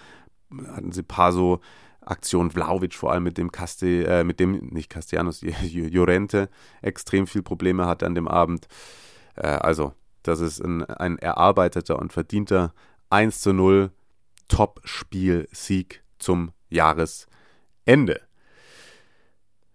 hatten 0.74 0.93
sie 0.93 1.03
ein 1.03 1.07
paar 1.07 1.32
so 1.32 1.61
Aktionen, 2.05 2.51
Vlaovic 2.51 2.95
vor 2.95 3.13
allem 3.13 3.23
mit 3.23 3.39
dem 3.39 3.53
Caste, 3.53 4.07
äh, 4.07 4.25
mit 4.25 4.41
dem, 4.41 4.69
nicht 4.71 4.91
Castellanos, 4.91 5.43
Llorente, 5.73 6.49
extrem 6.81 7.27
viel 7.27 7.43
Probleme 7.43 7.87
hatte 7.87 8.07
an 8.07 8.15
dem 8.15 8.29
Abend. 8.29 8.69
Äh, 9.37 9.47
also, 9.47 9.95
das 10.23 10.41
ist 10.41 10.61
ein, 10.61 10.85
ein 10.85 11.19
erarbeiteter 11.19 11.99
und 11.99 12.13
verdienter 12.13 12.73
1 13.11 13.41
zu 13.41 13.53
0 13.53 13.91
Top-Spiel-Sieg 14.49 16.03
zum 16.19 16.53
Jahresende. 16.69 18.21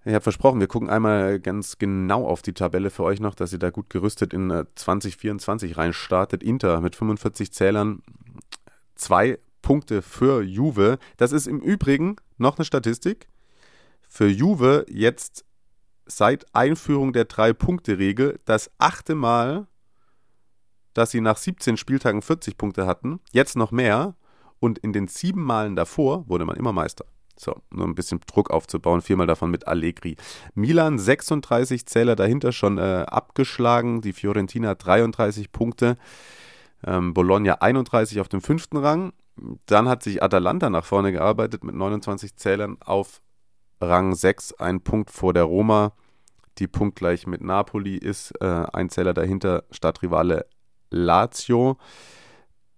Ich 0.05 0.13
habe 0.13 0.23
versprochen, 0.23 0.61
wir 0.61 0.67
gucken 0.67 0.89
einmal 0.89 1.39
ganz 1.39 1.77
genau 1.77 2.25
auf 2.25 2.41
die 2.41 2.53
Tabelle 2.53 2.89
für 2.89 3.03
euch 3.03 3.19
noch, 3.19 3.35
dass 3.35 3.51
ihr 3.51 3.59
da 3.59 3.71
gut 3.71 3.89
gerüstet 3.89 4.33
in 4.33 4.65
2024 4.75 5.71
äh, 5.71 5.75
reinstartet. 5.75 6.43
Inter 6.43 6.79
mit 6.79 6.95
45 6.95 7.51
Zählern, 7.51 8.01
zwei 8.95 9.39
Punkte 9.61 10.01
für 10.01 10.41
Juve. 10.41 10.99
Das 11.17 11.31
ist 11.31 11.47
im 11.47 11.59
Übrigen 11.59 12.15
noch 12.37 12.57
eine 12.57 12.65
Statistik. 12.65 13.27
Für 14.07 14.27
Juve 14.27 14.85
jetzt 14.89 15.45
seit 16.05 16.45
Einführung 16.55 17.13
der 17.13 17.25
Drei-Punkte-Regel 17.25 18.39
das 18.45 18.71
achte 18.77 19.15
Mal, 19.15 19.67
dass 20.93 21.11
sie 21.11 21.21
nach 21.21 21.37
17 21.37 21.77
Spieltagen 21.77 22.21
40 22.21 22.57
Punkte 22.57 22.87
hatten. 22.87 23.19
Jetzt 23.31 23.55
noch 23.55 23.71
mehr. 23.71 24.15
Und 24.59 24.79
in 24.79 24.93
den 24.93 25.07
sieben 25.07 25.43
Malen 25.43 25.75
davor 25.75 26.27
wurde 26.27 26.45
man 26.45 26.55
immer 26.55 26.73
Meister. 26.73 27.05
So, 27.39 27.61
nur 27.69 27.85
ein 27.85 27.93
bisschen 27.93 28.19
Druck 28.25 28.49
aufzubauen. 28.49 29.01
Viermal 29.01 29.27
davon 29.27 29.51
mit 29.51 29.67
Allegri. 29.67 30.15
Milan 30.55 30.97
36 30.97 31.85
Zähler 31.85 32.15
dahinter 32.15 32.51
schon 32.51 32.79
äh, 32.79 33.05
abgeschlagen. 33.07 34.01
Die 34.01 34.13
Fiorentina 34.13 34.73
33 34.73 35.51
Punkte. 35.51 35.97
Ähm, 36.83 37.13
Bologna 37.13 37.53
31 37.53 38.19
auf 38.19 38.27
dem 38.27 38.41
fünften 38.41 38.77
Rang. 38.77 39.13
Dann 39.65 39.87
hat 39.87 40.03
sich 40.03 40.23
Atalanta 40.23 40.69
nach 40.69 40.85
vorne 40.85 41.11
gearbeitet 41.11 41.63
mit 41.63 41.75
29 41.75 42.35
Zählern 42.35 42.77
auf 42.79 43.21
Rang 43.79 44.15
6, 44.15 44.53
ein 44.53 44.81
Punkt 44.81 45.11
vor 45.11 45.33
der 45.33 45.43
Roma, 45.43 45.93
die 46.57 46.67
punktgleich 46.67 47.27
mit 47.27 47.41
Napoli 47.41 47.95
ist, 47.95 48.31
äh, 48.41 48.65
ein 48.73 48.89
Zähler 48.89 49.13
dahinter, 49.13 49.63
Stadtrivale 49.69 50.47
Lazio. 50.89 51.77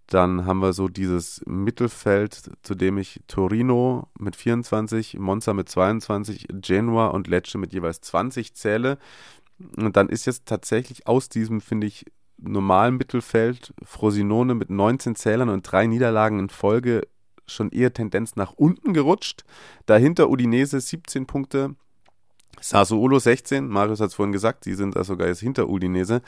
Dann 0.07 0.45
haben 0.45 0.60
wir 0.60 0.74
so 0.74 0.88
dieses 0.88 1.41
Mittelfeld, 1.45 2.51
zu 2.64 2.76
dem 2.76 2.97
ich 2.97 3.22
Torino 3.28 4.07
mit 4.18 4.36
24, 4.36 5.20
Monza 5.20 5.53
mit 5.53 5.70
22, 5.70 6.47
Genua 6.49 7.07
und 7.07 7.28
Lecce 7.28 7.60
mit 7.60 7.74
jeweils 7.74 8.01
20 8.01 8.55
zähle. 8.55 8.97
Und 9.78 9.95
dann 9.95 10.10
ist 10.10 10.26
jetzt 10.26 10.47
tatsächlich 10.47 11.07
aus 11.07 11.30
diesem, 11.30 11.62
finde 11.62 11.88
ich, 11.88 12.05
normalen 12.41 12.97
Mittelfeld 12.97 13.73
Frosinone 13.83 14.55
mit 14.55 14.69
19 14.69 15.15
Zählern 15.15 15.49
und 15.49 15.63
drei 15.63 15.87
Niederlagen 15.87 16.39
in 16.39 16.49
Folge 16.49 17.07
schon 17.47 17.71
eher 17.71 17.93
Tendenz 17.93 18.35
nach 18.35 18.53
unten 18.53 18.93
gerutscht. 18.93 19.43
Dahinter 19.85 20.29
Udinese 20.29 20.79
17 20.79 21.25
Punkte, 21.25 21.75
Sassuolo 22.61 23.19
16, 23.19 23.67
Marius 23.67 23.99
hat 23.99 24.09
es 24.09 24.15
vorhin 24.15 24.33
gesagt, 24.33 24.65
die 24.65 24.73
sind 24.73 24.95
da 24.95 25.03
sogar 25.03 25.27
jetzt 25.27 25.39
hinter 25.39 25.69
Udinese. 25.69 26.21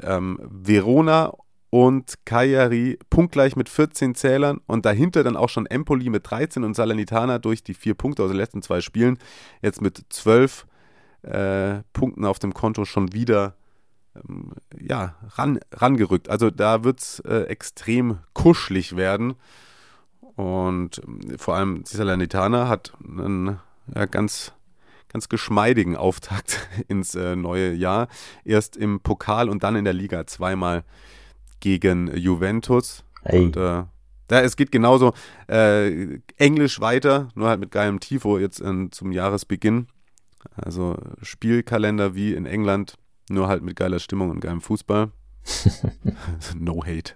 Ähm, 0.00 0.38
Verona 0.42 1.32
und 1.70 2.24
Cagliari 2.24 2.98
punktgleich 3.10 3.56
mit 3.56 3.68
14 3.68 4.14
Zählern 4.14 4.60
und 4.66 4.86
dahinter 4.86 5.24
dann 5.24 5.36
auch 5.36 5.48
schon 5.48 5.66
Empoli 5.66 6.08
mit 6.08 6.30
13 6.30 6.62
und 6.62 6.74
Salernitana 6.74 7.38
durch 7.38 7.64
die 7.64 7.74
vier 7.74 7.94
Punkte 7.94 8.22
aus 8.22 8.30
den 8.30 8.36
letzten 8.36 8.62
zwei 8.62 8.80
Spielen 8.80 9.18
jetzt 9.60 9.82
mit 9.82 10.00
12 10.08 10.66
äh, 11.22 11.82
Punkten 11.92 12.24
auf 12.24 12.38
dem 12.38 12.54
Konto 12.54 12.84
schon 12.84 13.12
wieder 13.12 13.56
ähm, 14.16 14.52
ja, 14.78 15.16
ran, 15.30 15.60
rangerückt. 15.72 16.28
Also 16.28 16.50
da 16.50 16.84
wird 16.84 17.00
es 17.00 17.20
äh, 17.20 17.42
extrem 17.44 18.18
kuschelig 18.32 18.96
werden. 18.96 19.34
Und 20.36 20.98
äh, 20.98 21.38
vor 21.38 21.56
allem 21.56 21.84
die 21.84 21.96
Salernitana 21.96 22.68
hat 22.68 22.92
einen 23.02 23.58
ja, 23.94 24.06
ganz, 24.06 24.52
ganz 25.08 25.28
geschmeidigen 25.28 25.96
Auftakt 25.96 26.68
ins 26.88 27.14
äh, 27.14 27.36
neue 27.36 27.72
Jahr. 27.72 28.08
Erst 28.44 28.76
im 28.76 29.00
Pokal 29.00 29.48
und 29.48 29.62
dann 29.62 29.76
in 29.76 29.84
der 29.84 29.94
Liga 29.94 30.26
zweimal 30.26 30.84
gegen 31.60 32.14
Juventus. 32.16 33.04
Hey. 33.22 33.44
Und 33.44 33.56
äh, 33.56 33.84
da, 34.28 34.40
es 34.40 34.56
geht 34.56 34.72
genauso 34.72 35.12
äh, 35.48 36.18
Englisch 36.36 36.80
weiter, 36.80 37.28
nur 37.34 37.48
halt 37.48 37.60
mit 37.60 37.70
geilem 37.70 38.00
Tifo 38.00 38.38
jetzt 38.38 38.60
äh, 38.60 38.90
zum 38.90 39.12
Jahresbeginn. 39.12 39.88
Also 40.56 40.96
Spielkalender 41.22 42.14
wie 42.14 42.34
in 42.34 42.46
England 42.46 42.96
nur 43.28 43.48
halt 43.48 43.62
mit 43.62 43.76
geiler 43.76 43.98
Stimmung 43.98 44.30
und 44.30 44.40
geilem 44.40 44.60
Fußball. 44.60 45.10
no 46.58 46.82
hate. 46.84 47.14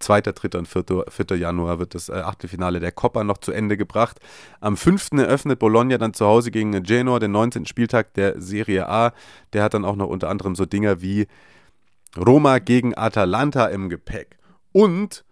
2., 0.00 0.20
3. 0.20 0.58
und 0.58 0.68
4. 0.68 1.04
4. 1.08 1.36
Januar 1.38 1.78
wird 1.78 1.94
das 1.94 2.08
äh, 2.08 2.12
Achtelfinale 2.12 2.80
der 2.80 2.92
Coppa 2.92 3.24
noch 3.24 3.38
zu 3.38 3.52
Ende 3.52 3.76
gebracht. 3.76 4.18
Am 4.60 4.76
5. 4.76 5.12
eröffnet 5.12 5.58
Bologna 5.58 5.96
dann 5.98 6.14
zu 6.14 6.26
Hause 6.26 6.50
gegen 6.50 6.82
Genoa 6.82 7.18
den 7.18 7.32
19. 7.32 7.66
Spieltag 7.66 8.14
der 8.14 8.40
Serie 8.40 8.88
A. 8.88 9.12
Der 9.52 9.62
hat 9.62 9.74
dann 9.74 9.84
auch 9.84 9.96
noch 9.96 10.08
unter 10.08 10.28
anderem 10.28 10.54
so 10.54 10.66
Dinger 10.66 11.00
wie 11.00 11.26
Roma 12.16 12.58
gegen 12.58 12.96
Atalanta 12.96 13.66
im 13.66 13.88
Gepäck. 13.88 14.38
Und, 14.72 15.24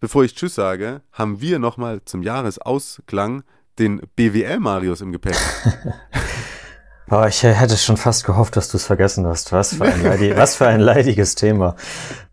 bevor 0.00 0.24
ich 0.24 0.34
Tschüss 0.34 0.54
sage, 0.54 1.02
haben 1.12 1.40
wir 1.40 1.58
nochmal 1.58 2.04
zum 2.04 2.22
Jahresausklang 2.22 3.44
den 3.78 4.02
BWL 4.16 4.60
Marius 4.60 5.00
im 5.00 5.12
Gepäck. 5.12 5.36
Oh, 7.10 7.24
ich 7.26 7.42
hätte 7.42 7.76
schon 7.78 7.96
fast 7.96 8.24
gehofft, 8.24 8.56
dass 8.56 8.68
du 8.68 8.76
es 8.76 8.84
vergessen 8.84 9.26
hast. 9.26 9.52
Was 9.52 9.74
für, 9.74 9.84
ein 9.84 10.02
leidig, 10.02 10.36
was 10.36 10.56
für 10.56 10.66
ein 10.66 10.80
leidiges 10.80 11.34
Thema. 11.34 11.74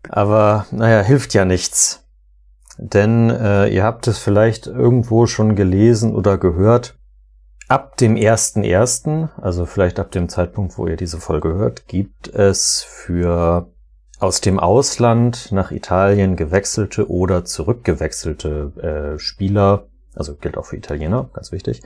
Aber 0.08 0.66
naja, 0.70 1.00
hilft 1.00 1.32
ja 1.32 1.46
nichts. 1.46 2.04
Denn 2.76 3.30
äh, 3.30 3.68
ihr 3.68 3.84
habt 3.84 4.06
es 4.06 4.18
vielleicht 4.18 4.66
irgendwo 4.66 5.26
schon 5.26 5.56
gelesen 5.56 6.14
oder 6.14 6.36
gehört. 6.36 6.98
Ab 7.68 7.96
dem 7.96 8.16
ersten 8.16 8.62
ersten, 8.64 9.30
also 9.40 9.64
vielleicht 9.64 9.98
ab 9.98 10.10
dem 10.10 10.28
Zeitpunkt, 10.28 10.76
wo 10.76 10.86
ihr 10.86 10.96
diese 10.96 11.18
Folge 11.18 11.54
hört, 11.54 11.88
gibt 11.88 12.28
es 12.28 12.82
für 12.82 13.72
aus 14.20 14.40
dem 14.40 14.60
Ausland 14.60 15.52
nach 15.52 15.72
Italien 15.72 16.36
gewechselte 16.36 17.10
oder 17.10 17.44
zurückgewechselte 17.44 19.14
äh, 19.16 19.18
Spieler, 19.18 19.88
also 20.14 20.36
gilt 20.36 20.56
auch 20.56 20.66
für 20.66 20.76
Italiener, 20.76 21.28
ganz 21.32 21.50
wichtig, 21.50 21.82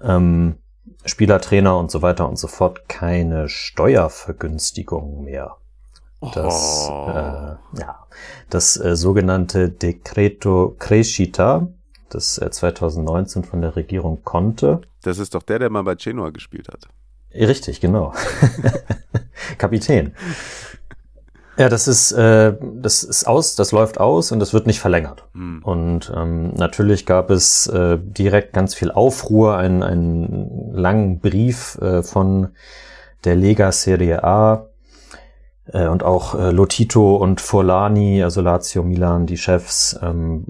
ähm, 0.00 0.56
Spieler, 1.04 1.40
Trainer 1.40 1.78
und 1.78 1.90
so 1.90 2.02
weiter 2.02 2.28
und 2.28 2.38
so 2.38 2.46
fort 2.48 2.88
keine 2.88 3.48
Steuervergünstigung 3.48 5.24
mehr. 5.24 5.56
Das, 6.20 6.88
oh. 6.90 7.08
äh, 7.08 7.80
ja, 7.80 8.06
das 8.50 8.76
äh, 8.76 8.94
sogenannte 8.94 9.70
Decreto 9.70 10.76
Crescita, 10.78 11.68
das 12.10 12.36
äh, 12.38 12.50
2019 12.50 13.44
von 13.44 13.62
der 13.62 13.74
Regierung 13.74 14.22
konnte. 14.22 14.82
Das 15.02 15.18
ist 15.18 15.34
doch 15.34 15.42
der, 15.42 15.58
der 15.58 15.70
mal 15.70 15.82
bei 15.82 15.94
Genoa 15.94 16.30
gespielt 16.30 16.68
hat. 16.68 16.88
Richtig, 17.32 17.80
genau. 17.80 18.12
Kapitän. 19.58 20.14
Ja, 21.60 21.68
das 21.68 21.88
ist, 21.88 22.12
äh, 22.12 22.54
das 22.76 23.02
ist 23.02 23.26
aus, 23.26 23.54
das 23.54 23.70
läuft 23.70 24.00
aus 24.00 24.32
und 24.32 24.40
das 24.40 24.54
wird 24.54 24.66
nicht 24.66 24.80
verlängert. 24.80 25.26
Mhm. 25.34 25.60
Und 25.62 26.10
ähm, 26.16 26.54
natürlich 26.54 27.04
gab 27.04 27.28
es 27.28 27.66
äh, 27.66 27.98
direkt 28.00 28.54
ganz 28.54 28.74
viel 28.74 28.90
Aufruhr, 28.90 29.58
einen, 29.58 29.82
einen 29.82 30.72
langen 30.72 31.20
Brief 31.20 31.76
äh, 31.82 32.02
von 32.02 32.48
der 33.24 33.36
Lega 33.36 33.72
Serie 33.72 34.24
A 34.24 34.68
äh, 35.66 35.86
und 35.86 36.02
auch 36.02 36.34
äh, 36.34 36.50
Lotito 36.50 37.16
und 37.16 37.42
Forlani, 37.42 38.22
also 38.22 38.40
Lazio 38.40 38.82
Milan, 38.82 39.26
die 39.26 39.36
Chefs. 39.36 40.00
Ähm, 40.00 40.46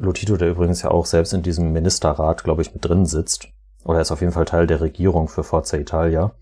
Lotito, 0.00 0.36
der 0.36 0.50
übrigens 0.50 0.82
ja 0.82 0.90
auch 0.90 1.06
selbst 1.06 1.32
in 1.32 1.44
diesem 1.44 1.72
Ministerrat, 1.72 2.42
glaube 2.42 2.62
ich, 2.62 2.74
mit 2.74 2.84
drin 2.84 3.06
sitzt. 3.06 3.50
Oder 3.84 4.00
ist 4.00 4.10
auf 4.10 4.20
jeden 4.20 4.32
Fall 4.32 4.46
Teil 4.46 4.66
der 4.66 4.80
Regierung 4.80 5.28
für 5.28 5.44
Forza 5.44 5.76
Italia. 5.76 6.32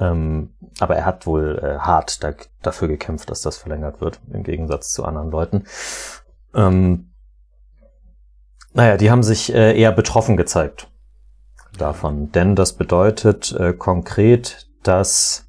Ähm, 0.00 0.54
aber 0.80 0.96
er 0.96 1.04
hat 1.04 1.26
wohl 1.26 1.58
äh, 1.58 1.78
hart 1.78 2.22
da, 2.22 2.32
dafür 2.62 2.88
gekämpft, 2.88 3.30
dass 3.30 3.42
das 3.42 3.56
verlängert 3.56 4.00
wird, 4.00 4.20
im 4.32 4.42
Gegensatz 4.42 4.92
zu 4.92 5.04
anderen 5.04 5.30
Leuten. 5.30 5.64
Ähm, 6.54 7.10
naja, 8.72 8.96
die 8.96 9.10
haben 9.10 9.22
sich 9.22 9.52
äh, 9.52 9.78
eher 9.78 9.92
betroffen 9.92 10.36
gezeigt 10.36 10.88
davon, 11.78 12.32
denn 12.32 12.54
das 12.54 12.74
bedeutet 12.74 13.52
äh, 13.52 13.72
konkret, 13.72 14.68
dass 14.82 15.46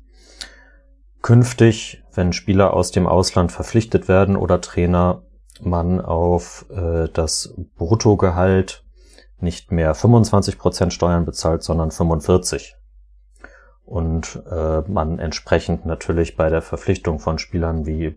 künftig, 1.22 2.04
wenn 2.14 2.34
Spieler 2.34 2.74
aus 2.74 2.92
dem 2.92 3.08
Ausland 3.08 3.52
verpflichtet 3.52 4.08
werden 4.08 4.36
oder 4.36 4.62
Trainer, 4.62 5.24
man 5.62 6.00
auf 6.00 6.66
äh, 6.70 7.10
das 7.12 7.54
Bruttogehalt 7.76 8.84
nicht 9.40 9.72
mehr 9.72 9.96
25% 9.96 10.92
Steuern 10.92 11.26
bezahlt, 11.26 11.64
sondern 11.64 11.92
45 11.92 12.79
und 13.90 14.44
äh, 14.52 14.82
man 14.88 15.18
entsprechend 15.18 15.86
natürlich 15.86 16.38
bei 16.38 16.50
der 16.50 16.62
Verpflichtung 16.62 17.18
von 17.20 17.40
Spielern 17.40 17.88
wie 17.88 18.16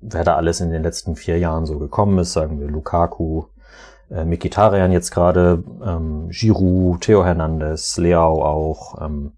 wer 0.00 0.24
da 0.24 0.36
alles 0.36 0.60
in 0.60 0.70
den 0.70 0.82
letzten 0.82 1.14
vier 1.14 1.38
Jahren 1.38 1.66
so 1.66 1.78
gekommen 1.78 2.18
ist, 2.18 2.32
sagen 2.32 2.58
wir 2.58 2.68
Lukaku, 2.68 3.44
äh, 4.10 4.24
Mikitarian 4.24 4.92
jetzt 4.92 5.10
gerade, 5.10 5.62
ähm, 5.84 6.28
Giroud, 6.30 7.02
Theo 7.02 7.24
Hernandez, 7.24 7.98
Leao 7.98 8.42
auch. 8.42 9.00
Ähm, 9.00 9.32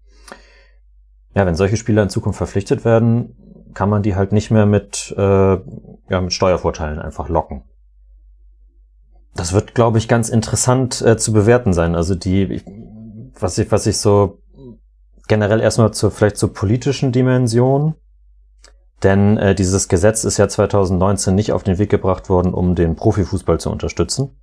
ja, 1.35 1.45
wenn 1.45 1.55
solche 1.55 1.77
Spieler 1.77 2.03
in 2.03 2.09
Zukunft 2.09 2.37
verpflichtet 2.37 2.83
werden, 2.83 3.71
kann 3.73 3.89
man 3.89 4.03
die 4.03 4.15
halt 4.15 4.31
nicht 4.31 4.51
mehr 4.51 4.65
mit, 4.65 5.13
äh, 5.17 5.21
ja, 5.21 6.21
mit 6.21 6.33
Steuervorteilen 6.33 6.99
einfach 6.99 7.29
locken. 7.29 7.63
das 9.35 9.53
wird, 9.53 9.75
glaube 9.75 9.99
ich, 9.99 10.07
ganz 10.07 10.29
interessant 10.29 11.01
äh, 11.01 11.17
zu 11.17 11.31
bewerten 11.31 11.73
sein. 11.73 11.95
Also 11.95 12.15
die, 12.15 12.61
was 13.39 13.57
ich, 13.57 13.71
was 13.71 13.85
ich 13.85 13.97
so 13.97 14.39
generell 15.27 15.61
erstmal 15.61 15.93
zur, 15.93 16.11
vielleicht 16.11 16.37
zur 16.37 16.53
politischen 16.53 17.11
Dimension. 17.11 17.95
Denn 19.03 19.37
äh, 19.37 19.53
dieses 19.53 19.89
Gesetz 19.89 20.23
ist 20.23 20.37
ja 20.37 20.47
2019 20.47 21.35
nicht 21.35 21.51
auf 21.51 21.63
den 21.63 21.77
Weg 21.77 21.89
gebracht 21.89 22.29
worden, 22.29 22.53
um 22.53 22.73
den 22.73 22.95
Profifußball 22.95 23.59
zu 23.59 23.69
unterstützen, 23.69 24.39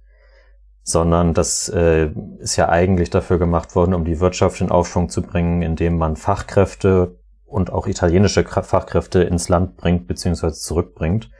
sondern 0.85 1.35
das 1.35 1.68
äh, 1.68 2.11
ist 2.39 2.57
ja 2.57 2.68
eigentlich 2.68 3.11
dafür 3.11 3.39
gemacht 3.39 3.74
worden, 3.74 3.95
um 3.95 4.05
die 4.05 4.20
Wirtschaft 4.20 4.61
in 4.61 4.70
Aufschwung 4.70 5.09
zu 5.09 5.22
bringen, 5.22 5.62
indem 5.62 5.99
man 5.99 6.14
Fachkräfte 6.14 7.18
und 7.47 7.72
auch 7.72 7.89
italienische 7.89 8.45
Fachkräfte 8.45 9.22
ins 9.24 9.49
Land 9.49 9.76
bringt 9.76 10.07
bzw. 10.07 10.53
zurückbringt 10.53 11.30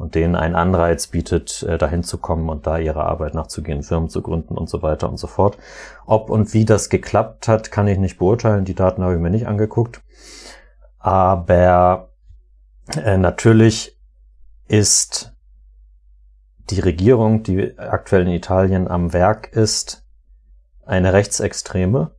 und 0.00 0.14
denen 0.14 0.34
einen 0.34 0.54
Anreiz 0.54 1.08
bietet, 1.08 1.62
äh, 1.62 1.76
dahin 1.76 2.02
zu 2.02 2.18
kommen 2.18 2.48
und 2.48 2.66
da 2.66 2.78
ihrer 2.78 3.04
Arbeit 3.04 3.34
nachzugehen, 3.34 3.82
Firmen 3.82 4.08
zu 4.08 4.22
gründen 4.22 4.56
und 4.56 4.68
so 4.68 4.82
weiter 4.82 5.08
und 5.10 5.18
so 5.18 5.26
fort. 5.26 5.58
Ob 6.06 6.30
und 6.30 6.54
wie 6.54 6.64
das 6.64 6.88
geklappt 6.88 7.48
hat, 7.48 7.70
kann 7.70 7.86
ich 7.86 7.98
nicht 7.98 8.18
beurteilen. 8.18 8.64
Die 8.64 8.74
Daten 8.74 9.02
habe 9.02 9.14
ich 9.14 9.20
mir 9.20 9.30
nicht 9.30 9.46
angeguckt. 9.46 10.00
Aber 10.98 12.10
äh, 12.96 13.18
natürlich 13.18 13.98
ist 14.68 15.34
die 16.70 16.80
Regierung, 16.80 17.42
die 17.42 17.78
aktuell 17.78 18.22
in 18.22 18.32
Italien 18.32 18.88
am 18.88 19.12
Werk 19.12 19.52
ist, 19.52 20.06
eine 20.86 21.12
Rechtsextreme. 21.12 22.12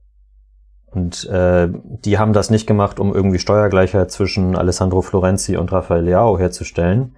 Und 0.85 1.25
äh, 1.29 1.69
die 1.71 2.19
haben 2.19 2.33
das 2.33 2.49
nicht 2.49 2.67
gemacht, 2.67 2.99
um 2.99 3.13
irgendwie 3.13 3.39
Steuergleichheit 3.39 4.11
zwischen 4.11 4.57
Alessandro 4.57 5.01
Florenzi 5.01 5.55
und 5.55 5.71
Rafael 5.71 6.03
Leao 6.03 6.37
herzustellen, 6.37 7.15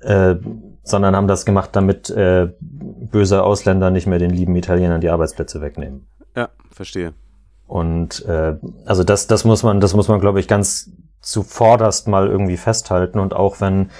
äh, 0.00 0.36
sondern 0.82 1.16
haben 1.16 1.28
das 1.28 1.44
gemacht, 1.44 1.70
damit 1.72 2.10
äh, 2.10 2.48
böse 2.60 3.42
Ausländer 3.42 3.90
nicht 3.90 4.06
mehr 4.06 4.18
den 4.18 4.30
lieben 4.30 4.56
Italienern 4.56 5.00
die 5.00 5.10
Arbeitsplätze 5.10 5.60
wegnehmen. 5.60 6.06
Ja, 6.36 6.48
verstehe. 6.70 7.12
Und 7.66 8.24
äh, 8.26 8.56
also 8.86 9.04
das, 9.04 9.26
das 9.26 9.44
muss 9.44 9.62
man, 9.62 9.80
das 9.80 9.94
muss 9.94 10.08
man, 10.08 10.20
glaube 10.20 10.40
ich, 10.40 10.48
ganz 10.48 10.90
zuvorderst 11.20 12.08
mal 12.08 12.28
irgendwie 12.28 12.56
festhalten. 12.56 13.18
Und 13.18 13.34
auch 13.34 13.60
wenn 13.60 13.90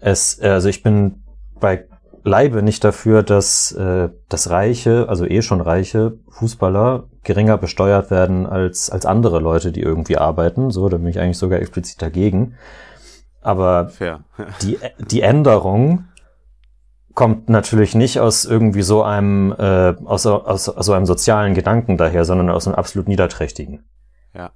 es, 0.00 0.40
also 0.40 0.68
ich 0.68 0.82
bin 0.82 1.22
bei 1.58 1.86
Leibe 2.22 2.62
nicht 2.62 2.84
dafür, 2.84 3.22
dass 3.22 3.72
äh, 3.72 4.10
das 4.28 4.50
reiche, 4.50 5.08
also 5.08 5.24
eh 5.24 5.40
schon 5.40 5.62
reiche 5.62 6.18
Fußballer 6.28 7.04
geringer 7.22 7.56
besteuert 7.56 8.10
werden 8.10 8.46
als 8.46 8.90
als 8.90 9.06
andere 9.06 9.40
Leute, 9.40 9.72
die 9.72 9.80
irgendwie 9.80 10.18
arbeiten. 10.18 10.70
So, 10.70 10.88
da 10.88 10.98
bin 10.98 11.06
ich 11.06 11.18
eigentlich 11.18 11.38
sogar 11.38 11.60
explizit 11.60 12.02
dagegen. 12.02 12.54
Aber 13.40 13.88
Fair. 13.88 14.20
die, 14.62 14.78
die 14.98 15.22
Änderung 15.22 16.04
kommt 17.14 17.48
natürlich 17.48 17.94
nicht 17.94 18.20
aus 18.20 18.44
irgendwie 18.44 18.82
so 18.82 19.02
einem, 19.02 19.52
äh, 19.58 19.94
aus, 20.04 20.26
aus, 20.26 20.68
aus 20.68 20.86
so 20.86 20.92
einem 20.92 21.06
sozialen 21.06 21.54
Gedanken 21.54 21.96
daher, 21.96 22.24
sondern 22.24 22.50
aus 22.50 22.66
einem 22.66 22.76
absolut 22.76 23.08
niederträchtigen. 23.08 23.84
Ja. 24.34 24.52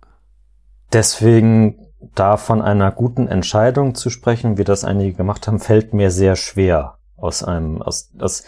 Deswegen 0.93 1.89
da 2.15 2.37
von 2.37 2.63
einer 2.63 2.93
guten 2.93 3.27
Entscheidung 3.27 3.95
zu 3.95 4.11
sprechen, 4.11 4.57
wie 4.57 4.65
das 4.65 4.85
einige 4.85 5.15
gemacht 5.15 5.49
haben, 5.49 5.59
fällt 5.59 5.95
mir 5.95 6.11
sehr 6.11 6.37
schwer 6.37 6.99
aus 7.17 7.43
einem, 7.43 7.83
aus, 7.83 8.11
aus 8.19 8.45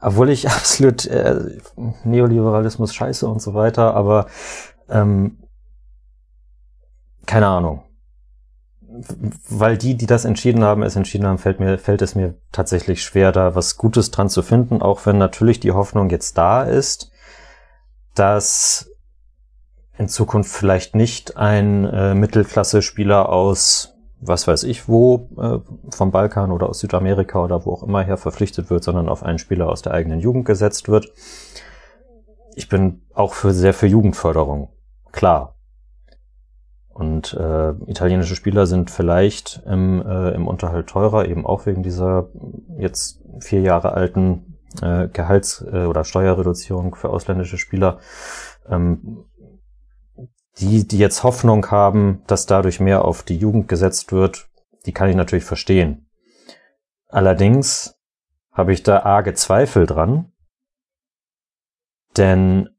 obwohl 0.00 0.28
ich 0.30 0.48
absolut 0.48 1.06
äh, 1.06 1.58
Neoliberalismus 2.04 2.94
scheiße 2.94 3.26
und 3.26 3.40
so 3.40 3.54
weiter, 3.54 3.94
aber 3.94 4.26
ähm, 4.90 5.38
keine 7.24 7.46
Ahnung 7.46 7.85
weil 9.48 9.76
die, 9.76 9.96
die 9.96 10.06
das 10.06 10.24
entschieden 10.24 10.64
haben, 10.64 10.82
es 10.82 10.96
entschieden 10.96 11.26
haben, 11.26 11.38
fällt 11.38 11.60
mir, 11.60 11.78
fällt 11.78 12.02
es 12.02 12.14
mir 12.14 12.34
tatsächlich 12.52 13.02
schwer, 13.02 13.32
da 13.32 13.54
was 13.54 13.76
Gutes 13.76 14.10
dran 14.10 14.28
zu 14.28 14.42
finden, 14.42 14.82
auch 14.82 15.06
wenn 15.06 15.18
natürlich 15.18 15.60
die 15.60 15.72
Hoffnung 15.72 16.10
jetzt 16.10 16.38
da 16.38 16.62
ist, 16.62 17.10
dass 18.14 18.90
in 19.98 20.08
Zukunft 20.08 20.50
vielleicht 20.50 20.94
nicht 20.94 21.36
ein 21.36 21.84
äh, 21.84 22.14
Mittelklasse-Spieler 22.14 23.28
aus 23.28 23.96
was 24.20 24.46
weiß 24.46 24.64
ich 24.64 24.88
wo, 24.88 25.28
äh, 25.38 25.58
vom 25.90 26.10
Balkan 26.10 26.50
oder 26.50 26.68
aus 26.68 26.80
Südamerika 26.80 27.42
oder 27.42 27.64
wo 27.64 27.72
auch 27.72 27.82
immer 27.82 28.02
her 28.02 28.16
verpflichtet 28.16 28.70
wird, 28.70 28.84
sondern 28.84 29.08
auf 29.08 29.22
einen 29.22 29.38
Spieler 29.38 29.68
aus 29.68 29.82
der 29.82 29.92
eigenen 29.92 30.20
Jugend 30.20 30.44
gesetzt 30.44 30.88
wird. 30.88 31.12
Ich 32.54 32.68
bin 32.68 33.02
auch 33.14 33.34
für 33.34 33.52
sehr 33.52 33.74
für 33.74 33.86
Jugendförderung. 33.86 34.70
Klar, 35.12 35.55
und 36.98 37.34
äh, 37.34 37.72
italienische 37.90 38.36
Spieler 38.36 38.66
sind 38.66 38.90
vielleicht 38.90 39.62
im, 39.66 40.00
äh, 40.00 40.30
im 40.30 40.48
Unterhalt 40.48 40.86
teurer, 40.86 41.28
eben 41.28 41.44
auch 41.44 41.66
wegen 41.66 41.82
dieser 41.82 42.30
jetzt 42.78 43.22
vier 43.40 43.60
Jahre 43.60 43.92
alten 43.92 44.56
äh, 44.80 45.06
Gehalts- 45.08 45.60
äh, 45.60 45.84
oder 45.84 46.04
Steuerreduzierung 46.04 46.94
für 46.94 47.10
ausländische 47.10 47.58
Spieler. 47.58 47.98
Ähm, 48.66 49.26
die, 50.58 50.88
die 50.88 50.96
jetzt 50.96 51.22
Hoffnung 51.22 51.70
haben, 51.70 52.22
dass 52.28 52.46
dadurch 52.46 52.80
mehr 52.80 53.04
auf 53.04 53.22
die 53.22 53.36
Jugend 53.36 53.68
gesetzt 53.68 54.10
wird, 54.10 54.48
die 54.86 54.92
kann 54.92 55.10
ich 55.10 55.16
natürlich 55.16 55.44
verstehen. 55.44 56.08
Allerdings 57.08 58.00
habe 58.52 58.72
ich 58.72 58.82
da 58.82 59.00
arge 59.00 59.34
Zweifel 59.34 59.84
dran, 59.84 60.32
denn 62.16 62.70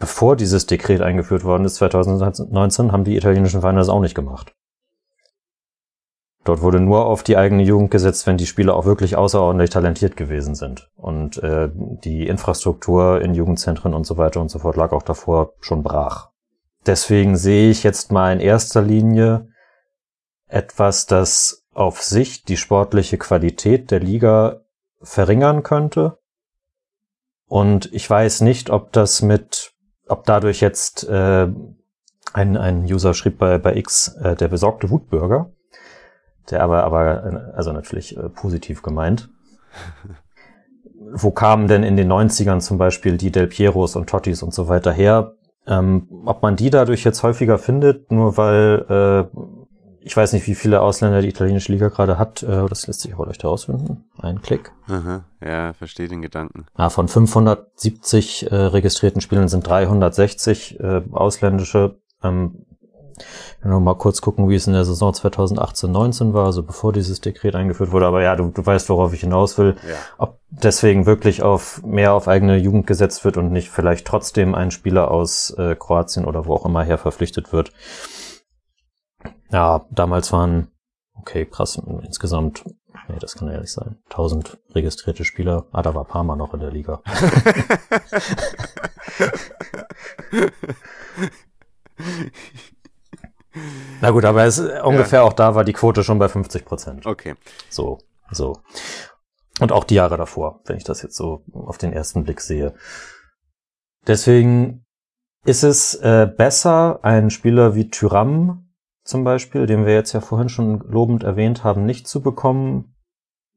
bevor 0.00 0.34
dieses 0.34 0.66
Dekret 0.66 1.02
eingeführt 1.02 1.44
worden 1.44 1.64
ist, 1.64 1.76
2019, 1.76 2.90
haben 2.90 3.04
die 3.04 3.16
italienischen 3.16 3.60
Vereine 3.60 3.78
das 3.78 3.88
auch 3.88 4.00
nicht 4.00 4.16
gemacht. 4.16 4.52
Dort 6.42 6.62
wurde 6.62 6.80
nur 6.80 7.04
auf 7.04 7.22
die 7.22 7.36
eigene 7.36 7.62
Jugend 7.62 7.90
gesetzt, 7.90 8.26
wenn 8.26 8.38
die 8.38 8.46
Spieler 8.46 8.74
auch 8.74 8.86
wirklich 8.86 9.14
außerordentlich 9.14 9.68
talentiert 9.68 10.16
gewesen 10.16 10.54
sind. 10.54 10.90
Und 10.96 11.36
äh, 11.42 11.68
die 11.74 12.26
Infrastruktur 12.26 13.20
in 13.20 13.34
Jugendzentren 13.34 13.92
und 13.92 14.04
so 14.04 14.16
weiter 14.16 14.40
und 14.40 14.50
so 14.50 14.58
fort 14.58 14.76
lag 14.76 14.92
auch 14.92 15.02
davor 15.02 15.52
schon 15.60 15.82
brach. 15.82 16.30
Deswegen 16.86 17.36
sehe 17.36 17.70
ich 17.70 17.82
jetzt 17.82 18.10
mal 18.10 18.32
in 18.32 18.40
erster 18.40 18.80
Linie 18.80 19.48
etwas, 20.48 21.04
das 21.04 21.66
auf 21.74 22.02
Sicht 22.02 22.48
die 22.48 22.56
sportliche 22.56 23.18
Qualität 23.18 23.90
der 23.90 24.00
Liga 24.00 24.62
verringern 25.02 25.62
könnte. 25.62 26.18
Und 27.46 27.92
ich 27.92 28.08
weiß 28.08 28.40
nicht, 28.40 28.70
ob 28.70 28.92
das 28.92 29.20
mit 29.20 29.69
ob 30.10 30.24
dadurch 30.24 30.60
jetzt 30.60 31.08
äh, 31.08 31.48
ein, 32.32 32.56
ein 32.56 32.84
User 32.84 33.14
schrieb 33.14 33.38
bei, 33.38 33.58
bei 33.58 33.76
X, 33.76 34.16
äh, 34.22 34.36
der 34.36 34.48
besorgte 34.48 34.90
Wutbürger, 34.90 35.50
der 36.50 36.62
aber, 36.62 36.84
aber 36.84 37.24
äh, 37.24 37.56
also 37.56 37.72
natürlich 37.72 38.16
äh, 38.16 38.28
positiv 38.28 38.82
gemeint. 38.82 39.28
Wo 41.12 41.30
kamen 41.30 41.66
denn 41.66 41.82
in 41.82 41.96
den 41.96 42.10
90ern 42.10 42.60
zum 42.60 42.78
Beispiel 42.78 43.16
die 43.16 43.32
Del 43.32 43.46
Pieros 43.46 43.96
und 43.96 44.08
Tottis 44.08 44.42
und 44.42 44.54
so 44.54 44.68
weiter 44.68 44.92
her? 44.92 45.34
Ähm, 45.66 46.08
ob 46.24 46.42
man 46.42 46.56
die 46.56 46.70
dadurch 46.70 47.04
jetzt 47.04 47.22
häufiger 47.22 47.58
findet, 47.58 48.10
nur 48.12 48.36
weil 48.36 49.28
äh, 49.34 49.36
ich 50.02 50.16
weiß 50.16 50.32
nicht, 50.32 50.46
wie 50.46 50.54
viele 50.54 50.80
Ausländer 50.80 51.20
die 51.20 51.28
italienische 51.28 51.72
Liga 51.72 51.88
gerade 51.88 52.18
hat. 52.18 52.42
Äh, 52.42 52.66
das 52.68 52.86
lässt 52.86 53.00
sich 53.00 53.14
auch 53.14 53.26
leicht 53.26 53.42
herausfinden. 53.42 54.04
Ein 54.18 54.40
Klick. 54.40 54.72
Aha, 54.88 55.24
ja, 55.44 55.72
verstehe 55.74 56.08
den 56.08 56.22
Gedanken. 56.22 56.66
Ja, 56.76 56.90
von 56.90 57.08
570 57.08 58.50
äh, 58.50 58.54
registrierten 58.54 59.20
Spielen 59.20 59.48
sind 59.48 59.66
360 59.66 60.80
äh, 60.80 61.02
ausländische. 61.12 61.96
Ähm, 62.22 62.66
noch 63.62 63.80
mal 63.80 63.94
kurz 63.94 64.22
gucken, 64.22 64.48
wie 64.48 64.54
es 64.54 64.66
in 64.66 64.72
der 64.72 64.86
Saison 64.86 65.12
2018-19 65.12 66.32
war, 66.32 66.46
also 66.46 66.62
bevor 66.62 66.92
dieses 66.92 67.20
Dekret 67.20 67.54
eingeführt 67.54 67.92
wurde. 67.92 68.06
Aber 68.06 68.22
ja, 68.22 68.34
du, 68.36 68.48
du 68.48 68.64
weißt, 68.64 68.88
worauf 68.88 69.12
ich 69.12 69.20
hinaus 69.20 69.58
will. 69.58 69.76
Ja. 69.86 69.96
Ob 70.16 70.38
deswegen 70.48 71.04
wirklich 71.04 71.42
auf 71.42 71.82
mehr 71.84 72.14
auf 72.14 72.28
eigene 72.28 72.56
Jugend 72.56 72.86
gesetzt 72.86 73.24
wird 73.24 73.36
und 73.36 73.52
nicht 73.52 73.70
vielleicht 73.70 74.06
trotzdem 74.06 74.54
ein 74.54 74.70
Spieler 74.70 75.10
aus 75.10 75.50
äh, 75.58 75.76
Kroatien 75.78 76.24
oder 76.24 76.46
wo 76.46 76.54
auch 76.54 76.64
immer 76.64 76.82
her 76.82 76.96
verpflichtet 76.96 77.52
wird. 77.52 77.72
Ja, 79.50 79.86
damals 79.90 80.32
waren, 80.32 80.68
okay, 81.14 81.44
krass, 81.44 81.80
insgesamt, 82.02 82.64
nee, 83.08 83.18
das 83.18 83.34
kann 83.34 83.50
ja 83.50 83.60
nicht 83.60 83.72
sein, 83.72 83.98
1000 84.10 84.58
registrierte 84.74 85.24
Spieler. 85.24 85.66
Ah, 85.72 85.82
da 85.82 85.94
war 85.94 86.04
Parma 86.04 86.36
noch 86.36 86.54
in 86.54 86.60
der 86.60 86.70
Liga. 86.70 87.02
Na 94.00 94.10
gut, 94.10 94.24
aber 94.24 94.44
es 94.44 94.58
ist 94.58 94.82
ungefähr 94.82 95.20
ja. 95.20 95.24
auch 95.24 95.32
da 95.32 95.54
war 95.54 95.64
die 95.64 95.72
Quote 95.72 96.04
schon 96.04 96.18
bei 96.18 96.28
50 96.28 96.64
Prozent. 96.64 97.06
Okay. 97.06 97.34
So, 97.68 97.98
so. 98.30 98.60
Und 99.58 99.72
auch 99.72 99.84
die 99.84 99.96
Jahre 99.96 100.16
davor, 100.16 100.60
wenn 100.64 100.76
ich 100.76 100.84
das 100.84 101.02
jetzt 101.02 101.16
so 101.16 101.44
auf 101.52 101.76
den 101.76 101.92
ersten 101.92 102.24
Blick 102.24 102.40
sehe. 102.40 102.74
Deswegen 104.06 104.86
ist 105.44 105.64
es 105.64 105.94
äh, 105.96 106.26
besser, 106.34 107.00
einen 107.02 107.30
Spieler 107.30 107.74
wie 107.74 107.90
Tyram 107.90 108.69
zum 109.10 109.24
Beispiel, 109.24 109.66
den 109.66 109.84
wir 109.84 109.94
jetzt 109.94 110.12
ja 110.12 110.20
vorhin 110.20 110.48
schon 110.48 110.78
lobend 110.88 111.22
erwähnt 111.24 111.64
haben, 111.64 111.84
nicht 111.84 112.08
zu 112.08 112.22
bekommen, 112.22 112.94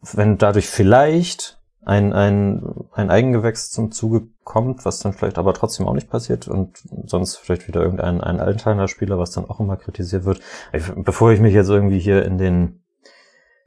wenn 0.02 0.38
dadurch 0.38 0.68
vielleicht 0.68 1.62
ein, 1.86 2.14
ein, 2.14 2.64
ein 2.94 3.10
Eigengewächs 3.10 3.72
zum 3.72 3.92
Zuge 3.92 4.28
kommt, 4.44 4.86
was 4.86 5.00
dann 5.00 5.14
vielleicht 5.14 5.38
aber 5.38 5.54
trotzdem 5.54 5.88
auch 5.88 5.94
nicht 5.94 6.10
passiert 6.10 6.48
und 6.48 6.78
sonst 7.06 7.38
vielleicht 7.38 7.68
wieder 7.68 7.82
irgendein 7.82 8.22
ein 8.22 8.40
Altiner 8.40 8.88
Spieler, 8.88 9.18
was 9.18 9.32
dann 9.32 9.50
auch 9.50 9.60
immer 9.60 9.78
kritisiert 9.78 10.26
wird. 10.26 10.42
Ich, 10.72 10.84
bevor 10.96 11.32
ich 11.32 11.40
mich 11.40 11.54
jetzt 11.54 11.70
irgendwie 11.70 12.00
hier 12.00 12.26
in 12.26 12.38
den 12.38 12.84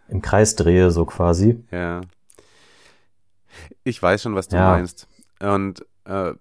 im 0.09 0.23
Kreis 0.23 0.55
drehe, 0.57 0.91
so 0.91 1.05
quasi. 1.05 1.65
Ja. 1.71 2.01
Ich 3.85 4.03
weiß 4.03 4.23
schon, 4.23 4.35
was 4.35 4.49
du 4.49 4.57
Ja. 4.57 4.71
meinst. 4.73 5.09
Und 5.41 5.85
äh, 6.05 6.33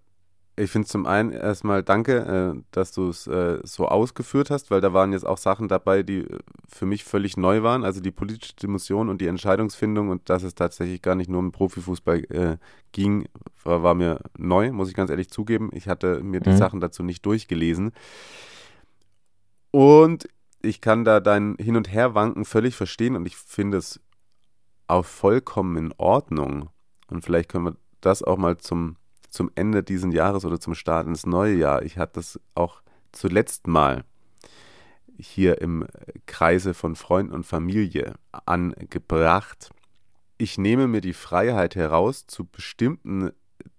ich 0.58 0.72
finde 0.72 0.88
zum 0.88 1.06
einen 1.06 1.32
erstmal 1.32 1.84
danke, 1.84 2.56
äh, 2.58 2.62
dass 2.72 2.92
du 2.92 3.10
es 3.10 3.28
äh, 3.28 3.60
so 3.64 3.88
ausgeführt 3.88 4.50
hast, 4.50 4.72
weil 4.72 4.80
da 4.82 4.94
waren 4.94 5.12
jetzt 5.12 5.26
auch 5.26 5.38
Sachen 5.38 5.68
dabei, 5.68 6.02
die 6.04 6.20
äh, 6.20 6.40
für 6.68 6.86
mich 6.86 7.04
völlig 7.04 7.36
neu 7.36 7.62
waren. 7.62 7.84
Also 7.84 8.00
die 8.00 8.12
politische 8.12 8.56
Dimension 8.56 9.10
und 9.10 9.20
die 9.20 9.28
Entscheidungsfindung 9.28 10.10
und 10.10 10.30
dass 10.30 10.44
es 10.44 10.56
tatsächlich 10.56 11.02
gar 11.02 11.16
nicht 11.16 11.30
nur 11.30 11.40
um 11.40 11.52
Profifußball 11.52 12.60
ging, 12.92 13.28
war, 13.64 13.84
war 13.84 13.96
mir 13.96 14.22
neu, 14.38 14.72
muss 14.72 14.90
ich 14.90 14.96
ganz 14.96 15.10
ehrlich 15.10 15.30
zugeben. 15.30 15.70
Ich 15.74 15.88
hatte 15.88 16.22
mir 16.24 16.40
die 16.40 16.52
Mhm. 16.52 16.58
Sachen 16.58 16.80
dazu 16.80 17.04
nicht 17.04 17.26
durchgelesen. 17.26 17.92
Und 19.72 20.30
ich 20.62 20.82
kann 20.82 21.04
da 21.04 21.20
dein 21.20 21.56
Hin- 21.60 21.76
und 21.76 21.92
Herwanken 21.92 22.46
völlig 22.46 22.76
verstehen 22.76 23.16
und 23.16 23.26
ich 23.26 23.36
finde 23.36 23.78
es 23.78 24.00
auch 24.88 25.06
vollkommen 25.06 25.78
in 25.78 25.94
Ordnung. 25.98 26.70
Und 27.08 27.24
vielleicht 27.24 27.50
können 27.50 27.66
wir 27.66 27.76
das 28.02 28.24
auch 28.24 28.38
mal 28.38 28.58
zum, 28.58 28.98
zum 29.36 29.52
Ende 29.56 29.84
dieses 29.84 30.14
Jahres 30.14 30.46
oder 30.46 30.60
zum 30.60 30.74
Start 30.76 31.06
ins 31.08 31.26
neue 31.26 31.56
Jahr. 31.56 31.84
Ich 31.84 31.98
hatte 31.98 32.14
das 32.16 32.40
auch 32.56 32.82
zuletzt 33.12 33.68
mal 33.68 34.04
hier 35.18 35.62
im 35.62 35.86
Kreise 36.26 36.74
von 36.74 36.96
Freunden 36.96 37.34
und 37.34 37.46
Familie 37.46 38.16
angebracht. 38.46 39.70
Ich 40.38 40.58
nehme 40.58 40.88
mir 40.88 41.02
die 41.02 41.14
Freiheit 41.14 41.76
heraus, 41.76 42.28
zu 42.28 42.46
bestimmten 42.46 43.32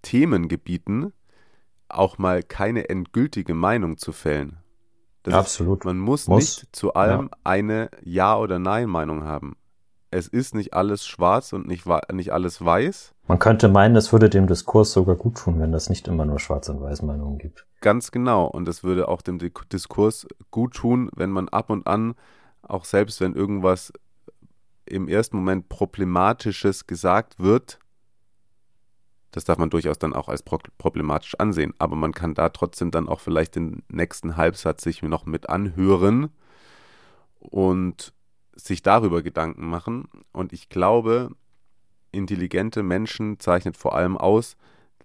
Themengebieten 0.02 1.12
auch 1.88 2.18
mal 2.18 2.42
keine 2.42 2.88
endgültige 2.88 3.54
Meinung 3.54 3.96
zu 3.98 4.12
fällen. 4.12 4.56
Das 5.22 5.34
ist- 5.34 5.38
Absolut. 5.40 5.84
man 5.84 5.98
muss, 5.98 6.26
Muss. 6.28 6.38
nicht 6.62 6.74
zu 6.76 6.94
allem 6.94 7.30
eine 7.44 7.90
Ja- 8.02 8.36
oder 8.38 8.58
Nein-Meinung 8.58 9.24
haben. 9.24 9.56
Es 10.16 10.28
ist 10.28 10.54
nicht 10.54 10.72
alles 10.72 11.06
schwarz 11.06 11.52
und 11.52 11.66
nicht, 11.66 11.84
nicht 12.10 12.32
alles 12.32 12.64
weiß. 12.64 13.12
Man 13.28 13.38
könnte 13.38 13.68
meinen, 13.68 13.96
es 13.96 14.14
würde 14.14 14.30
dem 14.30 14.46
Diskurs 14.46 14.92
sogar 14.92 15.14
gut 15.14 15.36
tun, 15.36 15.60
wenn 15.60 15.74
es 15.74 15.90
nicht 15.90 16.08
immer 16.08 16.24
nur 16.24 16.38
Schwarz- 16.38 16.70
und 16.70 16.80
Weiß-Meinungen 16.80 17.36
gibt. 17.36 17.66
Ganz 17.82 18.10
genau. 18.12 18.46
Und 18.46 18.66
es 18.66 18.82
würde 18.82 19.08
auch 19.08 19.20
dem 19.20 19.38
Diskurs 19.38 20.26
gut 20.50 20.72
tun, 20.72 21.10
wenn 21.14 21.28
man 21.28 21.50
ab 21.50 21.68
und 21.68 21.86
an, 21.86 22.14
auch 22.62 22.86
selbst 22.86 23.20
wenn 23.20 23.34
irgendwas 23.34 23.92
im 24.86 25.06
ersten 25.06 25.36
Moment 25.36 25.68
Problematisches 25.68 26.86
gesagt 26.86 27.38
wird, 27.38 27.78
das 29.32 29.44
darf 29.44 29.58
man 29.58 29.68
durchaus 29.68 29.98
dann 29.98 30.14
auch 30.14 30.30
als 30.30 30.42
pro 30.42 30.56
problematisch 30.78 31.34
ansehen. 31.38 31.74
Aber 31.78 31.94
man 31.94 32.12
kann 32.12 32.32
da 32.32 32.48
trotzdem 32.48 32.90
dann 32.90 33.06
auch 33.06 33.20
vielleicht 33.20 33.54
den 33.54 33.82
nächsten 33.90 34.38
Halbsatz 34.38 34.82
sich 34.82 35.02
noch 35.02 35.26
mit 35.26 35.50
anhören 35.50 36.30
und 37.38 38.14
sich 38.56 38.82
darüber 38.82 39.22
Gedanken 39.22 39.68
machen. 39.68 40.08
Und 40.32 40.52
ich 40.52 40.68
glaube, 40.68 41.30
intelligente 42.12 42.82
Menschen 42.82 43.38
zeichnet 43.38 43.76
vor 43.76 43.94
allem 43.94 44.16
aus, 44.16 44.56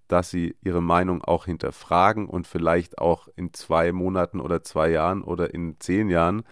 dass 0.07 0.29
sie 0.29 0.55
ihre 0.61 0.81
Meinung 0.81 1.23
auch 1.23 1.45
hinterfragen 1.45 2.27
und 2.27 2.47
vielleicht 2.47 2.97
auch 2.97 3.27
in 3.35 3.53
zwei 3.53 3.91
Monaten 3.91 4.39
oder 4.39 4.63
zwei 4.63 4.89
Jahren 4.89 5.21
oder 5.21 5.53
in 5.53 5.79
zehn 5.79 6.09
Jahren 6.09 6.43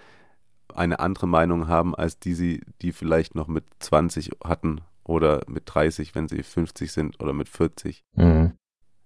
eine 0.73 0.99
andere 0.99 1.27
Meinung 1.27 1.67
haben, 1.67 1.95
als 1.95 2.19
die 2.19 2.33
sie, 2.33 2.61
die 2.81 2.91
vielleicht 2.91 3.35
noch 3.35 3.47
mit 3.47 3.65
20 3.79 4.31
hatten 4.43 4.81
oder 5.03 5.41
mit 5.47 5.63
30, 5.65 6.15
wenn 6.15 6.27
sie 6.27 6.43
50 6.43 6.91
sind 6.91 7.21
oder 7.21 7.33
mit 7.33 7.49
40. 7.49 8.03
Mhm. 8.15 8.53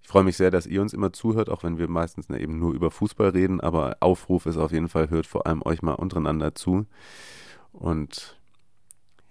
Ich 0.01 0.09
freue 0.09 0.23
mich 0.23 0.35
sehr, 0.35 0.51
dass 0.51 0.67
ihr 0.67 0.81
uns 0.81 0.93
immer 0.93 1.13
zuhört, 1.13 1.49
auch 1.49 1.63
wenn 1.63 1.77
wir 1.77 1.87
meistens 1.87 2.29
eben 2.29 2.59
nur 2.59 2.73
über 2.73 2.91
Fußball 2.91 3.29
reden, 3.29 3.61
aber 3.61 3.97
Aufruf 4.01 4.45
ist 4.45 4.57
auf 4.57 4.73
jeden 4.73 4.89
Fall, 4.89 5.09
hört 5.09 5.25
vor 5.25 5.47
allem 5.47 5.61
euch 5.63 5.81
mal 5.81 5.93
untereinander 5.93 6.53
zu. 6.53 6.85
Und 7.73 8.39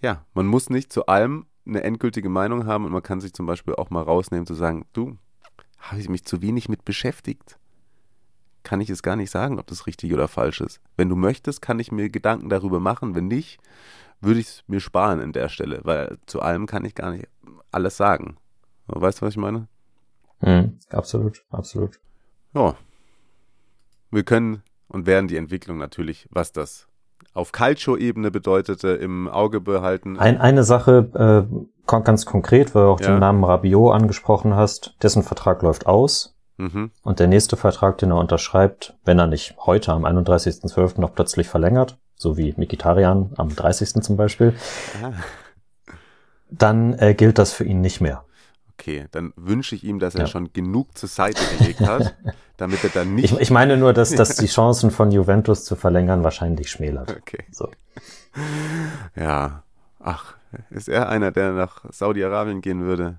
ja, 0.00 0.24
man 0.34 0.46
muss 0.46 0.68
nicht 0.68 0.92
zu 0.92 1.06
allem 1.06 1.46
eine 1.64 1.82
endgültige 1.82 2.28
Meinung 2.28 2.66
haben 2.66 2.84
und 2.84 2.92
man 2.92 3.02
kann 3.02 3.20
sich 3.20 3.32
zum 3.32 3.46
Beispiel 3.46 3.74
auch 3.74 3.90
mal 3.90 4.02
rausnehmen 4.02 4.46
zu 4.46 4.54
sagen, 4.54 4.84
du, 4.92 5.16
habe 5.78 6.00
ich 6.00 6.08
mich 6.08 6.24
zu 6.24 6.42
wenig 6.42 6.68
mit 6.68 6.84
beschäftigt? 6.84 7.58
Kann 8.64 8.80
ich 8.80 8.90
es 8.90 9.02
gar 9.02 9.16
nicht 9.16 9.30
sagen, 9.30 9.58
ob 9.58 9.66
das 9.66 9.86
richtig 9.86 10.12
oder 10.12 10.28
falsch 10.28 10.60
ist. 10.60 10.80
Wenn 10.96 11.08
du 11.08 11.16
möchtest, 11.16 11.62
kann 11.62 11.78
ich 11.78 11.90
mir 11.90 12.10
Gedanken 12.10 12.48
darüber 12.48 12.78
machen. 12.78 13.14
Wenn 13.14 13.26
nicht, 13.26 13.60
würde 14.20 14.40
ich 14.40 14.46
es 14.46 14.64
mir 14.68 14.80
sparen 14.80 15.20
an 15.20 15.32
der 15.32 15.48
Stelle, 15.48 15.80
weil 15.84 16.18
zu 16.26 16.40
allem 16.40 16.66
kann 16.66 16.84
ich 16.84 16.94
gar 16.94 17.10
nicht 17.10 17.28
alles 17.72 17.96
sagen. 17.96 18.36
Weißt 18.86 19.20
du, 19.20 19.26
was 19.26 19.34
ich 19.34 19.38
meine? 19.38 19.68
Mhm. 20.40 20.78
Absolut, 20.90 21.44
absolut. 21.50 22.00
Ja. 22.54 22.76
Wir 24.10 24.24
können 24.24 24.62
und 24.88 25.06
werden 25.06 25.26
die 25.26 25.36
Entwicklung 25.36 25.78
natürlich, 25.78 26.28
was 26.30 26.52
das 26.52 26.86
auf 27.34 27.52
Calcio-Ebene 27.52 28.30
bedeutete, 28.30 28.88
im 28.90 29.28
Auge 29.28 29.60
behalten. 29.60 30.18
Ein, 30.18 30.38
eine 30.40 30.64
Sache, 30.64 31.48
äh, 31.50 31.96
ganz 32.02 32.26
konkret, 32.26 32.74
weil 32.74 32.84
du 32.84 32.88
auch 32.90 33.00
Ja. 33.00 33.08
den 33.12 33.20
Namen 33.20 33.42
Rabiot 33.44 33.94
angesprochen 33.94 34.54
hast, 34.54 34.96
dessen 35.02 35.22
Vertrag 35.22 35.62
läuft 35.62 35.86
aus. 35.86 36.36
Mhm. 36.58 36.90
Und 37.02 37.18
der 37.20 37.28
nächste 37.28 37.56
Vertrag, 37.56 37.98
den 37.98 38.10
er 38.10 38.18
unterschreibt, 38.18 38.94
wenn 39.04 39.18
er 39.18 39.26
nicht 39.26 39.56
heute 39.64 39.92
am 39.92 40.04
31.12. 40.04 41.00
noch 41.00 41.14
plötzlich 41.14 41.48
verlängert, 41.48 41.98
so 42.14 42.36
wie 42.36 42.54
Mikitarian 42.56 43.32
am 43.36 43.54
30. 43.54 44.02
zum 44.02 44.16
Beispiel, 44.16 44.54
Ah, 45.02 45.12
dann 46.50 46.92
äh, 46.98 47.14
gilt 47.14 47.38
das 47.38 47.52
für 47.52 47.64
ihn 47.64 47.80
nicht 47.80 48.00
mehr. 48.00 48.24
okay, 48.74 49.06
dann 49.12 49.32
wünsche 49.36 49.74
ich 49.74 49.84
ihm, 49.84 49.98
dass 49.98 50.14
er 50.14 50.22
Ja. 50.22 50.26
schon 50.26 50.52
genug 50.52 50.96
zur 50.98 51.08
Seite 51.08 51.40
gelegt 51.58 51.80
hat, 51.80 52.14
damit 52.56 52.82
er 52.84 52.90
dann 52.90 53.14
nicht. 53.14 53.32
Ich, 53.32 53.40
ich 53.40 53.50
meine 53.50 53.76
nur, 53.76 53.92
dass, 53.92 54.10
dass 54.14 54.36
die 54.36 54.46
Chancen 54.58 54.90
von 54.90 55.10
Juventus 55.10 55.64
zu 55.64 55.76
verlängern 55.76 56.22
wahrscheinlich 56.24 56.70
schmälert. 56.70 57.10
okay. 57.16 57.44
So. 57.50 57.70
Ja. 59.16 59.62
Ach, 60.00 60.34
ist 60.70 60.88
er 60.88 61.08
einer, 61.08 61.30
der 61.30 61.52
nach 61.52 61.84
Saudi-Arabien 61.90 62.60
gehen 62.60 62.82
würde? 62.82 63.18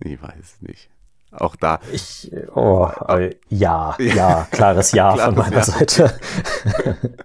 Ich 0.00 0.20
weiß 0.20 0.34
es 0.40 0.62
nicht. 0.62 0.90
Auch 1.30 1.56
da. 1.56 1.80
Ich, 1.92 2.30
oh, 2.54 2.88
äh, 3.08 3.34
ja, 3.48 3.96
ja, 3.98 4.46
klares 4.50 4.92
Ja 4.92 5.16
von 5.16 5.34
Klares 5.34 5.36
meiner 5.36 5.56
Ja. 5.56 5.64
Seite. 5.64 6.20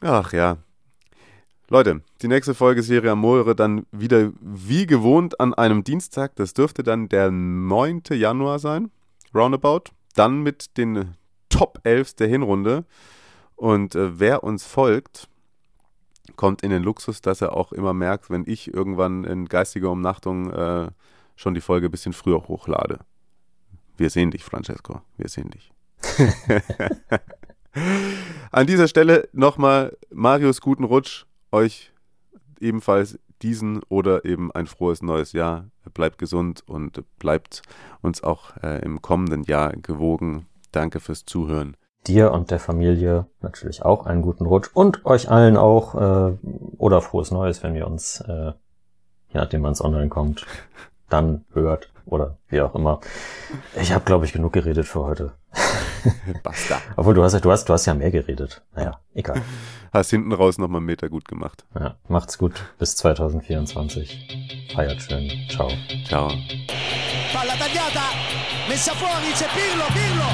Ach 0.00 0.32
ja. 0.32 0.58
Leute, 1.68 2.02
die 2.22 2.28
nächste 2.28 2.54
Folge 2.54 2.82
Serie 2.82 3.10
Amore 3.12 3.56
dann 3.56 3.86
wieder 3.90 4.30
wie 4.40 4.86
gewohnt 4.86 5.40
an 5.40 5.54
einem 5.54 5.82
Dienstag. 5.82 6.36
Das 6.36 6.54
dürfte 6.54 6.82
dann 6.82 7.08
der 7.08 7.30
9. 7.30 8.02
Januar 8.10 8.58
sein, 8.60 8.90
roundabout. 9.34 9.84
Dann 10.14 10.42
mit 10.42 10.76
den 10.76 11.16
Top 11.48 11.80
11 11.84 12.14
der 12.14 12.28
Hinrunde. 12.28 12.84
Und 13.56 13.94
äh, 13.94 14.18
wer 14.18 14.44
uns 14.44 14.64
folgt, 14.64 15.28
kommt 16.36 16.62
in 16.62 16.70
den 16.70 16.82
Luxus, 16.82 17.20
dass 17.20 17.40
er 17.40 17.52
auch 17.54 17.72
immer 17.72 17.92
merkt, 17.92 18.30
wenn 18.30 18.44
ich 18.46 18.72
irgendwann 18.72 19.24
in 19.24 19.46
geistiger 19.46 19.90
Umnachtung 19.90 20.50
äh, 20.50 20.90
schon 21.36 21.54
die 21.54 21.60
Folge 21.60 21.88
ein 21.88 21.90
bisschen 21.90 22.12
früher 22.12 22.48
hochlade. 22.48 23.00
Wir 23.96 24.10
sehen 24.10 24.30
dich, 24.30 24.42
Francesco. 24.44 25.02
Wir 25.16 25.28
sehen 25.28 25.50
dich. 25.50 25.72
An 28.50 28.66
dieser 28.66 28.88
Stelle 28.88 29.28
nochmal 29.32 29.96
Marius 30.10 30.60
guten 30.60 30.84
Rutsch. 30.84 31.26
Euch 31.52 31.92
ebenfalls 32.60 33.18
diesen 33.44 33.82
oder 33.88 34.24
eben 34.24 34.50
ein 34.50 34.66
frohes 34.66 35.02
neues 35.02 35.32
Jahr. 35.32 35.66
Bleibt 35.92 36.18
gesund 36.18 36.62
und 36.66 37.04
bleibt 37.18 37.62
uns 38.02 38.24
auch 38.24 38.56
äh, 38.62 38.82
im 38.82 39.02
kommenden 39.02 39.44
Jahr 39.44 39.72
gewogen. 39.74 40.46
Danke 40.72 40.98
fürs 40.98 41.24
Zuhören. 41.24 41.76
Dir 42.06 42.32
und 42.32 42.50
der 42.50 42.58
Familie 42.58 43.26
natürlich 43.40 43.82
auch 43.82 44.06
einen 44.06 44.22
guten 44.22 44.46
Rutsch 44.46 44.70
und 44.74 45.06
euch 45.06 45.30
allen 45.30 45.56
auch 45.56 45.94
äh, 45.94 46.36
oder 46.78 47.00
frohes 47.00 47.30
Neues, 47.30 47.62
wenn 47.62 47.76
ihr 47.76 47.86
uns, 47.86 48.20
äh, 48.20 48.52
je 49.28 49.34
nachdem 49.40 49.62
wann 49.62 49.72
es 49.72 49.84
online 49.84 50.08
kommt, 50.08 50.46
dann 51.08 51.44
hört 51.52 51.93
oder 52.06 52.38
wie 52.48 52.60
auch 52.60 52.74
immer. 52.74 53.00
Ich 53.80 53.92
habe, 53.92 54.04
glaube 54.04 54.24
ich, 54.26 54.32
genug 54.32 54.52
geredet 54.52 54.86
für 54.86 55.00
heute. 55.04 55.32
Basta. 56.42 56.80
Obwohl 56.96 57.14
du 57.14 57.22
hast, 57.22 57.32
ja- 57.34 57.40
du 57.40 57.50
hast, 57.50 57.64
du 57.68 57.72
hast 57.72 57.86
ja 57.86 57.94
mehr 57.94 58.10
geredet. 58.10 58.62
Naja, 58.74 59.00
egal. 59.14 59.40
Hast 59.92 60.10
hinten 60.10 60.32
raus 60.32 60.58
nochmal 60.58 60.78
einen 60.78 60.86
Meter 60.86 61.08
gut 61.08 61.26
gemacht. 61.28 61.64
Ja, 61.78 61.96
macht's 62.08 62.36
gut. 62.38 62.52
Bis 62.78 62.96
2024. 62.96 64.68
Feiert 64.74 65.00
schön. 65.02 65.30
Ciao. 65.48 65.70
Ciao. 66.06 66.28
Palla 67.32 67.54
tagliata, 67.58 68.02
messa 68.68 68.92
fuori, 68.94 69.32
c'è 69.34 69.46
Pirlo, 69.54 69.84
Pirlo, 69.92 70.28